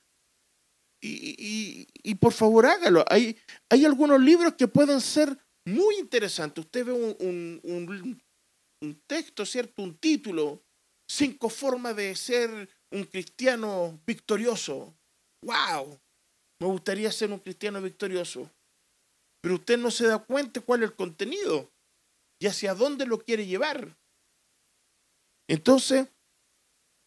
Y, 1.02 2.16
por 2.16 2.34
favor 2.34 2.66
hágalo. 2.66 3.06
Hay, 3.10 3.38
hay 3.70 3.86
algunos 3.86 4.20
libros 4.22 4.54
que 4.56 4.68
pueden 4.68 5.00
ser 5.00 5.38
muy 5.66 5.96
interesante. 5.98 6.62
Usted 6.62 6.86
ve 6.86 6.92
un, 6.92 8.22
texto, 9.08 9.46
¿cierto? 9.46 9.82
Un 9.82 9.98
título, 9.98 10.62
cinco 11.10 11.50
formas 11.50 11.96
de 11.96 12.16
ser 12.16 12.70
un 12.92 13.04
cristiano 13.06 14.00
victorioso. 14.06 14.94
¡Wow! 15.46 16.00
Me 16.62 16.68
gustaría 16.68 17.12
ser 17.12 17.32
un 17.32 17.40
cristiano 17.40 17.82
victorioso. 17.82 18.50
Pero 19.42 19.56
usted 19.56 19.78
no 19.78 19.92
se 19.92 20.08
da 20.08 20.20
cuenta 20.20 20.60
cuál 20.62 20.84
es 20.84 20.90
el 20.90 20.96
contenido 20.96 21.72
y 22.42 22.48
hacia 22.48 22.74
dónde 22.74 23.06
lo 23.06 23.20
quiere 23.20 23.46
llevar. 23.46 23.98
Entonces, 25.48 26.08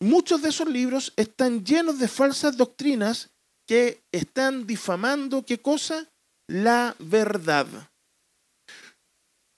muchos 0.01 0.43
de 0.43 0.49
esos 0.49 0.69
libros 0.69 1.13
están 1.17 1.65
llenos 1.65 1.99
de 1.99 2.09
falsas 2.09 2.57
doctrinas 2.57 3.31
que 3.67 4.03
están 4.13 4.67
difamando, 4.67 5.45
¿qué 5.45 5.61
cosa? 5.61 6.09
La 6.49 6.95
verdad. 6.99 7.67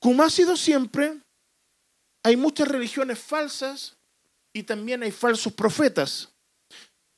Como 0.01 0.23
ha 0.23 0.31
sido 0.31 0.57
siempre, 0.57 1.21
hay 2.23 2.37
muchas 2.37 2.69
religiones 2.69 3.19
falsas 3.19 3.97
y 4.53 4.63
también 4.63 5.03
hay 5.03 5.11
falsos 5.11 5.53
profetas 5.53 6.31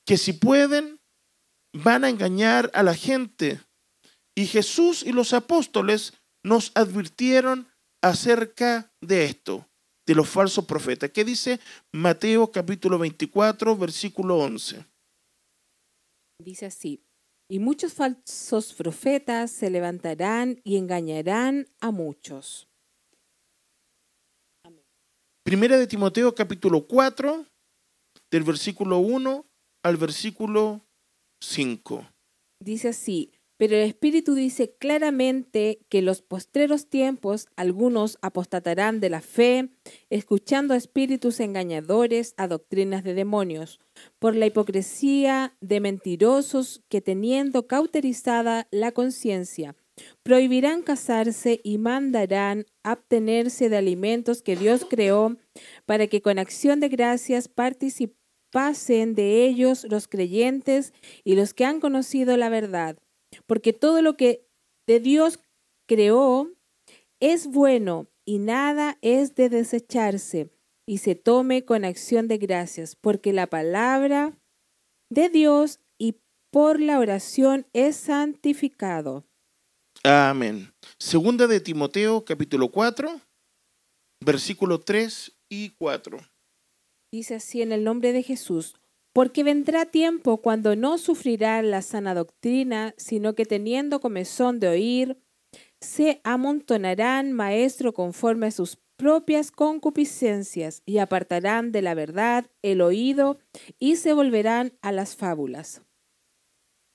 que 0.05 0.17
si 0.17 0.33
pueden 0.33 0.99
van 1.73 2.03
a 2.03 2.09
engañar 2.09 2.71
a 2.73 2.83
la 2.83 2.95
gente. 2.95 3.61
Y 4.35 4.47
Jesús 4.47 5.03
y 5.03 5.11
los 5.11 5.33
apóstoles 5.33 6.13
nos 6.43 6.71
advirtieron 6.75 7.67
acerca 8.01 8.91
de 9.01 9.25
esto, 9.25 9.67
de 10.05 10.15
los 10.15 10.29
falsos 10.29 10.65
profetas. 10.65 11.11
¿Qué 11.11 11.25
dice 11.25 11.59
Mateo 11.91 12.51
capítulo 12.51 12.97
24, 12.97 13.75
versículo 13.75 14.37
11? 14.37 14.85
Dice 16.39 16.67
así, 16.67 17.03
y 17.49 17.59
muchos 17.59 17.93
falsos 17.93 18.73
profetas 18.73 19.51
se 19.51 19.71
levantarán 19.71 20.61
y 20.63 20.77
engañarán 20.77 21.67
a 21.79 21.91
muchos. 21.91 22.67
Primera 25.43 25.77
de 25.77 25.87
Timoteo 25.87 26.35
capítulo 26.35 26.87
4, 26.87 27.47
del 28.29 28.43
versículo 28.43 28.99
1 28.99 29.45
al 29.83 29.97
versículo 29.97 30.85
5. 31.41 32.05
Dice 32.59 32.89
así, 32.89 33.31
pero 33.57 33.75
el 33.75 33.83
Espíritu 33.83 34.35
dice 34.35 34.75
claramente 34.77 35.79
que 35.89 36.01
los 36.01 36.21
postreros 36.21 36.87
tiempos 36.87 37.47
algunos 37.55 38.19
apostatarán 38.21 38.99
de 38.99 39.09
la 39.09 39.21
fe, 39.21 39.69
escuchando 40.09 40.73
a 40.73 40.77
espíritus 40.77 41.39
engañadores, 41.39 42.33
a 42.37 42.47
doctrinas 42.47 43.03
de 43.03 43.15
demonios, 43.15 43.79
por 44.19 44.35
la 44.35 44.45
hipocresía 44.45 45.55
de 45.59 45.79
mentirosos 45.79 46.83
que 46.87 47.01
teniendo 47.01 47.67
cauterizada 47.67 48.67
la 48.71 48.91
conciencia, 48.91 49.75
prohibirán 50.21 50.83
casarse 50.83 51.59
y 51.63 51.79
mandarán 51.79 52.65
abstenerse 52.83 53.69
de 53.69 53.77
alimentos 53.77 54.43
que 54.43 54.55
Dios 54.55 54.85
creó 54.87 55.37
para 55.85 56.05
que 56.05 56.21
con 56.21 56.37
acción 56.37 56.79
de 56.79 56.89
gracias 56.89 57.47
participasen 57.47 59.15
de 59.15 59.45
ellos 59.45 59.85
los 59.89 60.07
creyentes 60.07 60.93
y 61.23 61.35
los 61.35 61.55
que 61.55 61.65
han 61.65 61.79
conocido 61.79 62.37
la 62.37 62.49
verdad. 62.49 62.97
Porque 63.45 63.73
todo 63.73 64.01
lo 64.01 64.17
que 64.17 64.47
de 64.87 64.99
Dios 64.99 65.39
creó 65.87 66.51
es 67.19 67.47
bueno 67.47 68.07
y 68.25 68.39
nada 68.39 68.97
es 69.01 69.35
de 69.35 69.49
desecharse 69.49 70.51
y 70.85 70.99
se 70.99 71.15
tome 71.15 71.65
con 71.65 71.85
acción 71.85 72.27
de 72.27 72.37
gracias, 72.37 72.95
porque 72.95 73.33
la 73.33 73.47
palabra 73.47 74.37
de 75.09 75.29
Dios 75.29 75.79
y 75.97 76.21
por 76.51 76.79
la 76.79 76.99
oración 76.99 77.67
es 77.73 77.97
santificado. 77.97 79.25
Amén. 80.03 80.73
Segunda 80.99 81.47
de 81.47 81.59
Timoteo, 81.59 82.23
capítulo 82.23 82.69
4, 82.69 83.19
versículo 84.23 84.79
3 84.79 85.31
y 85.49 85.71
4. 85.71 86.19
Dice 87.11 87.35
así 87.35 87.61
en 87.61 87.71
el 87.71 87.83
nombre 87.83 88.13
de 88.13 88.23
Jesús, 88.23 88.75
porque 89.17 89.43
vendrá 89.43 89.87
tiempo 89.87 90.43
cuando 90.43 90.75
no 90.75 90.99
sufrirá 90.99 91.63
la 91.63 91.81
sana 91.81 92.13
doctrina, 92.13 92.93
sino 92.97 93.33
que 93.33 93.47
teniendo 93.47 93.99
comezón 93.99 94.59
de 94.59 94.67
oír, 94.67 95.17
se 95.81 96.21
amontonarán 96.23 97.33
maestro 97.33 97.95
conforme 97.95 98.45
a 98.45 98.51
sus 98.51 98.77
propias 98.95 99.49
concupiscencias 99.49 100.83
y 100.85 100.99
apartarán 100.99 101.71
de 101.71 101.81
la 101.81 101.95
verdad 101.95 102.51
el 102.61 102.79
oído 102.79 103.39
y 103.79 103.95
se 103.95 104.13
volverán 104.13 104.77
a 104.83 104.91
las 104.91 105.15
fábulas. 105.15 105.81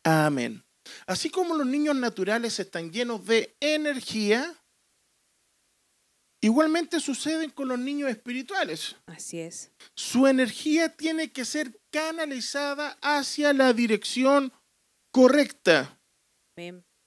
Amén. 0.04 0.62
Así 1.08 1.28
como 1.28 1.56
los 1.56 1.66
niños 1.66 1.96
naturales 1.96 2.61
están 2.61 2.92
llenos 2.92 3.26
de 3.26 3.56
energía, 3.58 4.62
igualmente 6.42 7.00
sucede 7.00 7.50
con 7.50 7.68
los 7.68 7.78
niños 7.78 8.11
espirituales. 8.11 8.96
Así 9.07 9.40
es. 9.40 9.72
Su 9.94 10.26
energía 10.26 10.94
tiene 10.94 11.33
que 11.33 11.44
ser 11.44 11.81
canalizada 11.90 12.98
hacia 13.00 13.52
la 13.52 13.72
dirección 13.72 14.52
correcta. 15.12 15.98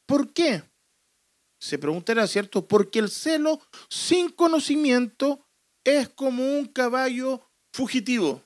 ¿Por 0.07 0.33
qué? 0.33 0.63
Se 1.59 1.77
preguntará, 1.77 2.25
¿cierto? 2.27 2.67
Porque 2.67 2.99
el 2.99 3.09
celo 3.09 3.61
sin 3.89 4.29
conocimiento 4.29 5.47
es 5.83 6.09
como 6.09 6.57
un 6.57 6.65
caballo 6.65 7.51
fugitivo. 7.73 8.43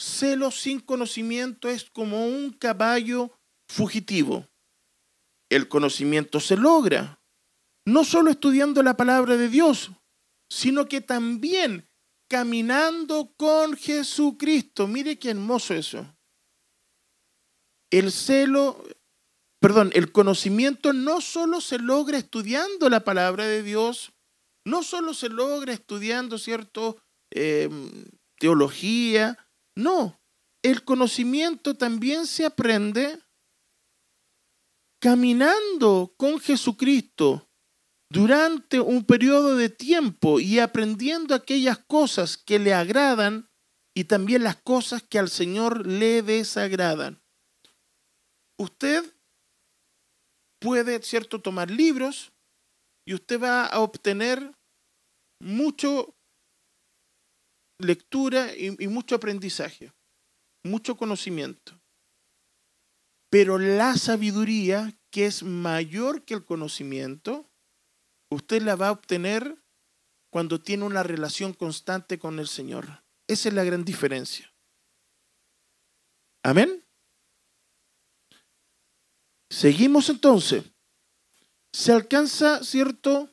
Celo 0.00 0.50
sin 0.50 0.80
conocimiento 0.80 1.68
es 1.68 1.88
como 1.90 2.26
un 2.26 2.52
caballo 2.52 3.30
fugitivo. 3.68 4.48
El 5.50 5.68
conocimiento 5.68 6.40
se 6.40 6.56
logra 6.56 7.23
no 7.86 8.04
solo 8.04 8.30
estudiando 8.30 8.82
la 8.82 8.96
palabra 8.96 9.36
de 9.36 9.48
Dios, 9.48 9.90
sino 10.48 10.86
que 10.86 11.00
también 11.00 11.88
caminando 12.28 13.34
con 13.36 13.76
Jesucristo. 13.76 14.86
Mire 14.86 15.18
qué 15.18 15.30
hermoso 15.30 15.74
eso. 15.74 16.06
El 17.90 18.10
celo, 18.10 18.82
perdón, 19.60 19.90
el 19.94 20.10
conocimiento 20.10 20.92
no 20.92 21.20
solo 21.20 21.60
se 21.60 21.78
logra 21.78 22.18
estudiando 22.18 22.88
la 22.88 23.04
palabra 23.04 23.46
de 23.46 23.62
Dios, 23.62 24.12
no 24.64 24.82
solo 24.82 25.14
se 25.14 25.28
logra 25.28 25.72
estudiando, 25.72 26.38
¿cierto? 26.38 27.00
Em, 27.30 28.06
teología, 28.38 29.38
no. 29.76 30.20
El 30.62 30.82
conocimiento 30.84 31.76
también 31.76 32.26
se 32.26 32.46
aprende 32.46 33.20
caminando 34.98 36.14
con 36.16 36.40
Jesucristo 36.40 37.50
durante 38.14 38.78
un 38.78 39.04
periodo 39.04 39.56
de 39.56 39.68
tiempo 39.68 40.38
y 40.38 40.60
aprendiendo 40.60 41.34
aquellas 41.34 41.78
cosas 41.78 42.38
que 42.38 42.60
le 42.60 42.72
agradan 42.72 43.50
y 43.92 44.04
también 44.04 44.44
las 44.44 44.54
cosas 44.54 45.02
que 45.02 45.18
al 45.18 45.28
Señor 45.28 45.84
le 45.84 46.22
desagradan. 46.22 47.20
Usted 48.56 49.04
puede, 50.60 51.02
cierto, 51.02 51.42
tomar 51.42 51.72
libros 51.72 52.32
y 53.04 53.14
usted 53.14 53.42
va 53.42 53.66
a 53.66 53.80
obtener 53.80 54.54
mucho 55.40 56.14
lectura 57.80 58.54
y, 58.54 58.80
y 58.80 58.86
mucho 58.86 59.16
aprendizaje, 59.16 59.92
mucho 60.62 60.96
conocimiento. 60.96 61.80
Pero 63.28 63.58
la 63.58 63.96
sabiduría, 63.96 64.96
que 65.10 65.26
es 65.26 65.42
mayor 65.42 66.24
que 66.24 66.34
el 66.34 66.44
conocimiento, 66.44 67.50
usted 68.30 68.62
la 68.62 68.76
va 68.76 68.88
a 68.88 68.92
obtener 68.92 69.56
cuando 70.30 70.60
tiene 70.60 70.84
una 70.84 71.02
relación 71.02 71.52
constante 71.52 72.18
con 72.18 72.38
el 72.38 72.48
Señor. 72.48 73.04
Esa 73.28 73.48
es 73.48 73.54
la 73.54 73.64
gran 73.64 73.84
diferencia. 73.84 74.52
Amén. 76.42 76.84
Seguimos 79.50 80.10
entonces. 80.10 80.64
Se 81.72 81.92
alcanza, 81.92 82.62
¿cierto? 82.62 83.30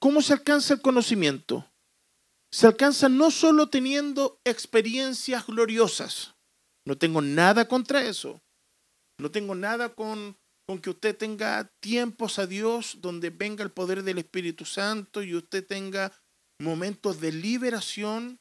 ¿Cómo 0.00 0.20
se 0.20 0.32
alcanza 0.32 0.74
el 0.74 0.82
conocimiento? 0.82 1.70
Se 2.52 2.66
alcanza 2.66 3.08
no 3.08 3.30
solo 3.30 3.70
teniendo 3.70 4.40
experiencias 4.44 5.46
gloriosas. 5.46 6.34
No 6.84 6.98
tengo 6.98 7.22
nada 7.22 7.66
contra 7.66 8.04
eso. 8.04 8.42
No 9.18 9.30
tengo 9.30 9.54
nada 9.54 9.94
con, 9.94 10.36
con 10.66 10.78
que 10.78 10.90
usted 10.90 11.16
tenga 11.16 11.70
tiempos 11.80 12.38
a 12.38 12.46
Dios 12.46 12.98
donde 13.00 13.30
venga 13.30 13.62
el 13.62 13.70
poder 13.70 14.02
del 14.02 14.18
Espíritu 14.18 14.64
Santo 14.64 15.22
y 15.22 15.34
usted 15.34 15.66
tenga 15.66 16.12
momentos 16.60 17.20
de 17.20 17.32
liberación, 17.32 18.38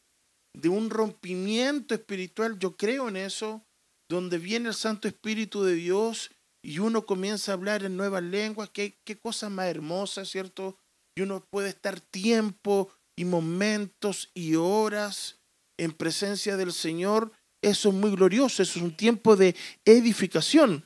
de 0.55 0.69
un 0.69 0.89
rompimiento 0.89 1.93
espiritual. 1.93 2.57
Yo 2.59 2.77
creo 2.77 3.09
en 3.09 3.17
eso, 3.17 3.65
donde 4.09 4.37
viene 4.37 4.69
el 4.69 4.75
Santo 4.75 5.07
Espíritu 5.07 5.63
de 5.63 5.75
Dios 5.75 6.31
y 6.63 6.79
uno 6.79 7.05
comienza 7.05 7.51
a 7.51 7.55
hablar 7.55 7.83
en 7.83 7.97
nuevas 7.97 8.23
lenguas. 8.23 8.69
Qué, 8.69 8.99
qué 9.03 9.17
cosa 9.17 9.49
más 9.49 9.67
hermosa, 9.67 10.25
¿cierto? 10.25 10.77
Y 11.15 11.21
uno 11.21 11.45
puede 11.49 11.69
estar 11.69 11.99
tiempo 11.99 12.89
y 13.17 13.25
momentos 13.25 14.31
y 14.33 14.55
horas 14.55 15.39
en 15.77 15.91
presencia 15.91 16.55
del 16.55 16.71
Señor 16.71 17.31
eso 17.63 17.89
es 17.89 17.95
muy 17.95 18.11
glorioso, 18.11 18.61
eso 18.61 18.77
es 18.77 18.83
un 18.83 18.95
tiempo 18.95 19.35
de 19.35 19.55
edificación. 19.85 20.85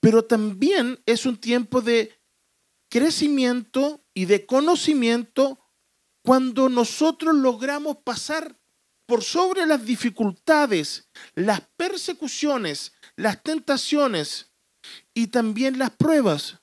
Pero 0.00 0.24
también 0.24 1.00
es 1.06 1.26
un 1.26 1.36
tiempo 1.36 1.80
de 1.80 2.18
crecimiento 2.90 4.04
y 4.14 4.24
de 4.24 4.46
conocimiento 4.46 5.58
cuando 6.22 6.68
nosotros 6.68 7.34
logramos 7.34 7.98
pasar 7.98 8.58
por 9.06 9.24
sobre 9.24 9.66
las 9.66 9.84
dificultades, 9.84 11.08
las 11.34 11.62
persecuciones, 11.76 12.92
las 13.16 13.42
tentaciones 13.42 14.52
y 15.14 15.28
también 15.28 15.78
las 15.78 15.90
pruebas. 15.90 16.58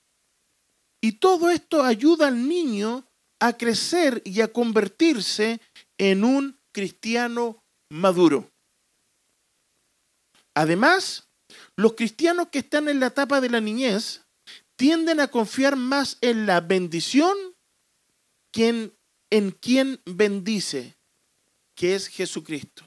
Y 1.02 1.14
todo 1.14 1.50
esto 1.50 1.84
ayuda 1.84 2.28
al 2.28 2.48
niño 2.48 3.08
a 3.40 3.54
crecer 3.54 4.22
y 4.26 4.42
a 4.42 4.52
convertirse 4.52 5.60
en 5.98 6.24
un 6.24 6.60
cristiano 6.72 7.64
maduro. 7.90 8.52
Además, 10.56 11.27
los 11.78 11.94
cristianos 11.94 12.50
que 12.52 12.60
están 12.60 12.90
en 12.90 13.00
la 13.00 13.08
etapa 13.08 13.40
de 13.40 13.50
la 13.50 13.62
niñez 13.62 14.24
tienden 14.76 15.20
a 15.20 15.28
confiar 15.28 15.76
más 15.76 16.18
en 16.22 16.46
la 16.46 16.60
bendición 16.60 17.36
que 18.52 18.68
en, 18.70 18.94
en 19.30 19.52
quien 19.52 20.02
bendice, 20.06 20.98
que 21.76 21.96
es 21.96 22.08
Jesucristo. 22.08 22.84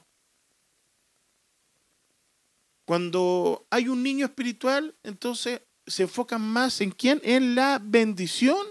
Cuando 2.85 3.65
hay 3.69 3.87
un 3.87 4.03
niño 4.03 4.25
espiritual, 4.25 4.93
entonces 5.03 5.61
se 5.87 6.03
enfocan 6.03 6.41
más 6.41 6.81
en 6.81 6.91
quién, 6.91 7.21
en 7.23 7.55
la 7.55 7.79
bendición, 7.81 8.67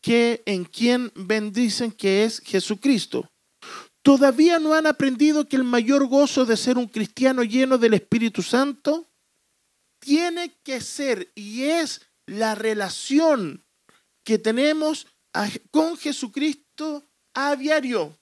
que 0.00 0.42
en 0.46 0.64
quien 0.64 1.12
bendicen, 1.14 1.92
que 1.92 2.24
es 2.24 2.40
Jesucristo. 2.40 3.30
Todavía 4.06 4.60
no 4.60 4.72
han 4.72 4.86
aprendido 4.86 5.48
que 5.48 5.56
el 5.56 5.64
mayor 5.64 6.06
gozo 6.06 6.44
de 6.44 6.56
ser 6.56 6.78
un 6.78 6.86
cristiano 6.86 7.42
lleno 7.42 7.76
del 7.76 7.94
Espíritu 7.94 8.40
Santo 8.40 9.10
tiene 9.98 10.54
que 10.62 10.80
ser 10.80 11.32
y 11.34 11.64
es 11.64 12.06
la 12.24 12.54
relación 12.54 13.66
que 14.22 14.38
tenemos 14.38 15.08
con 15.72 15.96
Jesucristo 15.96 17.04
a 17.34 17.56
diario. 17.56 18.16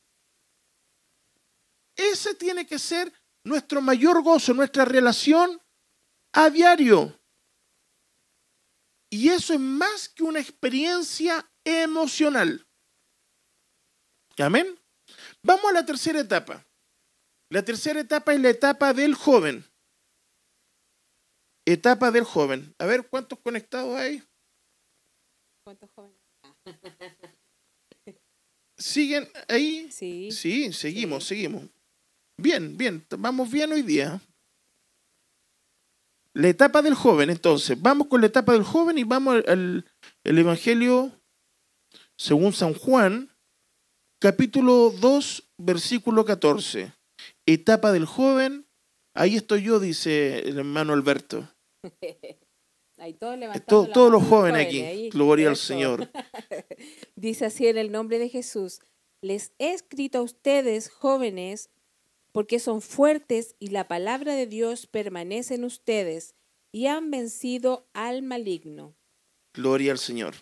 Ese 1.94 2.34
tiene 2.34 2.66
que 2.66 2.78
ser 2.78 3.12
nuestro 3.44 3.82
mayor 3.82 4.22
gozo, 4.22 4.54
nuestra 4.54 4.86
relación 4.86 5.60
a 6.32 6.48
diario. 6.48 7.20
Y 9.10 9.28
eso 9.28 9.52
es 9.52 9.60
más 9.60 10.08
que 10.08 10.22
una 10.22 10.40
experiencia 10.40 11.46
emocional. 11.62 12.66
Amén. 14.38 14.78
Vamos 15.44 15.66
a 15.70 15.74
la 15.74 15.86
tercera 15.86 16.20
etapa. 16.20 16.66
La 17.50 17.62
tercera 17.62 18.00
etapa 18.00 18.32
es 18.32 18.40
la 18.40 18.50
etapa 18.50 18.92
del 18.92 19.14
joven. 19.14 19.64
Etapa 21.66 22.10
del 22.10 22.24
joven. 22.24 22.74
A 22.78 22.86
ver, 22.86 23.06
¿cuántos 23.08 23.38
conectados 23.38 23.96
hay? 23.96 24.22
¿Cuántos 25.64 25.90
jóvenes? 25.94 26.18
¿Siguen 28.78 29.28
ahí? 29.48 29.90
Sí. 29.92 30.30
Sí, 30.30 30.72
seguimos, 30.72 31.24
seguimos. 31.24 31.68
Bien, 32.36 32.76
bien, 32.76 33.06
vamos 33.18 33.50
bien 33.50 33.72
hoy 33.72 33.82
día. 33.82 34.20
La 36.32 36.48
etapa 36.48 36.82
del 36.82 36.94
joven, 36.94 37.30
entonces, 37.30 37.80
vamos 37.80 38.08
con 38.08 38.20
la 38.20 38.26
etapa 38.26 38.52
del 38.52 38.64
joven 38.64 38.98
y 38.98 39.04
vamos 39.04 39.44
al, 39.46 39.84
Evangelio 40.24 41.12
según 42.16 42.52
San 42.52 42.74
Juan, 42.74 43.33
capítulo 44.24 44.88
2, 44.88 45.50
versículo 45.58 46.24
14. 46.24 46.94
Etapa 47.44 47.92
del 47.92 48.06
joven, 48.06 48.66
ahí 49.12 49.36
estoy 49.36 49.64
yo, 49.64 49.80
dice 49.80 50.38
el 50.38 50.56
hermano 50.56 50.94
Alberto. 50.94 51.46
Ahí 52.96 53.12
todos 53.12 54.10
los 54.10 54.22
jóvenes 54.22 54.66
aquí, 54.66 55.10
gloria 55.10 55.50
al 55.50 55.56
Señor. 55.56 56.08
dice 57.16 57.44
así 57.44 57.66
en 57.66 57.76
el 57.76 57.92
nombre 57.92 58.18
de 58.18 58.30
Jesús, 58.30 58.80
les 59.20 59.52
he 59.58 59.74
escrito 59.74 60.18
a 60.18 60.22
ustedes, 60.22 60.88
jóvenes, 60.88 61.68
porque 62.32 62.60
son 62.60 62.80
fuertes 62.80 63.56
y 63.58 63.70
la 63.70 63.88
palabra 63.88 64.34
de 64.36 64.46
Dios 64.46 64.86
permanece 64.86 65.56
en 65.56 65.64
ustedes 65.64 66.34
y 66.72 66.86
han 66.86 67.10
vencido 67.10 67.90
al 67.92 68.22
maligno. 68.22 68.96
Gloria 69.52 69.92
al 69.92 69.98
Señor. 69.98 70.34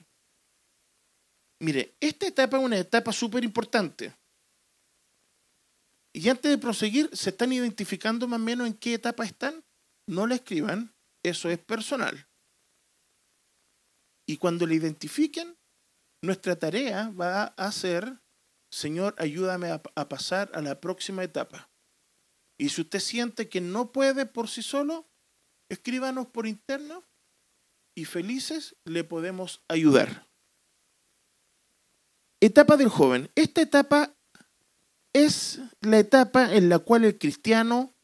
Mire, 1.63 1.95
esta 2.01 2.27
etapa 2.27 2.59
es 2.59 2.65
una 2.65 2.77
etapa 2.77 3.13
súper 3.13 3.45
importante. 3.45 4.13
Y 6.13 6.29
antes 6.29 6.51
de 6.51 6.59
proseguir, 6.59 7.09
¿se 7.13 7.31
están 7.31 7.53
identificando 7.53 8.27
más 8.27 8.41
o 8.41 8.43
menos 8.43 8.67
en 8.67 8.75
qué 8.75 8.95
etapa 8.95 9.25
están? 9.25 9.65
No 10.09 10.27
la 10.27 10.35
escriban, 10.35 10.93
eso 11.23 11.49
es 11.51 11.59
personal. 11.61 12.27
Y 14.27 14.39
cuando 14.39 14.67
la 14.67 14.75
identifiquen, 14.75 15.57
nuestra 16.21 16.59
tarea 16.59 17.11
va 17.11 17.45
a 17.45 17.71
ser, 17.71 18.21
Señor, 18.73 19.15
ayúdame 19.19 19.71
a, 19.71 19.81
a 19.95 20.09
pasar 20.09 20.51
a 20.55 20.63
la 20.63 20.81
próxima 20.81 21.23
etapa. 21.23 21.71
Y 22.59 22.71
si 22.71 22.81
usted 22.81 22.99
siente 22.99 23.49
que 23.49 23.61
no 23.61 23.93
puede 23.93 24.27
por 24.27 24.49
sí 24.49 24.65
solo, 24.65 25.09
escríbanos 25.71 26.27
por 26.27 26.49
interno 26.49 27.05
y 27.97 28.05
felices 28.05 28.75
le 28.85 29.05
podemos 29.05 29.63
ayudar. 29.69 30.32
Etapa 32.43 32.77
del 32.77 32.89
joven. 32.89 33.31
Esta 33.37 33.63
etapa 33.63 34.17
es 35.13 35.61
la 35.81 36.01
etapa 36.01 36.53
en 36.53 36.69
la 36.69 36.81
cual 36.81 37.05
el 37.05 37.17
cristiano 37.17 37.95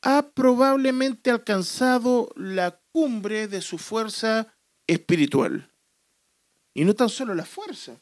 ha 0.00 0.30
probablemente 0.30 1.30
alcanzado 1.30 2.30
la 2.34 2.80
cumbre 2.92 3.46
de 3.46 3.60
su 3.60 3.76
fuerza 3.76 4.54
espiritual. 4.86 5.70
Y 6.72 6.86
no 6.86 6.94
tan 6.94 7.10
solo 7.10 7.34
la 7.34 7.44
fuerza, 7.44 8.00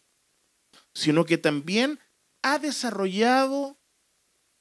sino 0.93 1.25
que 1.25 1.37
también 1.37 1.99
ha 2.43 2.61
desarrollado 2.61 3.77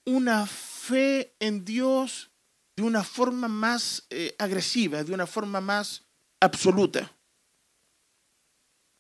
una 0.06 0.48
fe 0.48 1.36
en 1.40 1.66
Dios 1.66 2.32
de 2.76 2.82
una 2.82 3.04
forma 3.04 3.48
más 3.48 4.08
eh, 4.10 4.36
agresiva, 4.40 5.04
de 5.04 5.14
una 5.14 5.28
forma 5.28 5.62
más 5.62 6.04
absoluta. 6.40 7.16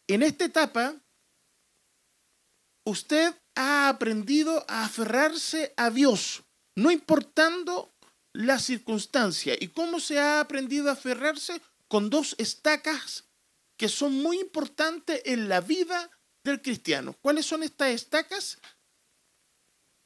En 0.05 0.21
esta 0.21 0.45
etapa, 0.45 1.02
usted 2.85 3.33
ha 3.55 3.89
aprendido 3.89 4.65
a 4.67 4.85
aferrarse 4.85 5.73
a 5.77 5.89
Dios, 5.89 6.43
no 6.75 6.91
importando 6.91 7.93
la 8.33 8.59
circunstancia. 8.59 9.55
¿Y 9.59 9.67
cómo 9.67 9.99
se 9.99 10.19
ha 10.19 10.39
aprendido 10.39 10.89
a 10.89 10.93
aferrarse? 10.93 11.61
Con 11.87 12.09
dos 12.09 12.35
estacas 12.39 13.25
que 13.77 13.89
son 13.89 14.13
muy 14.13 14.39
importantes 14.39 15.21
en 15.25 15.47
la 15.49 15.61
vida 15.61 16.09
del 16.43 16.61
cristiano. 16.61 17.15
¿Cuáles 17.21 17.45
son 17.45 17.61
estas 17.61 17.89
estacas? 17.89 18.57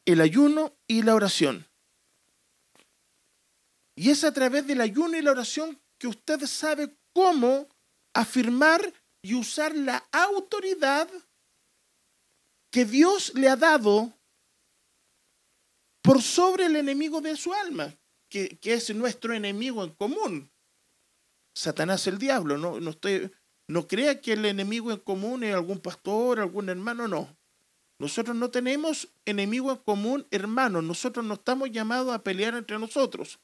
el 0.07 0.21
ayuno 0.21 0.73
y 0.87 1.01
la 1.01 1.13
oración. 1.15 1.67
Y 3.93 4.09
es 4.09 4.23
a 4.23 4.33
través 4.33 4.65
del 4.65 4.79
ayuno 4.79 5.17
y 5.17 5.21
la 5.21 5.31
oración 5.31 5.81
que 5.97 6.07
usted 6.07 6.45
sabe 6.45 6.95
cómo 7.11 7.67
afirmar 8.13 8.93
y 9.21 9.33
usar 9.33 9.75
la 9.75 10.07
autoridad 10.13 11.09
que 12.71 12.85
Dios 12.85 13.33
le 13.35 13.49
ha 13.49 13.55
dado 13.55 14.13
por 16.01 16.21
sobre 16.21 16.65
el 16.65 16.75
enemigo 16.75 17.21
de 17.21 17.35
su 17.35 17.53
alma, 17.53 17.93
que, 18.29 18.57
es 18.63 18.93
nuestro 18.95 19.33
enemigo 19.33 19.83
en 19.83 19.91
común. 19.91 20.49
Satanás 21.53 22.07
el 22.07 22.17
diablo, 22.17 22.57
no, 22.57 22.79
no, 22.79 22.95
no 23.67 23.87
crea 23.87 24.21
que 24.21 24.33
el 24.33 24.45
enemigo 24.45 24.91
en 24.91 24.99
común 24.99 25.43
es 25.43 25.53
algún 25.53 25.79
pastor, 25.79 26.39
algún 26.39 26.69
hermano, 26.69 27.07
no. 27.07 27.35
Nosotros 27.99 28.35
no 28.35 28.49
tenemos 28.49 29.09
enemigo 29.25 29.71
en 29.71 29.77
común, 29.77 30.27
hermanos. 30.29 30.83
Nosotros 30.83 31.25
no 31.25 31.33
estamos 31.33 31.71
llamados 31.71 32.13
a 32.13 32.23
pelear 32.23 32.55
entre 32.55 32.77
nosotros. 32.77 33.39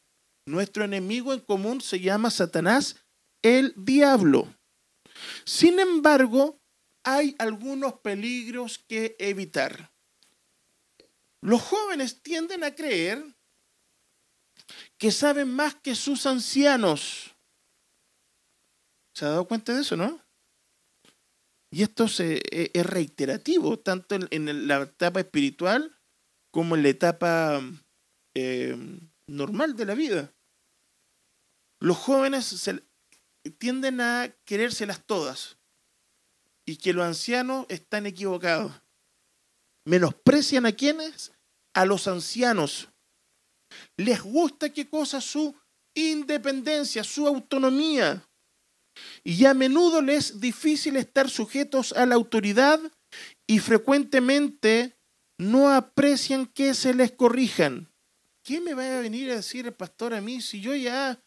Nuestro 0.46 0.84
enemigo 0.84 1.34
en 1.34 1.40
común 1.40 1.82
se 1.82 2.00
llama 2.00 2.30
Satanás, 2.30 3.04
el 3.42 3.74
diablo. 3.76 4.54
Sin 5.46 5.80
embargo, 5.80 6.60
hay 7.04 7.36
algunos 7.38 7.94
peligros 8.00 8.80
que 8.80 9.16
evitar. 9.20 9.92
Los 11.42 11.62
jóvenes 11.62 12.22
tienden 12.24 12.64
a 12.64 12.74
creer 12.74 13.24
que 14.98 15.12
saben 15.12 15.54
más 15.54 15.76
que 15.76 15.96
sus 15.96 16.26
ancianos. 16.26 17.36
¿Se 19.14 19.26
ha 19.26 19.30
dado 19.30 19.48
cuenta 19.48 19.74
de 19.74 19.82
eso, 19.82 19.98
no? 19.98 20.22
Y 21.70 21.84
esto 21.84 22.06
e, 22.20 22.72
es 22.74 22.86
reiterativo, 22.86 23.78
tanto 23.80 24.16
en, 24.16 24.68
la 24.68 24.84
etapa 24.84 25.20
espiritual 25.20 26.00
como 26.52 26.76
en 26.76 26.84
la 26.84 26.90
etapa 26.90 27.62
eh, 28.36 28.78
normal 29.28 29.76
de 29.76 29.86
la 29.86 29.96
vida. 29.96 30.34
Los 31.80 31.98
jóvenes 31.98 32.72
tienden 33.58 34.00
a 34.00 34.34
querérselas 34.46 35.06
todas 35.06 35.58
y 36.66 36.78
que 36.78 36.94
los 36.94 37.06
ancianos 37.06 37.66
están 37.70 38.06
equivocados. 38.06 38.72
Menosprecian 39.86 40.66
a 40.66 40.72
quienes? 40.72 41.32
A 41.74 41.86
los 41.86 42.08
ancianos. 42.08 42.90
Les 43.98 44.22
gusta 44.22 44.72
qué 44.72 44.88
cosa 44.88 45.20
su 45.20 45.56
independencia, 45.96 47.04
su 47.04 47.28
autonomía 47.28 48.26
y 49.24 49.46
a 49.46 49.54
menudo 49.54 50.02
les 50.02 50.32
es 50.32 50.40
difícil 50.40 50.96
estar 50.98 51.30
sujetos 51.30 51.94
a 51.94 52.06
la 52.06 52.16
autoridad 52.16 52.80
y 53.48 53.60
frecuentemente 53.60 54.96
no 55.38 55.70
aprecian 55.70 56.46
que 56.46 56.74
se 56.74 56.94
les 56.94 57.12
corrijan. 57.12 57.90
¿Qué 58.44 58.60
me 58.62 58.74
va 58.74 58.98
a 58.98 59.02
venir 59.02 59.32
a 59.32 59.36
decir 59.36 59.66
el 59.66 59.74
pastor 59.74 60.14
a 60.14 60.22
mí 60.22 60.42
si 60.42 60.62
yo 60.62 60.76
ya, 60.76 61.20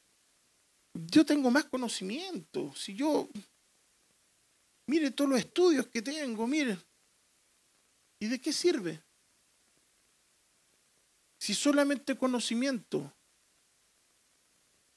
yo 0.94 1.24
tengo 1.24 1.50
más 1.50 1.64
conocimiento, 1.64 2.74
si 2.76 2.94
yo, 2.94 3.28
mire 4.86 5.10
todos 5.10 5.30
los 5.30 5.38
estudios 5.38 5.86
que 5.88 6.02
tengo, 6.02 6.46
mire, 6.46 6.78
¿y 8.20 8.28
de 8.28 8.40
qué 8.40 8.52
sirve? 8.52 9.02
Si 11.38 11.54
solamente 11.54 12.16
conocimiento 12.16 13.12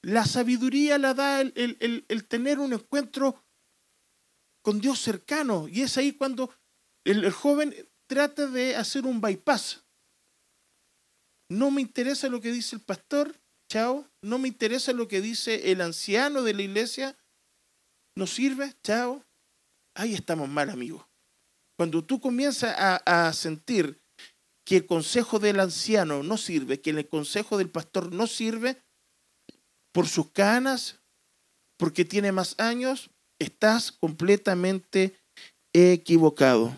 La 0.02 0.24
sabiduría 0.24 0.96
la 0.96 1.12
da 1.12 1.42
el, 1.42 2.26
tener 2.26 2.58
un 2.58 2.72
encuentro 2.72 3.44
con 4.62 4.80
Dios 4.80 4.98
cercano. 4.98 5.68
Y 5.68 5.82
es 5.82 5.98
ahí 5.98 6.12
cuando 6.12 6.54
el, 7.04 7.24
el 7.24 7.32
joven 7.32 7.74
trata 8.06 8.46
de 8.46 8.76
hacer 8.76 9.04
un 9.04 9.20
bypass. 9.20 9.84
No 11.50 11.70
me 11.70 11.82
interesa 11.82 12.28
lo 12.28 12.40
que 12.40 12.50
dice 12.50 12.76
el 12.76 12.82
pastor, 12.82 13.38
chao. 13.68 14.08
No 14.22 14.38
me 14.38 14.48
interesa 14.48 14.92
lo 14.92 15.06
que 15.06 15.20
dice 15.20 15.70
el 15.70 15.80
anciano 15.80 16.42
de 16.42 16.54
la 16.54 16.62
iglesia. 16.62 17.18
¿No 18.16 18.26
sirve? 18.26 18.74
Chao. 18.82 19.24
Ahí 19.94 20.14
estamos 20.14 20.48
mal, 20.48 20.70
amigos. 20.70 21.04
Cuando 21.76 22.04
tú 22.04 22.20
comienzas 22.20 22.74
a, 22.78 23.28
a 23.28 23.32
sentir 23.32 24.02
que 24.64 24.76
el 24.76 24.86
consejo 24.86 25.38
del 25.38 25.60
anciano 25.60 26.22
no 26.22 26.36
sirve, 26.36 26.80
que 26.80 26.90
el 26.90 27.08
consejo 27.08 27.58
del 27.58 27.70
pastor 27.70 28.12
no 28.12 28.26
sirve, 28.26 28.82
por 29.92 30.06
sus 30.06 30.30
canas, 30.30 31.00
porque 31.76 32.04
tiene 32.04 32.32
más 32.32 32.54
años, 32.58 33.10
estás 33.38 33.90
completamente 33.90 35.18
equivocado. 35.72 36.76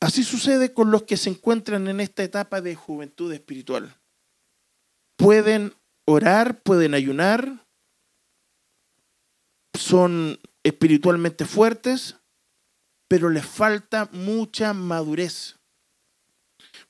Así 0.00 0.22
sucede 0.22 0.72
con 0.72 0.90
los 0.90 1.02
que 1.02 1.16
se 1.16 1.30
encuentran 1.30 1.88
en 1.88 2.00
esta 2.00 2.22
etapa 2.22 2.60
de 2.60 2.74
juventud 2.74 3.32
espiritual. 3.32 4.00
Pueden 5.16 5.74
orar, 6.06 6.62
pueden 6.62 6.94
ayunar, 6.94 7.65
son 9.76 10.40
espiritualmente 10.62 11.44
fuertes, 11.44 12.16
pero 13.08 13.30
les 13.30 13.44
falta 13.46 14.08
mucha 14.12 14.72
madurez. 14.72 15.56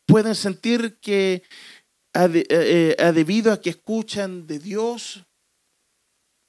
Pueden 0.07 0.34
sentir 0.34 0.99
que 1.01 1.43
a 2.14 2.28
de- 2.28 2.47
eh, 2.49 2.97
a 3.03 3.12
debido 3.12 3.53
a 3.53 3.61
que 3.61 3.70
escuchan 3.70 4.47
de 4.47 4.59
Dios 4.59 5.24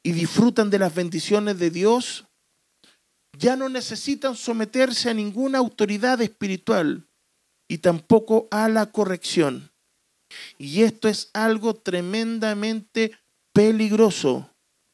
y 0.03 0.11
disfrutan 0.13 0.69
de 0.69 0.79
las 0.79 0.95
bendiciones 0.95 1.59
de 1.59 1.69
Dios, 1.69 2.25
ya 3.37 3.55
no 3.55 3.67
necesitan 3.67 4.35
someterse 4.35 5.09
a 5.09 5.13
ninguna 5.13 5.57
autoridad 5.57 6.21
espiritual 6.21 7.07
y 7.67 7.79
tampoco 7.79 8.47
a 8.51 8.69
la 8.69 8.91
corrección. 8.91 9.71
Y 10.57 10.83
esto 10.83 11.07
es 11.07 11.29
algo 11.33 11.75
tremendamente 11.75 13.11
peligroso. 13.53 14.49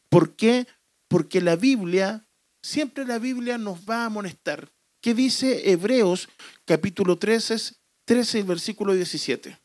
¿Por 0.09 0.35
qué? 0.35 0.67
Porque 1.13 1.41
la 1.41 1.55
Biblia, 1.55 2.27
siempre 2.63 3.05
la 3.05 3.19
Biblia 3.19 3.59
nos 3.59 3.87
va 3.87 3.97
a 4.01 4.05
amonestar. 4.05 4.71
¿Qué 4.99 5.13
dice 5.13 5.69
Hebreos 5.69 6.27
capítulo 6.65 7.19
13, 7.19 7.75
13 8.05 8.41
versículo 8.41 8.93
17? 8.95 9.59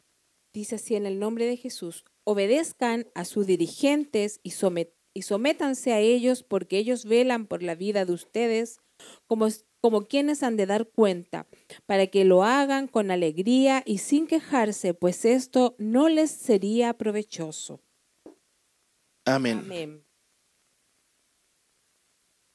Dice 0.52 0.74
así 0.74 0.94
en 0.94 1.06
el 1.06 1.18
nombre 1.18 1.46
de 1.46 1.56
Jesús, 1.56 2.04
obedezcan 2.24 3.06
a 3.14 3.24
sus 3.24 3.46
dirigentes 3.46 4.40
y, 4.42 4.50
somet- 4.50 4.92
y 5.14 5.22
sométanse 5.22 5.94
a 5.94 6.00
ellos 6.00 6.42
porque 6.42 6.76
ellos 6.76 7.06
velan 7.06 7.46
por 7.46 7.62
la 7.62 7.74
vida 7.74 8.04
de 8.04 8.12
ustedes 8.12 8.80
como, 9.26 9.48
como 9.80 10.06
quienes 10.06 10.42
han 10.42 10.58
de 10.58 10.66
dar 10.66 10.86
cuenta, 10.86 11.46
para 11.86 12.08
que 12.08 12.26
lo 12.26 12.44
hagan 12.44 12.88
con 12.88 13.10
alegría 13.10 13.82
y 13.86 13.98
sin 13.98 14.26
quejarse, 14.26 14.92
pues 14.92 15.24
esto 15.24 15.76
no 15.78 16.10
les 16.10 16.30
sería 16.30 16.92
provechoso. 16.98 17.80
Amén. 19.24 19.60
Amén. 19.64 20.07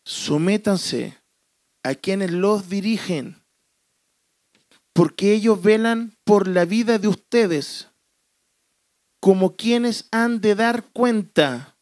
Sométanse 0.06 1.18
a 1.84 1.96
quienes 1.96 2.32
los 2.32 2.70
dirigen, 2.70 3.44
porque 4.94 5.34
ellos 5.34 5.62
velan 5.64 6.18
por 6.24 6.48
la 6.48 6.66
vida 6.66 7.00
de 7.00 7.08
ustedes, 7.08 7.90
como 9.22 9.56
quienes 9.56 10.10
han 10.12 10.42
de 10.42 10.56
dar 10.56 10.92
cuenta. 10.92 11.78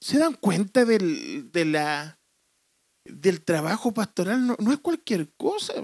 ¿Se 0.00 0.18
dan 0.18 0.34
cuenta 0.34 0.84
del, 0.84 1.50
del 1.50 3.44
trabajo 3.44 3.92
pastoral? 3.92 4.46
No, 4.46 4.56
no 4.60 4.72
es 4.72 4.78
cualquier 4.78 5.32
cosa. 5.36 5.74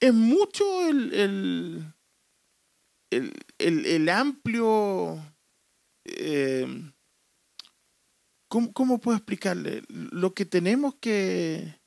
Es 0.00 0.12
mucho 0.12 0.64
el, 0.88 1.14
el, 1.14 1.94
el, 3.10 3.32
el- 3.58 3.86
el 3.86 4.08
amplio... 4.08 5.16
eh, 6.04 6.92
¿Cómo, 8.72 8.98
puedo 8.98 9.16
explicarle? 9.16 9.82
Lo 9.88 10.32
que 10.32 10.44
tenemos 10.44 10.94
que 11.00 11.80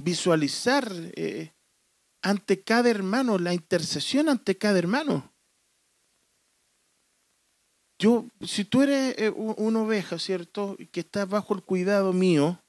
visualizar 0.00 0.88
eh, 1.16 1.52
ante 2.22 2.62
cada 2.62 2.88
hermano, 2.88 3.38
la 3.38 3.52
intercesión 3.52 4.28
ante 4.28 4.56
cada 4.56 4.78
hermano. 4.78 5.32
Yo, 8.00 8.28
si 8.40 8.64
tú 8.64 8.82
eres 8.82 9.18
eh, 9.18 9.30
una 9.30 9.82
oveja, 9.82 10.20
¿cierto? 10.20 10.76
Que 10.92 11.00
estás 11.00 11.28
bajo 11.28 11.54
el 11.54 11.64
cuidado 11.64 12.12
mío, 12.12 12.60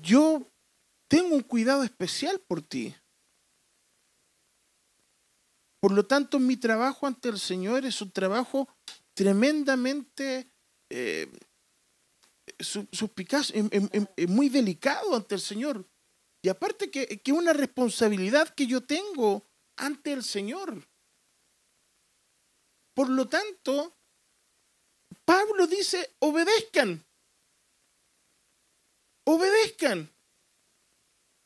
yo 0.00 0.46
tengo 1.10 1.34
un 1.34 1.42
cuidado 1.42 1.82
especial 1.82 2.40
por 2.48 2.62
ti. 2.62 2.94
Por 5.82 5.92
lo 5.92 6.06
tanto, 6.06 6.38
mi 6.38 6.56
trabajo 6.56 7.06
ante 7.06 7.28
el 7.28 7.38
Señor 7.38 7.84
es 7.84 8.00
un 8.00 8.10
trabajo 8.10 8.68
tremendamente 9.14 10.50
eh, 10.88 11.30
su- 12.58 12.88
suspicaz, 12.92 13.50
em- 13.54 13.68
em- 13.72 13.88
em- 13.92 14.06
em, 14.16 14.26
muy 14.30 14.48
delicado 14.48 15.14
ante 15.14 15.34
el 15.34 15.40
Señor. 15.40 15.88
Y 16.42 16.48
aparte 16.48 16.90
que, 16.90 17.06
que 17.20 17.32
una 17.32 17.52
responsabilidad 17.52 18.54
que 18.54 18.66
yo 18.66 18.80
tengo 18.82 19.46
ante 19.76 20.12
el 20.12 20.22
Señor. 20.24 20.86
Por 22.94 23.08
lo 23.08 23.28
tanto, 23.28 23.96
Pablo 25.24 25.66
dice, 25.66 26.16
obedezcan. 26.18 27.04
Obedezcan. 29.24 30.10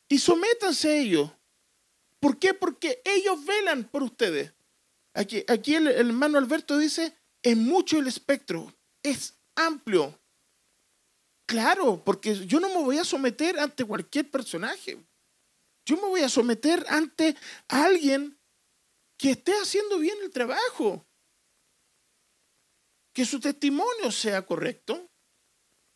Y 0.09 0.19
sométanse 0.19 0.91
a 0.91 0.97
ellos. 0.97 1.31
¿Por 2.21 2.39
qué? 2.39 2.55
Porque 2.55 3.03
ellos 3.05 3.45
velan 3.45 3.85
por 3.85 4.03
ustedes. 4.03 4.53
Aquí, 5.13 5.45
aquí 5.49 5.75
el, 5.75 5.89
el 5.89 6.09
hermano 6.09 6.39
Alberto 6.39 6.79
dice, 6.79 7.17
es 7.45 7.57
mucho 7.59 7.99
el 7.99 8.09
espectro, 8.09 8.75
es 9.03 9.39
amplio. 9.55 10.19
Claro, 11.47 12.03
porque 12.03 12.47
yo 12.47 12.59
no 12.59 12.71
me 12.71 12.83
voy 12.83 12.97
a 12.97 13.05
someter 13.05 13.61
ante 13.61 13.85
cualquier 13.85 14.31
personaje. 14.31 14.99
Yo 15.85 15.97
me 15.97 16.09
voy 16.09 16.23
a 16.23 16.31
someter 16.31 16.87
ante 16.89 17.37
alguien 17.69 18.41
que 19.19 19.33
esté 19.33 19.53
haciendo 19.53 19.99
bien 19.99 20.17
el 20.23 20.31
trabajo. 20.31 21.07
Que 23.13 23.27
su 23.27 23.39
testimonio 23.39 24.11
sea 24.11 24.47
correcto, 24.47 25.11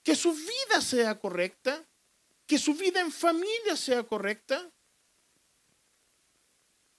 que 0.05 0.14
su 0.14 0.34
vida 0.34 0.82
sea 0.82 1.18
correcta, 1.18 1.88
que 2.46 2.59
su 2.59 2.74
vida 2.74 3.01
en 3.01 3.11
familia 3.11 3.74
sea 3.74 4.03
correcta, 4.03 4.70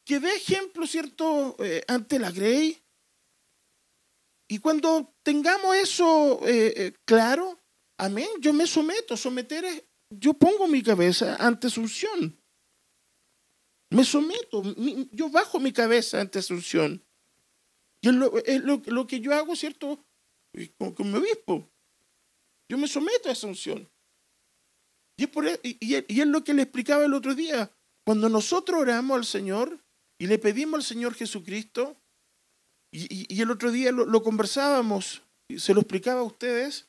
que 0.03 0.19
dé 0.19 0.35
ejemplo, 0.35 0.87
¿cierto?, 0.87 1.55
eh, 1.59 1.83
ante 1.87 2.17
la 2.17 2.31
Grey. 2.31 2.83
Y 4.51 4.57
cuando 4.59 5.13
tengamos 5.23 5.75
eso 5.75 6.41
eh, 6.47 6.73
eh, 6.75 6.93
claro, 7.05 7.61
amén, 7.97 8.27
yo 8.39 8.51
me 8.51 8.65
someto, 8.65 9.15
someter 9.15 9.63
es, 9.63 9.83
yo 10.09 10.33
pongo 10.33 10.67
mi 10.67 10.81
cabeza 10.81 11.35
ante 11.35 11.69
su 11.69 11.81
unción. 11.81 12.35
Me 13.91 14.03
someto, 14.03 14.63
yo 15.11 15.29
bajo 15.29 15.59
mi 15.59 15.71
cabeza 15.71 16.19
ante 16.19 16.41
su 16.41 16.55
unción. 16.55 17.03
Y 18.01 18.09
es 18.09 18.15
lo, 18.15 18.37
es 18.43 18.61
lo- 18.63 18.81
lo 18.85 19.05
que 19.07 19.19
yo 19.19 19.33
hago, 19.35 19.55
¿cierto?, 19.55 20.03
con, 20.77 21.11
mi 21.11 21.17
obispo. 21.19 21.69
Yo 22.67 22.77
me 22.77 22.87
someto 22.87 23.29
a 23.29 23.33
esa 23.33 23.45
unción. 23.47 23.87
Y 25.15 25.23
es, 25.25 25.29
por 25.29 25.45
e- 25.47 25.59
y- 25.63 25.77
y 25.79 26.21
es 26.21 26.27
lo 26.27 26.43
que 26.43 26.53
le 26.55 26.63
explicaba 26.63 27.05
el 27.05 27.13
otro 27.13 27.35
día. 27.35 27.71
Cuando 28.03 28.29
nosotros 28.29 28.81
oramos 28.81 29.15
al 29.17 29.25
Señor 29.25 29.79
y 30.17 30.25
le 30.25 30.39
pedimos 30.39 30.79
al 30.79 30.83
Señor 30.83 31.13
Jesucristo, 31.13 31.98
y, 32.91 33.41
el 33.41 33.51
otro 33.51 33.71
día 33.71 33.91
lo, 33.91 34.23
conversábamos, 34.23 35.21
se 35.57 35.73
lo 35.73 35.81
explicaba 35.81 36.21
a 36.21 36.23
ustedes, 36.23 36.87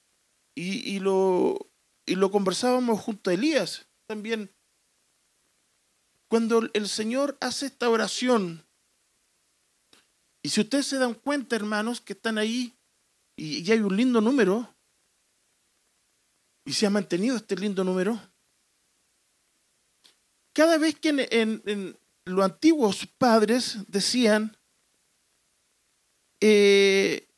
y, 0.56 0.96
y 0.96 1.00
lo, 1.00 1.70
y 2.06 2.14
lo 2.14 2.30
conversábamos 2.30 3.00
junto 3.00 3.30
a 3.30 3.34
Elías 3.34 3.86
también. 4.08 4.50
Cuando 6.30 6.62
el 6.72 6.88
Señor 6.88 7.36
hace 7.40 7.66
esta 7.66 7.90
oración, 7.90 8.66
y 10.42 10.48
si 10.48 10.62
ustedes 10.62 10.86
se 10.86 10.98
dan 10.98 11.14
cuenta, 11.14 11.56
hermanos, 11.56 12.00
que 12.00 12.14
están 12.14 12.38
ahí, 12.38 12.74
y, 13.36 13.70
hay 13.70 13.80
un 13.80 13.96
lindo 13.96 14.20
número, 14.20 14.74
y 16.66 16.72
se 16.72 16.86
ha 16.86 16.90
mantenido 16.90 17.36
este 17.36 17.56
lindo 17.56 17.84
número, 17.84 18.20
cada 20.54 20.78
vez 20.78 20.98
que 20.98 21.10
en- 21.10 21.62
en 21.66 21.98
los 22.24 22.44
antiguos 22.44 23.06
padres 23.06 23.78
decían, 23.88 24.56
eh, 26.40 27.28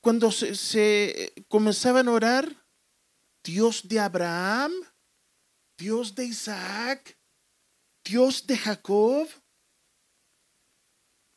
cuando 0.00 0.30
se, 0.30 0.54
se 0.54 1.34
comenzaban 1.48 2.08
a 2.08 2.12
orar, 2.12 2.66
Dios 3.42 3.88
de 3.88 3.98
Abraham, 3.98 4.72
Dios 5.76 6.14
de 6.14 6.24
Isaac, 6.24 7.18
Dios 8.04 8.46
de 8.46 8.56
Jacob. 8.56 9.28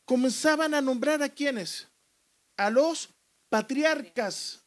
Comenzaban 0.05 0.74
a 0.74 0.82
nombrar 0.82 1.24
a 1.24 1.30
quienes, 1.30 1.88
a 2.57 2.70
los 2.70 3.09
patriarcas, 3.49 4.66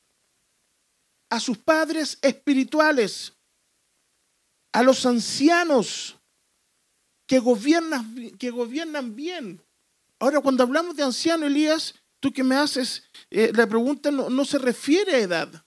a 1.28 1.38
sus 1.40 1.58
padres 1.58 2.18
espirituales, 2.22 3.34
a 4.72 4.82
los 4.82 5.04
ancianos 5.04 6.18
que 7.26 7.38
gobiernan, 7.38 8.36
que 8.38 8.50
gobiernan 8.50 9.14
bien. 9.14 9.62
Ahora, 10.18 10.40
cuando 10.40 10.62
hablamos 10.62 10.96
de 10.96 11.02
anciano, 11.02 11.46
Elías, 11.46 11.94
tú 12.20 12.32
que 12.32 12.44
me 12.44 12.56
haces 12.56 13.02
eh, 13.30 13.52
la 13.54 13.66
pregunta 13.66 14.10
no, 14.10 14.30
no 14.30 14.44
se 14.44 14.58
refiere 14.58 15.16
a 15.16 15.18
edad, 15.18 15.64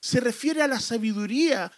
se 0.00 0.20
refiere 0.20 0.62
a 0.62 0.68
la 0.68 0.78
sabiduría, 0.78 1.72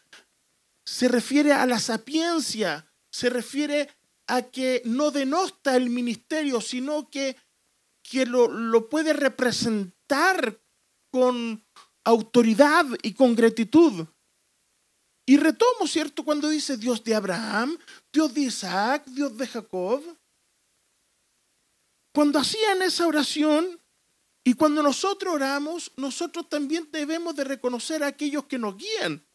se 0.85 1.09
refiere 1.09 1.53
a 1.53 1.67
la 1.67 1.79
sapiencia, 1.79 2.91
se 3.11 3.31
refiere 3.31 3.89
a 4.27 4.43
que 4.43 4.83
no 4.85 5.11
denota 5.11 5.77
el 5.77 5.91
ministerio, 5.91 6.61
sino 6.61 7.09
que, 7.09 7.37
que 8.03 8.27
lo, 8.27 8.49
lo 8.49 8.89
puede 8.89 9.13
representar 9.13 10.61
con 11.11 11.65
autoridad 12.05 12.87
y 13.03 13.15
con 13.15 13.35
gratitud. 13.35 14.07
Y 15.29 15.39
retomo, 15.39 15.89
¿cierto? 15.89 16.25
Cuando 16.25 16.49
dice 16.49 16.77
Dios 16.77 17.03
de 17.03 17.17
Abraham, 17.17 17.77
Dios 18.13 18.33
de 18.33 18.43
Isaac, 18.43 19.05
Dios 19.07 19.37
de 19.37 19.49
Jacob. 19.49 20.03
Cuando 22.15 22.39
hacían 22.39 22.81
esa 22.83 23.09
oración 23.09 23.81
y 24.45 24.55
cuando 24.55 24.85
nosotros 24.85 25.35
oramos, 25.35 25.91
nosotros 25.97 26.49
también 26.49 26.89
debemos 26.93 27.35
de 27.35 27.43
reconocer 27.43 28.05
a 28.05 28.07
aquellos 28.07 28.45
que 28.45 28.57
nos 28.57 28.77
guían. 28.77 29.27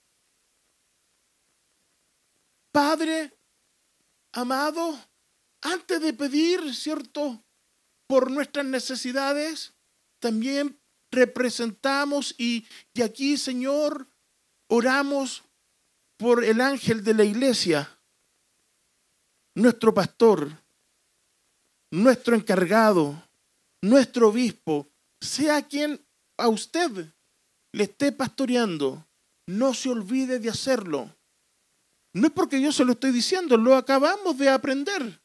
Padre, 2.72 3.38
amado, 4.32 4.98
antes 5.62 6.02
de 6.02 6.14
pedir, 6.14 6.74
¿cierto? 6.74 7.44
Por 8.08 8.32
nuestras 8.32 8.66
necesidades, 8.66 9.74
también 10.20 10.80
representamos 11.12 12.34
y, 12.38 12.66
y 12.94 13.02
aquí, 13.02 13.36
Señor, 13.36 14.08
oramos 14.70 15.44
por 16.22 16.46
el 16.46 16.62
ángel 16.62 17.04
de 17.04 17.16
la 17.16 17.24
iglesia, 17.24 18.00
nuestro 19.56 19.92
pastor, 19.92 20.52
nuestro 21.90 22.36
encargado, 22.36 23.28
nuestro 23.82 24.30
obispo, 24.30 24.88
sea 25.20 25.68
quien 25.68 26.00
a 26.38 26.48
usted 26.48 27.12
le 27.74 27.84
esté 27.86 28.12
pastoreando, 28.12 29.04
no 29.48 29.74
se 29.74 29.90
olvide 29.90 30.38
de 30.38 30.52
hacerlo. 30.52 31.10
No 32.14 32.28
es 32.28 32.34
porque 32.34 32.62
yo 32.62 32.72
se 32.72 32.86
lo 32.86 32.92
estoy 32.92 33.12
diciendo, 33.12 33.58
lo 33.58 33.76
acabamos 33.76 34.38
de 34.38 34.48
aprender. 34.48 35.20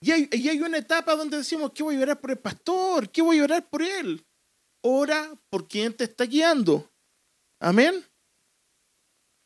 Y 0.00 0.10
hay, 0.10 0.28
hay 0.32 0.60
una 0.60 0.78
etapa 0.78 1.14
donde 1.14 1.36
decimos, 1.36 1.70
¿qué 1.72 1.84
voy 1.84 1.94
a 1.98 2.00
orar 2.00 2.20
por 2.20 2.32
el 2.32 2.38
pastor? 2.38 3.08
¿Qué 3.10 3.22
voy 3.22 3.38
a 3.38 3.44
orar 3.44 3.70
por 3.70 3.82
él? 3.82 4.26
Ora 4.80 5.32
por 5.48 5.68
quien 5.68 5.96
te 5.96 6.02
está 6.02 6.24
guiando. 6.24 6.90
Amén. 7.60 8.04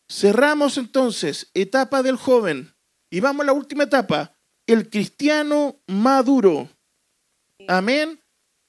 Cerramos 0.09 0.79
entonces 0.79 1.51
etapa 1.55 2.03
del 2.03 2.17
joven 2.17 2.75
y 3.11 3.21
vamos 3.21 3.43
a 3.43 3.47
la 3.47 3.53
última 3.53 3.85
etapa, 3.85 4.37
el 4.67 4.89
cristiano 4.89 5.81
maduro. 5.87 6.69
Amén. 7.69 8.21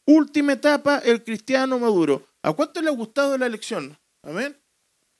Última 0.05 0.53
etapa, 0.53 0.99
el 0.99 1.23
cristiano 1.23 1.77
maduro. 1.79 2.27
¿A 2.41 2.53
cuánto 2.53 2.81
le 2.81 2.89
ha 2.89 2.93
gustado 2.93 3.37
la 3.37 3.49
lección? 3.49 3.97
Amén. 4.23 4.57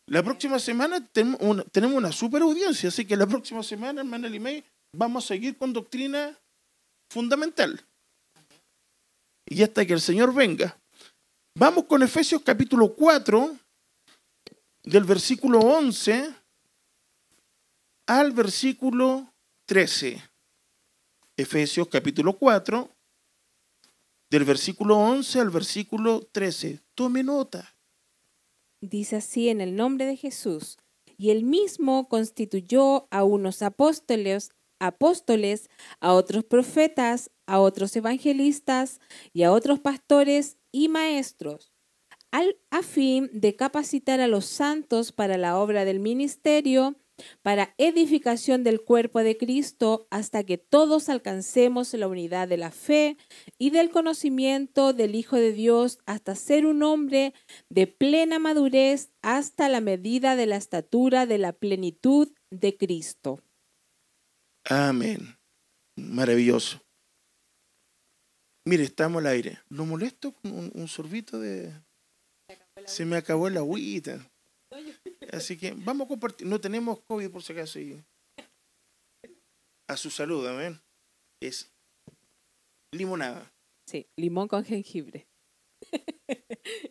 La 0.07 0.23
próxima 0.23 0.57
semana 0.59 1.05
tenemos 1.05 1.41
una, 1.41 2.11
super 2.13 2.41
audiencia, 2.41 2.87
así 2.87 3.05
que 3.05 3.17
la 3.17 3.27
próxima 3.27 3.61
semana, 3.61 4.01
hermana 4.01 4.29
Limey, 4.29 4.63
vamos 4.93 5.25
a 5.25 5.27
seguir 5.27 5.57
con 5.57 5.73
doctrina 5.73 6.37
fundamental. 7.11 7.85
Y 9.45 9.61
hasta 9.63 9.85
que 9.85 9.93
el 9.93 10.01
Señor 10.01 10.33
venga. 10.33 10.79
Vamos 11.55 11.85
con 11.85 12.03
Efesios 12.03 12.41
capítulo 12.41 12.95
4, 12.95 13.57
del 14.87 15.03
versículo 15.03 15.59
11 15.59 16.33
al 18.05 18.31
versículo 18.31 19.33
13. 19.65 20.21
Efesios 21.35 21.89
capítulo 21.89 22.37
4, 22.37 22.89
del 24.29 24.45
versículo 24.45 24.97
11 24.97 25.41
al 25.41 25.49
versículo 25.49 26.21
13. 26.31 26.79
Tome 26.95 27.21
nota. 27.21 27.75
Dice 28.79 29.17
así 29.17 29.49
en 29.49 29.59
el 29.59 29.75
nombre 29.75 30.05
de 30.05 30.15
Jesús. 30.15 30.77
Y 31.17 31.31
él 31.31 31.43
mismo 31.43 32.07
constituyó 32.07 33.07
a 33.11 33.25
unos 33.25 33.63
apóstoles, 33.63 34.51
apóstoles, 34.79 35.69
a 35.99 36.13
otros 36.13 36.45
profetas, 36.45 37.29
a 37.45 37.59
otros 37.59 37.93
evangelistas 37.97 39.01
y 39.33 39.43
a 39.43 39.51
otros 39.51 39.79
pastores 39.79 40.57
y 40.71 40.87
maestros, 40.87 41.73
al, 42.31 42.57
a 42.71 42.81
fin 42.81 43.29
de 43.33 43.55
capacitar 43.55 44.19
a 44.19 44.27
los 44.27 44.45
santos 44.45 45.11
para 45.11 45.37
la 45.37 45.57
obra 45.57 45.85
del 45.85 45.99
ministerio, 45.99 46.95
para 47.41 47.73
edificación 47.77 48.63
del 48.63 48.81
cuerpo 48.81 49.19
de 49.19 49.37
Cristo, 49.37 50.07
hasta 50.11 50.43
que 50.43 50.57
todos 50.57 51.09
alcancemos 51.09 51.93
la 51.93 52.07
unidad 52.07 52.47
de 52.47 52.57
la 52.57 52.71
fe 52.71 53.17
y 53.57 53.71
del 53.71 53.89
conocimiento 53.89 54.93
del 54.93 55.15
Hijo 55.15 55.35
de 55.35 55.51
Dios, 55.51 55.99
hasta 56.05 56.35
ser 56.35 56.65
un 56.65 56.83
hombre 56.83 57.33
de 57.69 57.87
plena 57.87 58.39
madurez, 58.39 59.11
hasta 59.21 59.69
la 59.69 59.81
medida 59.81 60.35
de 60.35 60.45
la 60.45 60.57
estatura 60.57 61.25
de 61.25 61.37
la 61.37 61.53
plenitud 61.53 62.31
de 62.51 62.77
Cristo. 62.77 63.41
Amén. 64.65 65.37
Maravilloso. 65.95 66.81
Mire, 68.65 68.83
estamos 68.83 69.21
al 69.21 69.27
aire. 69.27 69.59
¿Lo 69.69 69.85
molesto 69.85 70.33
con 70.33 70.51
un, 70.51 70.71
un 70.75 70.87
sorbito 70.87 71.39
de... 71.39 71.73
Se 72.87 73.05
me 73.05 73.17
acabó 73.17 73.47
el 73.47 73.57
agüita. 73.57 74.27
Así 75.31 75.57
que 75.57 75.73
vamos 75.73 76.05
a 76.05 76.07
compartir. 76.07 76.47
No 76.47 76.59
tenemos 76.59 76.99
COVID 77.01 77.29
por 77.29 77.43
si 77.43 77.53
acaso. 77.53 77.79
Y... 77.79 78.03
A 79.87 79.97
su 79.97 80.09
salud, 80.09 80.47
amén. 80.47 80.81
Es 81.41 81.69
limonada. 82.91 83.51
Sí, 83.85 84.07
limón 84.15 84.47
con 84.47 84.63
jengibre. 84.65 85.27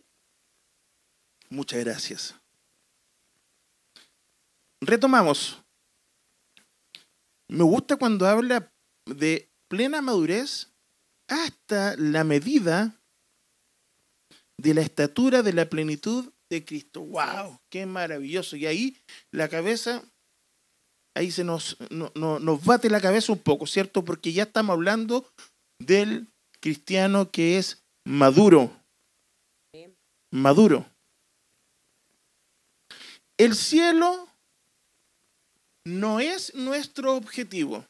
Muchas 1.50 1.84
gracias. 1.84 2.34
Retomamos. 4.80 5.62
Me 7.48 7.64
gusta 7.64 7.96
cuando 7.96 8.26
habla 8.26 8.72
de 9.06 9.48
plena 9.68 10.02
madurez 10.02 10.72
hasta 11.28 11.96
la 11.96 12.24
medida 12.24 13.00
de 14.58 14.74
la 14.74 14.80
estatura 14.80 15.42
de 15.42 15.52
la 15.52 15.68
plenitud 15.68 16.32
de 16.50 16.64
Cristo. 16.64 17.02
¡Wow! 17.02 17.60
¡Qué 17.70 17.86
maravilloso! 17.86 18.56
Y 18.56 18.66
ahí 18.66 18.96
la 19.30 19.48
cabeza, 19.48 20.02
ahí 21.14 21.30
se 21.30 21.44
nos, 21.44 21.76
no, 21.90 22.12
no, 22.14 22.38
nos 22.38 22.64
bate 22.64 22.90
la 22.90 23.00
cabeza 23.00 23.32
un 23.32 23.38
poco, 23.38 23.66
¿cierto? 23.66 24.04
Porque 24.04 24.32
ya 24.32 24.44
estamos 24.44 24.74
hablando 24.74 25.30
del 25.78 26.28
cristiano 26.60 27.30
que 27.30 27.58
es 27.58 27.84
maduro. 28.04 28.72
Maduro. 30.32 30.86
El 33.38 33.54
cielo 33.54 34.28
no 35.84 36.20
es 36.20 36.54
nuestro 36.54 37.14
objetivo. 37.14 37.86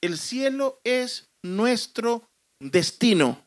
El 0.00 0.18
cielo 0.18 0.80
es 0.84 1.30
nuestro 1.42 2.28
destino. 2.60 3.43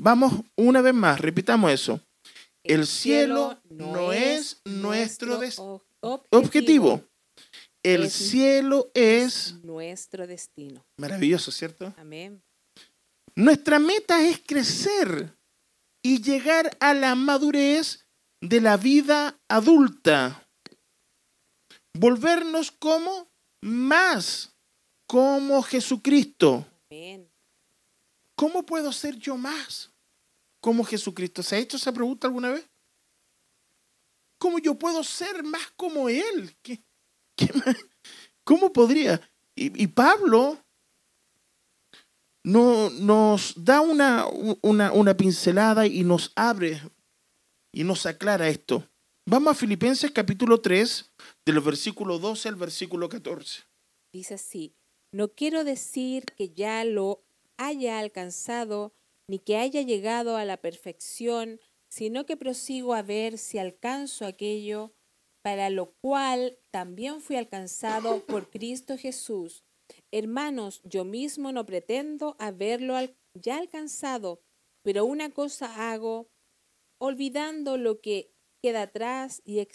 Vamos 0.00 0.32
una 0.56 0.80
vez 0.80 0.94
más, 0.94 1.20
repitamos 1.20 1.72
eso. 1.72 2.00
El, 2.62 2.86
cielo, 2.86 3.60
no 3.68 4.12
es 4.12 4.60
nuestro 4.64 5.40
objetivo. 6.30 7.02
El 7.82 8.04
Es 8.04 8.12
cielo 8.12 8.90
es 8.94 9.54
nuestro 9.62 10.26
destino. 10.26 10.84
maravilloso, 10.98 11.50
¿cierto? 11.50 11.92
Amén. 11.96 12.42
Nuestra 13.34 13.78
meta 13.78 14.22
es 14.22 14.40
crecer 14.44 15.34
y 16.02 16.20
llegar 16.22 16.76
a 16.80 16.94
la 16.94 17.14
madurez 17.14 18.06
de 18.40 18.60
la 18.60 18.76
vida 18.76 19.38
adulta. 19.48 20.48
Volvernos 21.94 22.70
como 22.70 23.28
más 23.62 24.54
como 25.08 25.62
Jesucristo. 25.62 26.66
Amén. 26.90 27.27
¿Cómo 28.38 28.64
puedo 28.64 28.92
ser 28.92 29.16
yo 29.16 29.36
más 29.36 29.92
como 30.60 30.84
Jesucristo? 30.84 31.42
¿Se 31.42 31.56
ha 31.56 31.58
hecho 31.58 31.76
esa 31.76 31.92
pregunta 31.92 32.28
alguna 32.28 32.52
vez? 32.52 32.70
¿Cómo 34.38 34.60
yo 34.60 34.78
puedo 34.78 35.02
ser 35.02 35.42
más 35.42 35.72
como 35.74 36.08
Él? 36.08 36.56
¿Cómo 38.44 38.72
podría? 38.72 39.20
Y, 39.56 39.88
Pablo 39.88 40.56
no, 42.44 42.90
nos 42.90 43.54
da 43.56 43.80
una, 43.80 44.26
una, 44.62 44.92
una 44.92 45.16
pincelada 45.16 45.88
y 45.88 46.04
nos 46.04 46.30
abre 46.36 46.80
y 47.74 47.82
nos 47.82 48.06
aclara 48.06 48.48
esto. 48.48 48.88
Vamos 49.26 49.50
a 49.50 49.58
Filipenses 49.58 50.12
capítulo 50.12 50.60
3, 50.60 51.12
de 51.44 51.52
los 51.52 51.64
versículos 51.64 52.20
12 52.20 52.50
al 52.50 52.54
versículo 52.54 53.08
14. 53.08 53.64
Dice 54.12 54.34
así, 54.34 54.76
no 55.12 55.34
quiero 55.34 55.64
decir 55.64 56.24
que 56.36 56.50
ya 56.50 56.84
lo 56.84 57.24
haya 57.58 57.98
alcanzado 57.98 58.94
ni 59.28 59.38
que 59.38 59.58
haya 59.58 59.82
llegado 59.82 60.36
a 60.36 60.44
la 60.44 60.56
perfección, 60.56 61.60
sino 61.90 62.24
que 62.24 62.36
prosigo 62.36 62.94
a 62.94 63.02
ver 63.02 63.36
si 63.36 63.58
alcanzo 63.58 64.24
aquello 64.24 64.94
para 65.42 65.70
lo 65.70 65.92
cual 66.00 66.58
también 66.70 67.20
fui 67.20 67.36
alcanzado 67.36 68.24
por 68.26 68.50
Cristo 68.50 68.96
Jesús. 68.96 69.64
Hermanos, 70.10 70.80
yo 70.84 71.04
mismo 71.04 71.52
no 71.52 71.64
pretendo 71.64 72.36
haberlo 72.38 72.94
ya 73.34 73.58
alcanzado, 73.58 74.42
pero 74.82 75.04
una 75.04 75.30
cosa 75.30 75.92
hago, 75.92 76.30
olvidando 77.00 77.76
lo 77.76 78.00
que 78.00 78.32
queda 78.62 78.82
atrás 78.82 79.40
y 79.44 79.66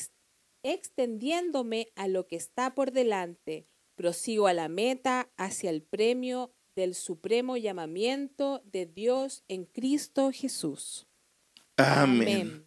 extendiéndome 0.63 1.91
a 1.95 2.07
lo 2.07 2.27
que 2.27 2.35
está 2.35 2.75
por 2.75 2.91
delante, 2.91 3.67
prosigo 3.95 4.47
a 4.47 4.53
la 4.53 4.67
meta 4.69 5.31
hacia 5.37 5.69
el 5.69 5.81
premio 5.81 6.53
del 6.75 6.95
supremo 6.95 7.57
llamamiento 7.57 8.61
de 8.65 8.85
Dios 8.85 9.43
en 9.47 9.65
Cristo 9.65 10.31
Jesús. 10.33 11.07
Amén. 11.77 12.65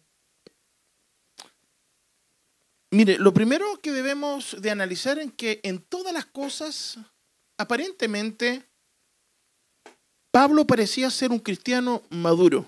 Mire, 2.91 3.17
lo 3.17 3.33
primero 3.33 3.79
que 3.81 3.91
debemos 3.91 4.61
de 4.61 4.71
analizar 4.71 5.19
es 5.19 5.33
que 5.33 5.59
en 5.63 5.81
todas 5.81 6.13
las 6.13 6.25
cosas, 6.25 6.97
aparentemente, 7.57 8.63
Pablo 10.31 10.65
parecía 10.65 11.09
ser 11.09 11.31
un 11.31 11.39
cristiano 11.39 12.03
maduro. 12.09 12.65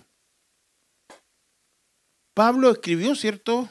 Pablo 2.33 2.71
escribió, 2.71 3.15
¿cierto? 3.15 3.69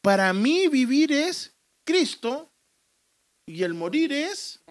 Para 0.00 0.32
mí 0.32 0.68
vivir 0.68 1.12
es 1.12 1.56
Cristo 1.84 2.52
y 3.46 3.62
el 3.62 3.74
morir 3.74 4.12
es 4.12 4.62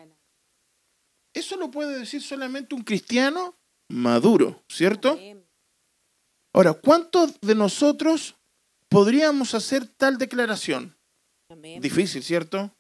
eso 1.34 1.58
lo 1.58 1.72
puede 1.72 2.00
decir 2.00 2.22
solamente 2.22 2.76
un 2.76 2.84
cristiano 2.84 3.56
maduro, 3.90 4.64
¿cierto? 4.68 5.20
Ahora, 6.54 6.74
¿cuántos 6.74 7.40
de 7.42 7.56
nosotros 7.56 8.36
podríamos 8.90 9.56
hacer 9.56 9.88
tal 9.88 10.18
declaración? 10.18 10.96
Difícil, 11.80 12.24
¿cierto? 12.24 12.76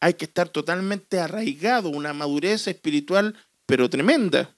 Hay 0.00 0.14
que 0.14 0.24
estar 0.24 0.48
totalmente 0.48 1.18
arraigado, 1.18 1.88
una 1.88 2.12
madurez 2.12 2.66
espiritual, 2.66 3.36
pero 3.66 3.88
tremenda. 3.88 4.54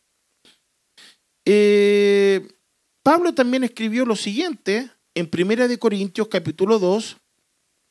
Eh, 1.45 2.47
Pablo 3.03 3.35
también 3.35 3.65
escribió 3.65 4.05
lo 4.05 4.17
siguiente 4.17 4.91
en 5.15 5.29
Primera 5.29 5.69
de 5.69 5.79
Corintios 5.79 6.29
capítulo 6.29 6.79
2, 6.79 7.17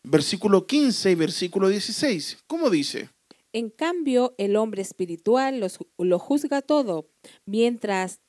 versículo 0.04 0.68
15 0.68 1.12
y 1.12 1.16
versículo 1.16 1.70
16. 1.70 2.40
¿Cómo 2.48 2.70
dice? 2.70 3.10
En 3.56 3.70
cambio, 3.70 4.36
el 4.38 4.58
hombre 4.58 4.82
espiritual 4.82 5.66
lo 5.98 6.20
juzga 6.20 6.62
todo, 6.62 7.10
mientras 7.46 8.20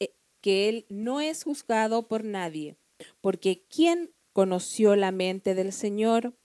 eh, 0.00 0.16
que 0.42 0.68
él 0.68 0.84
no 0.88 1.20
es 1.20 1.44
juzgado 1.44 2.08
por 2.08 2.24
nadie. 2.24 2.76
Porque 3.20 3.64
¿quién 3.68 4.12
conoció 4.32 4.96
la 4.96 5.12
mente 5.12 5.54
del 5.54 5.72
Señor? 5.72 6.36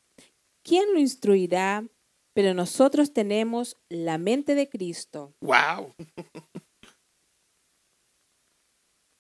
¿Quién 0.64 0.94
lo 0.94 1.00
instruirá? 1.00 1.88
Pero 2.36 2.54
nosotros 2.54 3.14
tenemos 3.14 3.78
la 3.90 4.20
mente 4.20 4.54
de 4.54 4.70
Cristo. 4.70 5.34
¡Wow! 5.42 5.96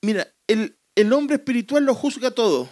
Mira, 0.06 0.36
el, 0.48 0.78
el 0.96 1.14
hombre 1.14 1.38
espiritual 1.38 1.84
lo 1.84 1.96
juzga 1.96 2.30
todo, 2.30 2.70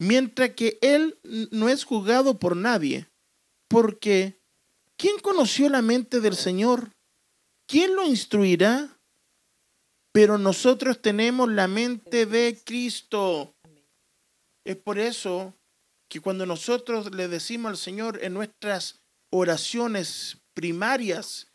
mientras 0.00 0.54
que 0.54 0.78
él 0.80 1.18
no 1.52 1.68
es 1.68 1.84
juzgado 1.84 2.38
por 2.38 2.56
nadie, 2.56 3.10
porque 3.68 4.37
¿Quién 4.98 5.20
conoció 5.20 5.68
la 5.68 5.80
mente 5.80 6.20
del 6.20 6.34
Señor? 6.34 6.90
¿Quién 7.68 7.94
lo 7.94 8.04
instruirá? 8.04 8.98
Pero 10.12 10.38
nosotros 10.38 11.00
tenemos 11.00 11.48
la 11.48 11.68
mente 11.68 12.26
de 12.26 12.58
Cristo. 12.64 13.54
Es 14.66 14.76
por 14.76 14.98
eso 14.98 15.54
que 16.10 16.20
cuando 16.20 16.46
nosotros 16.46 17.14
le 17.14 17.28
decimos 17.28 17.70
al 17.70 17.76
Señor 17.76 18.18
en 18.24 18.34
nuestras 18.34 19.00
oraciones 19.32 20.38
primarias, 20.52 21.46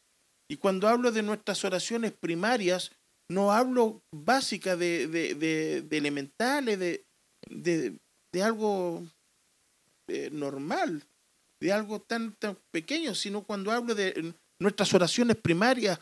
y 0.50 0.56
cuando 0.56 0.88
hablo 0.88 1.12
de 1.12 1.24
nuestras 1.24 1.66
oraciones 1.66 2.14
primarias, 2.14 2.92
no 3.30 3.52
hablo 3.52 4.02
básicas 4.14 4.80
de, 4.80 5.84
elementales, 5.92 6.80
de, 7.50 8.00
algo 8.42 9.04
eh, 10.08 10.30
normal 10.32 11.04
de 11.64 11.72
algo 11.72 12.02
tan, 12.02 12.36
tan 12.36 12.60
pequeño, 12.72 13.16
sino 13.16 13.46
cuando 13.46 13.72
hablo 13.72 13.96
de 13.96 14.36
nuestras 14.60 14.94
oraciones 14.94 15.38
primarias, 15.38 15.98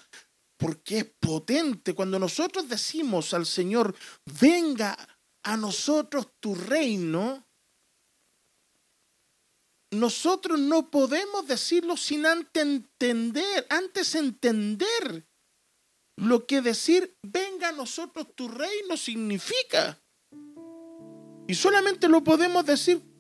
porque 0.57 0.97
es 0.97 1.05
potente. 1.19 1.93
Cuando 1.93 2.17
nosotros 2.17 2.67
decimos 2.67 3.31
al 3.35 3.45
Señor, 3.45 3.95
venga 4.39 4.97
a 5.43 5.57
nosotros 5.57 6.29
tu 6.39 6.55
reino, 6.55 7.47
nosotros 9.91 10.59
no 10.59 10.89
podemos 10.89 11.45
decirlo 11.45 11.95
sin 11.95 12.25
antes 12.25 12.63
entender, 12.63 13.67
antes 13.69 14.15
entender 14.15 15.27
lo 16.17 16.47
que 16.47 16.61
decir, 16.61 17.15
venga 17.21 17.69
a 17.69 17.73
nosotros 17.73 18.33
tu 18.33 18.47
reino 18.47 18.97
significa. 18.97 20.01
Y 21.47 21.53
solamente 21.53 22.07
lo 22.07 22.23
podemos 22.23 22.65
decir 22.65 23.10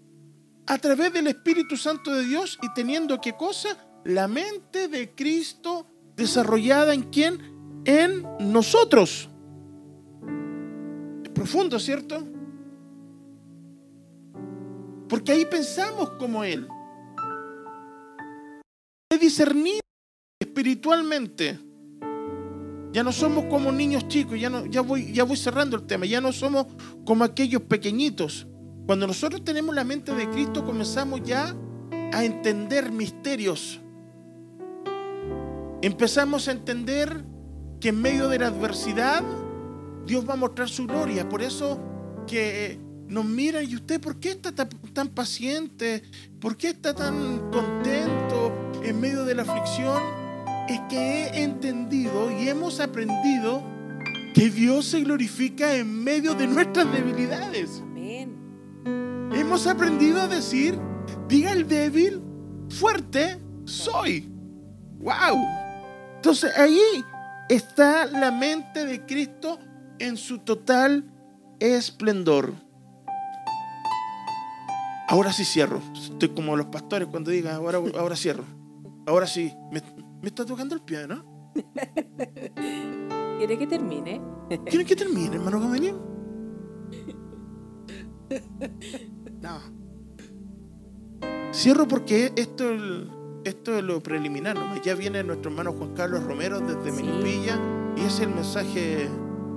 a 0.71 0.77
través 0.77 1.11
del 1.11 1.27
Espíritu 1.27 1.75
Santo 1.75 2.13
de 2.13 2.23
Dios 2.23 2.57
y 2.61 2.73
teniendo 2.73 3.19
qué 3.19 3.33
cosa? 3.33 3.77
La 4.05 4.29
mente 4.29 4.87
de 4.87 5.13
Cristo 5.13 5.85
desarrollada 6.15 6.93
en 6.93 7.03
quién? 7.09 7.81
En 7.83 8.25
nosotros. 8.39 9.29
Es 11.25 11.29
profundo, 11.31 11.77
¿cierto? 11.77 12.25
Porque 15.09 15.33
ahí 15.33 15.43
pensamos 15.43 16.11
como 16.11 16.41
Él. 16.45 16.65
Es 19.09 19.19
discernir 19.19 19.81
espiritualmente. 20.39 21.59
Ya 22.93 23.03
no 23.03 23.11
somos 23.11 23.43
como 23.47 23.73
niños 23.73 24.07
chicos, 24.07 24.39
ya, 24.39 24.49
no, 24.49 24.65
ya, 24.67 24.79
voy, 24.79 25.11
ya 25.11 25.25
voy 25.25 25.35
cerrando 25.35 25.75
el 25.75 25.83
tema, 25.85 26.05
ya 26.05 26.21
no 26.21 26.31
somos 26.31 26.65
como 27.03 27.25
aquellos 27.25 27.61
pequeñitos 27.63 28.47
cuando 28.85 29.07
nosotros 29.07 29.43
tenemos 29.43 29.73
la 29.75 29.83
mente 29.83 30.13
de 30.13 30.29
Cristo, 30.29 30.65
comenzamos 30.65 31.21
ya 31.23 31.55
a 32.13 32.23
entender 32.23 32.91
misterios. 32.91 33.79
Empezamos 35.81 36.47
a 36.47 36.51
entender 36.51 37.23
que 37.79 37.89
en 37.89 38.01
medio 38.01 38.27
de 38.29 38.39
la 38.39 38.47
adversidad 38.47 39.23
Dios 40.05 40.27
va 40.27 40.33
a 40.33 40.37
mostrar 40.37 40.69
su 40.69 40.85
gloria. 40.85 41.27
Por 41.27 41.41
eso 41.41 41.79
que 42.27 42.79
nos 43.07 43.25
mira 43.25 43.61
y 43.61 43.75
usted, 43.75 43.99
¿por 43.99 44.19
qué 44.19 44.31
está 44.31 44.51
tan, 44.51 45.09
paciente? 45.09 46.03
¿Por 46.39 46.55
qué 46.57 46.69
está 46.69 46.93
tan 46.93 47.49
contento 47.51 48.71
en 48.83 48.99
medio 48.99 49.25
de 49.25 49.35
la 49.35 49.41
aflicción? 49.41 50.01
Es 50.69 50.79
que 50.89 51.25
he 51.25 51.43
entendido 51.43 52.31
y 52.31 52.47
hemos 52.47 52.79
aprendido 52.79 53.63
que 54.33 54.49
Dios 54.49 54.85
se 54.85 55.01
glorifica 55.01 55.75
en 55.75 56.03
medio 56.03 56.35
de 56.35 56.47
nuestras 56.47 56.91
debilidades. 56.91 57.83
Hemos 59.51 59.67
aprendido 59.67 60.21
a 60.21 60.29
decir, 60.29 60.79
diga 61.27 61.51
el 61.51 61.67
débil, 61.67 62.21
fuerte 62.69 63.37
soy. 63.65 64.31
¡Wow! 64.99 65.45
Entonces 66.15 66.57
ahí 66.57 66.79
está 67.49 68.05
la 68.05 68.31
mente 68.31 68.85
de 68.85 69.05
Cristo 69.05 69.59
en 69.99 70.15
su 70.15 70.39
total 70.39 71.03
esplendor. 71.59 72.53
Ahora 75.09 75.33
sí 75.33 75.43
cierro. 75.43 75.81
Estoy 75.95 76.29
como 76.29 76.55
los 76.55 76.67
pastores 76.67 77.09
cuando 77.09 77.29
digan, 77.29 77.55
ahora, 77.55 77.79
ahora 77.99 78.15
cierro. 78.15 78.45
Ahora 79.05 79.27
sí. 79.27 79.53
Me, 79.69 79.81
está 80.25 80.45
tocando 80.45 80.75
el 80.75 80.81
piano. 80.81 81.25
¿Quiere 83.37 83.57
que 83.57 83.67
termine? 83.67 84.21
¿Quiere 84.65 84.85
que 84.85 84.95
termine, 84.95 85.35
hermano 85.35 85.59
Gamaliel? 85.59 85.99
No. 89.41 89.59
Cierro 91.53 91.87
porque 91.87 92.31
esto, 92.35 92.65
esto 93.43 93.77
es 93.77 93.83
lo 93.83 94.01
preliminar. 94.01 94.57
Ya 94.83 94.95
viene 94.95 95.23
nuestro 95.23 95.51
hermano 95.51 95.73
Juan 95.73 95.93
Carlos 95.93 96.23
Romero 96.23 96.59
desde 96.59 96.91
sí. 96.95 97.03
y 97.97 98.01
es 98.01 98.19
el 98.19 98.29
mensaje 98.29 99.09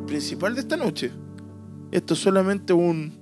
principal 0.07 0.55
de 0.55 0.61
esta 0.63 0.77
noche. 0.77 1.13
Esto 1.91 2.15
es 2.15 2.21
solamente 2.21 2.73
un, 2.73 3.13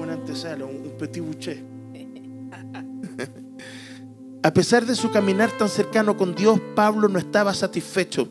un 0.00 0.10
antesala, 0.10 0.64
un, 0.64 0.92
petit 0.98 1.22
bouché. 1.22 1.62
A 4.42 4.52
pesar 4.52 4.86
de 4.86 4.94
su 4.94 5.10
caminar 5.10 5.50
tan 5.58 5.68
cercano 5.68 6.16
con 6.16 6.34
Dios, 6.34 6.58
Pablo 6.74 7.08
no 7.08 7.18
estaba 7.18 7.52
satisfecho. 7.52 8.28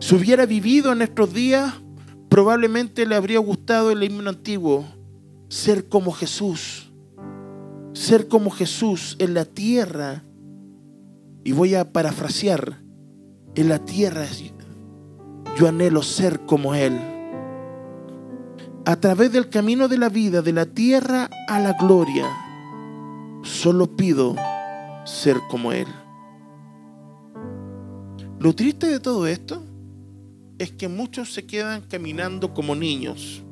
Si 0.00 0.14
hubiera 0.16 0.46
vivido 0.46 0.90
en 0.90 1.02
estos 1.02 1.32
días, 1.32 1.74
probablemente 2.32 3.04
le 3.04 3.14
habría 3.14 3.38
gustado 3.40 3.90
el 3.90 4.02
himno 4.02 4.30
antiguo, 4.30 4.86
ser 5.50 5.90
como 5.90 6.12
Jesús, 6.12 6.90
ser 7.92 8.26
como 8.26 8.50
Jesús 8.50 9.16
en 9.18 9.34
la 9.34 9.44
tierra. 9.44 10.24
Y 11.44 11.52
voy 11.52 11.74
a 11.74 11.92
parafrasear, 11.92 12.80
en 13.54 13.68
la 13.68 13.84
tierra 13.84 14.24
yo 15.58 15.68
anhelo 15.68 16.02
ser 16.02 16.46
como 16.46 16.74
Él. 16.74 16.98
A 18.86 18.96
través 18.96 19.30
del 19.30 19.50
camino 19.50 19.86
de 19.88 19.98
la 19.98 20.08
vida, 20.08 20.40
de 20.40 20.54
la 20.54 20.64
tierra 20.64 21.28
a 21.48 21.60
la 21.60 21.74
gloria, 21.74 22.26
solo 23.42 23.94
pido 23.94 24.36
ser 25.04 25.36
como 25.50 25.72
Él. 25.72 25.86
Lo 28.38 28.54
triste 28.54 28.86
de 28.86 29.00
todo 29.00 29.26
esto 29.26 29.62
es 30.62 30.72
que 30.72 30.88
muchos 30.88 31.32
se 31.32 31.46
quedan 31.46 31.82
caminando 31.82 32.54
como 32.54 32.74
niños. 32.74 33.42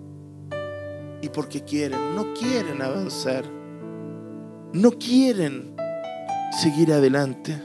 Y 1.23 1.29
porque 1.29 1.65
quieren, 1.65 2.15
no 2.15 2.33
quieren 2.35 2.81
avanzar. 2.83 3.45
No 4.73 4.93
quieren 4.93 5.75
seguir 6.61 6.93
adelante. 6.93 7.61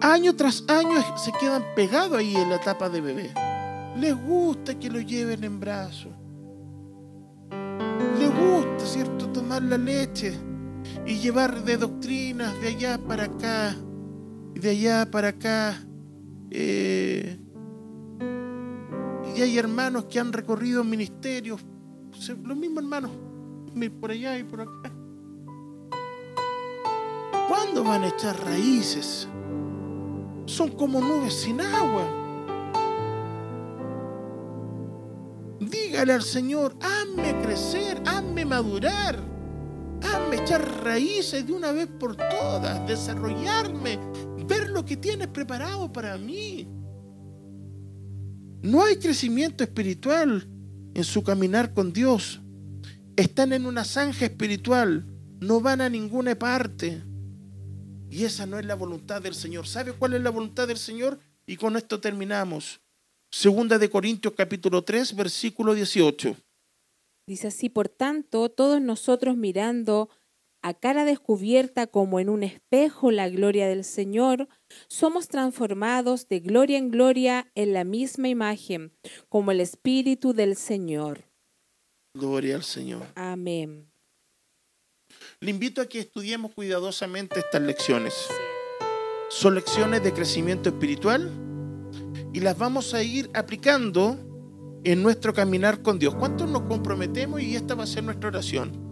Año 0.00 0.36
tras 0.36 0.64
año 0.68 1.02
se 1.16 1.32
quedan 1.32 1.64
pegados 1.74 2.18
ahí 2.18 2.36
en 2.36 2.50
la 2.50 2.56
etapa 2.56 2.88
de 2.88 3.00
bebé. 3.00 3.30
Les 3.96 4.14
gusta 4.14 4.78
que 4.78 4.90
lo 4.90 5.00
lleven 5.00 5.42
en 5.44 5.58
brazos. 5.58 6.12
Les 8.18 8.30
gusta, 8.30 8.86
¿cierto?, 8.86 9.28
tomar 9.30 9.62
la 9.62 9.78
leche 9.78 10.34
y 11.06 11.16
llevar 11.16 11.64
de 11.64 11.76
doctrinas 11.76 12.60
de 12.60 12.68
allá 12.68 12.98
para 12.98 13.24
acá 13.24 13.74
de 14.54 14.70
allá 14.70 15.10
para 15.10 15.28
acá. 15.28 15.76
Eh, 16.50 17.38
y 19.34 19.42
hay 19.42 19.58
hermanos 19.58 20.04
que 20.04 20.20
han 20.20 20.32
recorrido 20.32 20.84
ministerios, 20.84 21.60
los 22.42 22.56
mismos 22.56 22.84
hermanos, 22.84 23.10
por 24.00 24.10
allá 24.12 24.38
y 24.38 24.44
por 24.44 24.60
acá. 24.60 24.92
¿Cuándo 27.48 27.82
van 27.82 28.04
a 28.04 28.08
echar 28.08 28.38
raíces? 28.44 29.28
Son 30.46 30.70
como 30.70 31.00
nubes 31.00 31.34
sin 31.34 31.60
agua. 31.60 32.04
Dígale 35.58 36.12
al 36.12 36.22
Señor, 36.22 36.76
hazme 36.80 37.42
crecer, 37.42 38.00
hazme 38.06 38.44
madurar, 38.44 39.18
hazme 40.02 40.36
echar 40.36 40.84
raíces 40.84 41.46
de 41.46 41.52
una 41.52 41.72
vez 41.72 41.88
por 41.88 42.16
todas, 42.16 42.86
desarrollarme, 42.86 43.98
ver 44.46 44.70
lo 44.70 44.84
que 44.84 44.96
tienes 44.96 45.28
preparado 45.28 45.92
para 45.92 46.16
mí. 46.16 46.68
No 48.64 48.82
hay 48.82 48.96
crecimiento 48.96 49.62
espiritual 49.62 50.48
en 50.94 51.04
su 51.04 51.22
caminar 51.22 51.74
con 51.74 51.92
Dios. 51.92 52.40
Están 53.14 53.52
en 53.52 53.66
una 53.66 53.84
zanja 53.84 54.24
espiritual, 54.24 55.04
no 55.38 55.60
van 55.60 55.82
a 55.82 55.90
ninguna 55.90 56.34
parte. 56.34 57.02
Y 58.08 58.24
esa 58.24 58.46
no 58.46 58.58
es 58.58 58.64
la 58.64 58.74
voluntad 58.74 59.20
del 59.20 59.34
Señor. 59.34 59.66
¿Sabe 59.66 59.92
cuál 59.92 60.14
es 60.14 60.22
la 60.22 60.30
voluntad 60.30 60.66
del 60.66 60.78
Señor? 60.78 61.20
Y 61.46 61.56
con 61.58 61.76
esto 61.76 62.00
terminamos. 62.00 62.80
Segunda 63.30 63.78
de 63.78 63.90
Corintios 63.90 64.32
capítulo 64.34 64.82
3, 64.82 65.14
versículo 65.14 65.74
18. 65.74 66.34
Dice 67.26 67.48
así, 67.48 67.68
por 67.68 67.90
tanto, 67.90 68.48
todos 68.48 68.80
nosotros 68.80 69.36
mirando 69.36 70.08
a 70.64 70.72
cara 70.72 71.04
descubierta 71.04 71.86
como 71.86 72.20
en 72.20 72.30
un 72.30 72.42
espejo 72.42 73.10
la 73.10 73.28
gloria 73.28 73.68
del 73.68 73.84
Señor, 73.84 74.48
somos 74.88 75.28
transformados 75.28 76.26
de 76.26 76.40
gloria 76.40 76.78
en 76.78 76.90
gloria 76.90 77.52
en 77.54 77.74
la 77.74 77.84
misma 77.84 78.30
imagen, 78.30 78.90
como 79.28 79.50
el 79.50 79.60
Espíritu 79.60 80.32
del 80.32 80.56
Señor. 80.56 81.26
Gloria 82.14 82.56
al 82.56 82.62
Señor. 82.62 83.02
Amén. 83.14 83.90
Le 85.40 85.50
invito 85.50 85.82
a 85.82 85.86
que 85.86 85.98
estudiemos 85.98 86.54
cuidadosamente 86.54 87.40
estas 87.40 87.60
lecciones. 87.60 88.14
Son 89.28 89.54
lecciones 89.54 90.02
de 90.02 90.14
crecimiento 90.14 90.70
espiritual 90.70 91.30
y 92.32 92.40
las 92.40 92.56
vamos 92.56 92.94
a 92.94 93.02
ir 93.02 93.28
aplicando 93.34 94.16
en 94.82 95.02
nuestro 95.02 95.34
caminar 95.34 95.82
con 95.82 95.98
Dios. 95.98 96.14
¿Cuántos 96.14 96.48
nos 96.48 96.62
comprometemos 96.62 97.42
y 97.42 97.54
esta 97.54 97.74
va 97.74 97.84
a 97.84 97.86
ser 97.86 98.02
nuestra 98.02 98.30
oración? 98.30 98.83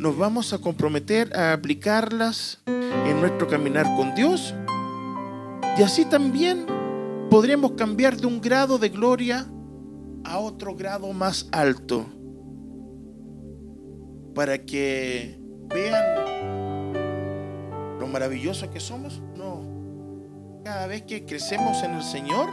Nos 0.00 0.16
vamos 0.16 0.52
a 0.54 0.58
comprometer 0.58 1.36
a 1.36 1.52
aplicarlas 1.52 2.62
en 2.64 3.20
nuestro 3.20 3.46
caminar 3.46 3.84
con 3.96 4.14
Dios. 4.14 4.54
Y 5.76 5.82
así 5.82 6.06
también 6.06 6.64
podremos 7.28 7.72
cambiar 7.72 8.16
de 8.16 8.26
un 8.26 8.40
grado 8.40 8.78
de 8.78 8.88
gloria 8.88 9.46
a 10.24 10.38
otro 10.38 10.74
grado 10.74 11.12
más 11.12 11.50
alto. 11.52 12.06
Para 14.34 14.64
que 14.64 15.38
vean 15.68 16.94
lo 18.00 18.06
maravilloso 18.06 18.70
que 18.70 18.80
somos. 18.80 19.20
No. 19.36 20.62
Cada 20.64 20.86
vez 20.86 21.02
que 21.02 21.26
crecemos 21.26 21.82
en 21.82 21.92
el 21.92 22.02
Señor, 22.02 22.48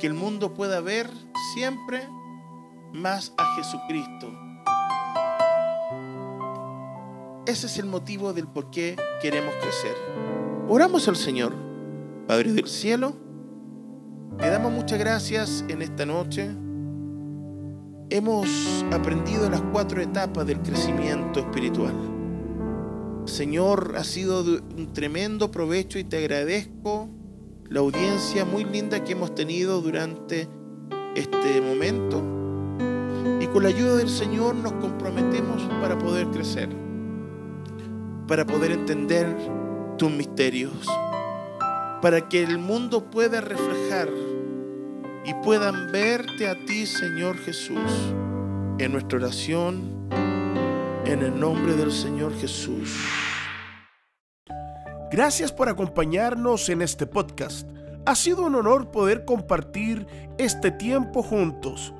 que 0.00 0.08
el 0.08 0.14
mundo 0.14 0.52
pueda 0.52 0.80
ver 0.80 1.08
siempre 1.54 2.08
más 2.92 3.32
a 3.38 3.54
Jesucristo 3.54 4.45
ese 7.46 7.66
es 7.66 7.78
el 7.78 7.86
motivo 7.86 8.32
del 8.32 8.48
por 8.48 8.70
qué 8.70 8.96
queremos 9.22 9.54
crecer. 9.60 9.94
Oramos 10.68 11.06
al 11.06 11.16
Señor, 11.16 11.52
Padre 12.26 12.52
del 12.52 12.66
cielo. 12.66 13.14
Te 14.38 14.50
damos 14.50 14.72
muchas 14.72 14.98
gracias 14.98 15.64
en 15.68 15.80
esta 15.80 16.04
noche. 16.04 16.50
Hemos 18.10 18.84
aprendido 18.92 19.48
las 19.48 19.62
cuatro 19.72 20.02
etapas 20.02 20.46
del 20.46 20.60
crecimiento 20.60 21.40
espiritual. 21.40 21.94
Señor, 23.26 23.94
ha 23.96 24.04
sido 24.04 24.42
un 24.42 24.92
tremendo 24.92 25.50
provecho 25.50 25.98
y 25.98 26.04
te 26.04 26.18
agradezco 26.18 27.08
la 27.68 27.80
audiencia 27.80 28.44
muy 28.44 28.64
linda 28.64 29.02
que 29.04 29.12
hemos 29.12 29.34
tenido 29.34 29.80
durante 29.80 30.48
este 31.14 31.60
momento. 31.60 32.22
Y 33.40 33.46
con 33.46 33.62
la 33.62 33.68
ayuda 33.68 33.96
del 33.96 34.08
Señor 34.08 34.56
nos 34.56 34.72
comprometemos 34.74 35.62
para 35.80 35.98
poder 35.98 36.26
crecer 36.28 36.85
para 38.26 38.44
poder 38.44 38.72
entender 38.72 39.26
tus 39.98 40.10
misterios, 40.10 40.86
para 42.02 42.28
que 42.28 42.42
el 42.42 42.58
mundo 42.58 43.10
pueda 43.10 43.40
reflejar 43.40 44.08
y 45.24 45.34
puedan 45.44 45.90
verte 45.92 46.48
a 46.48 46.54
ti, 46.66 46.86
Señor 46.86 47.38
Jesús, 47.38 48.12
en 48.78 48.92
nuestra 48.92 49.18
oración, 49.18 50.08
en 51.04 51.22
el 51.22 51.38
nombre 51.38 51.74
del 51.74 51.92
Señor 51.92 52.36
Jesús. 52.38 52.96
Gracias 55.10 55.52
por 55.52 55.68
acompañarnos 55.68 56.68
en 56.68 56.82
este 56.82 57.06
podcast. 57.06 57.68
Ha 58.06 58.14
sido 58.16 58.44
un 58.44 58.56
honor 58.56 58.90
poder 58.90 59.24
compartir 59.24 60.06
este 60.36 60.72
tiempo 60.72 61.22
juntos. 61.22 61.94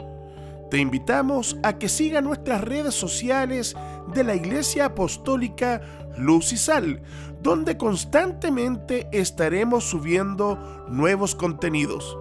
Te 0.70 0.78
invitamos 0.78 1.56
a 1.62 1.78
que 1.78 1.88
siga 1.88 2.20
nuestras 2.20 2.60
redes 2.62 2.94
sociales 2.94 3.76
de 4.12 4.24
la 4.24 4.34
Iglesia 4.34 4.86
Apostólica 4.86 5.80
Luz 6.18 6.52
y 6.52 6.56
Sal, 6.56 7.02
donde 7.42 7.76
constantemente 7.76 9.08
estaremos 9.12 9.84
subiendo 9.84 10.86
nuevos 10.88 11.34
contenidos. 11.34 12.16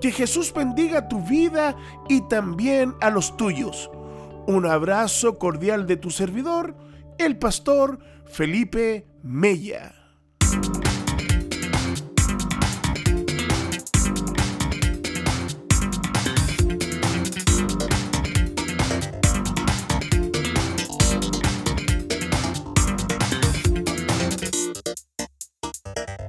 Que 0.00 0.10
Jesús 0.10 0.52
bendiga 0.52 1.08
tu 1.08 1.22
vida 1.22 1.76
y 2.08 2.26
también 2.28 2.94
a 3.00 3.10
los 3.10 3.36
tuyos. 3.36 3.90
Un 4.46 4.66
abrazo 4.66 5.38
cordial 5.38 5.86
de 5.86 5.96
tu 5.96 6.10
servidor, 6.10 6.74
el 7.18 7.38
pastor 7.38 7.98
Felipe 8.24 9.06
Mella. 9.22 10.01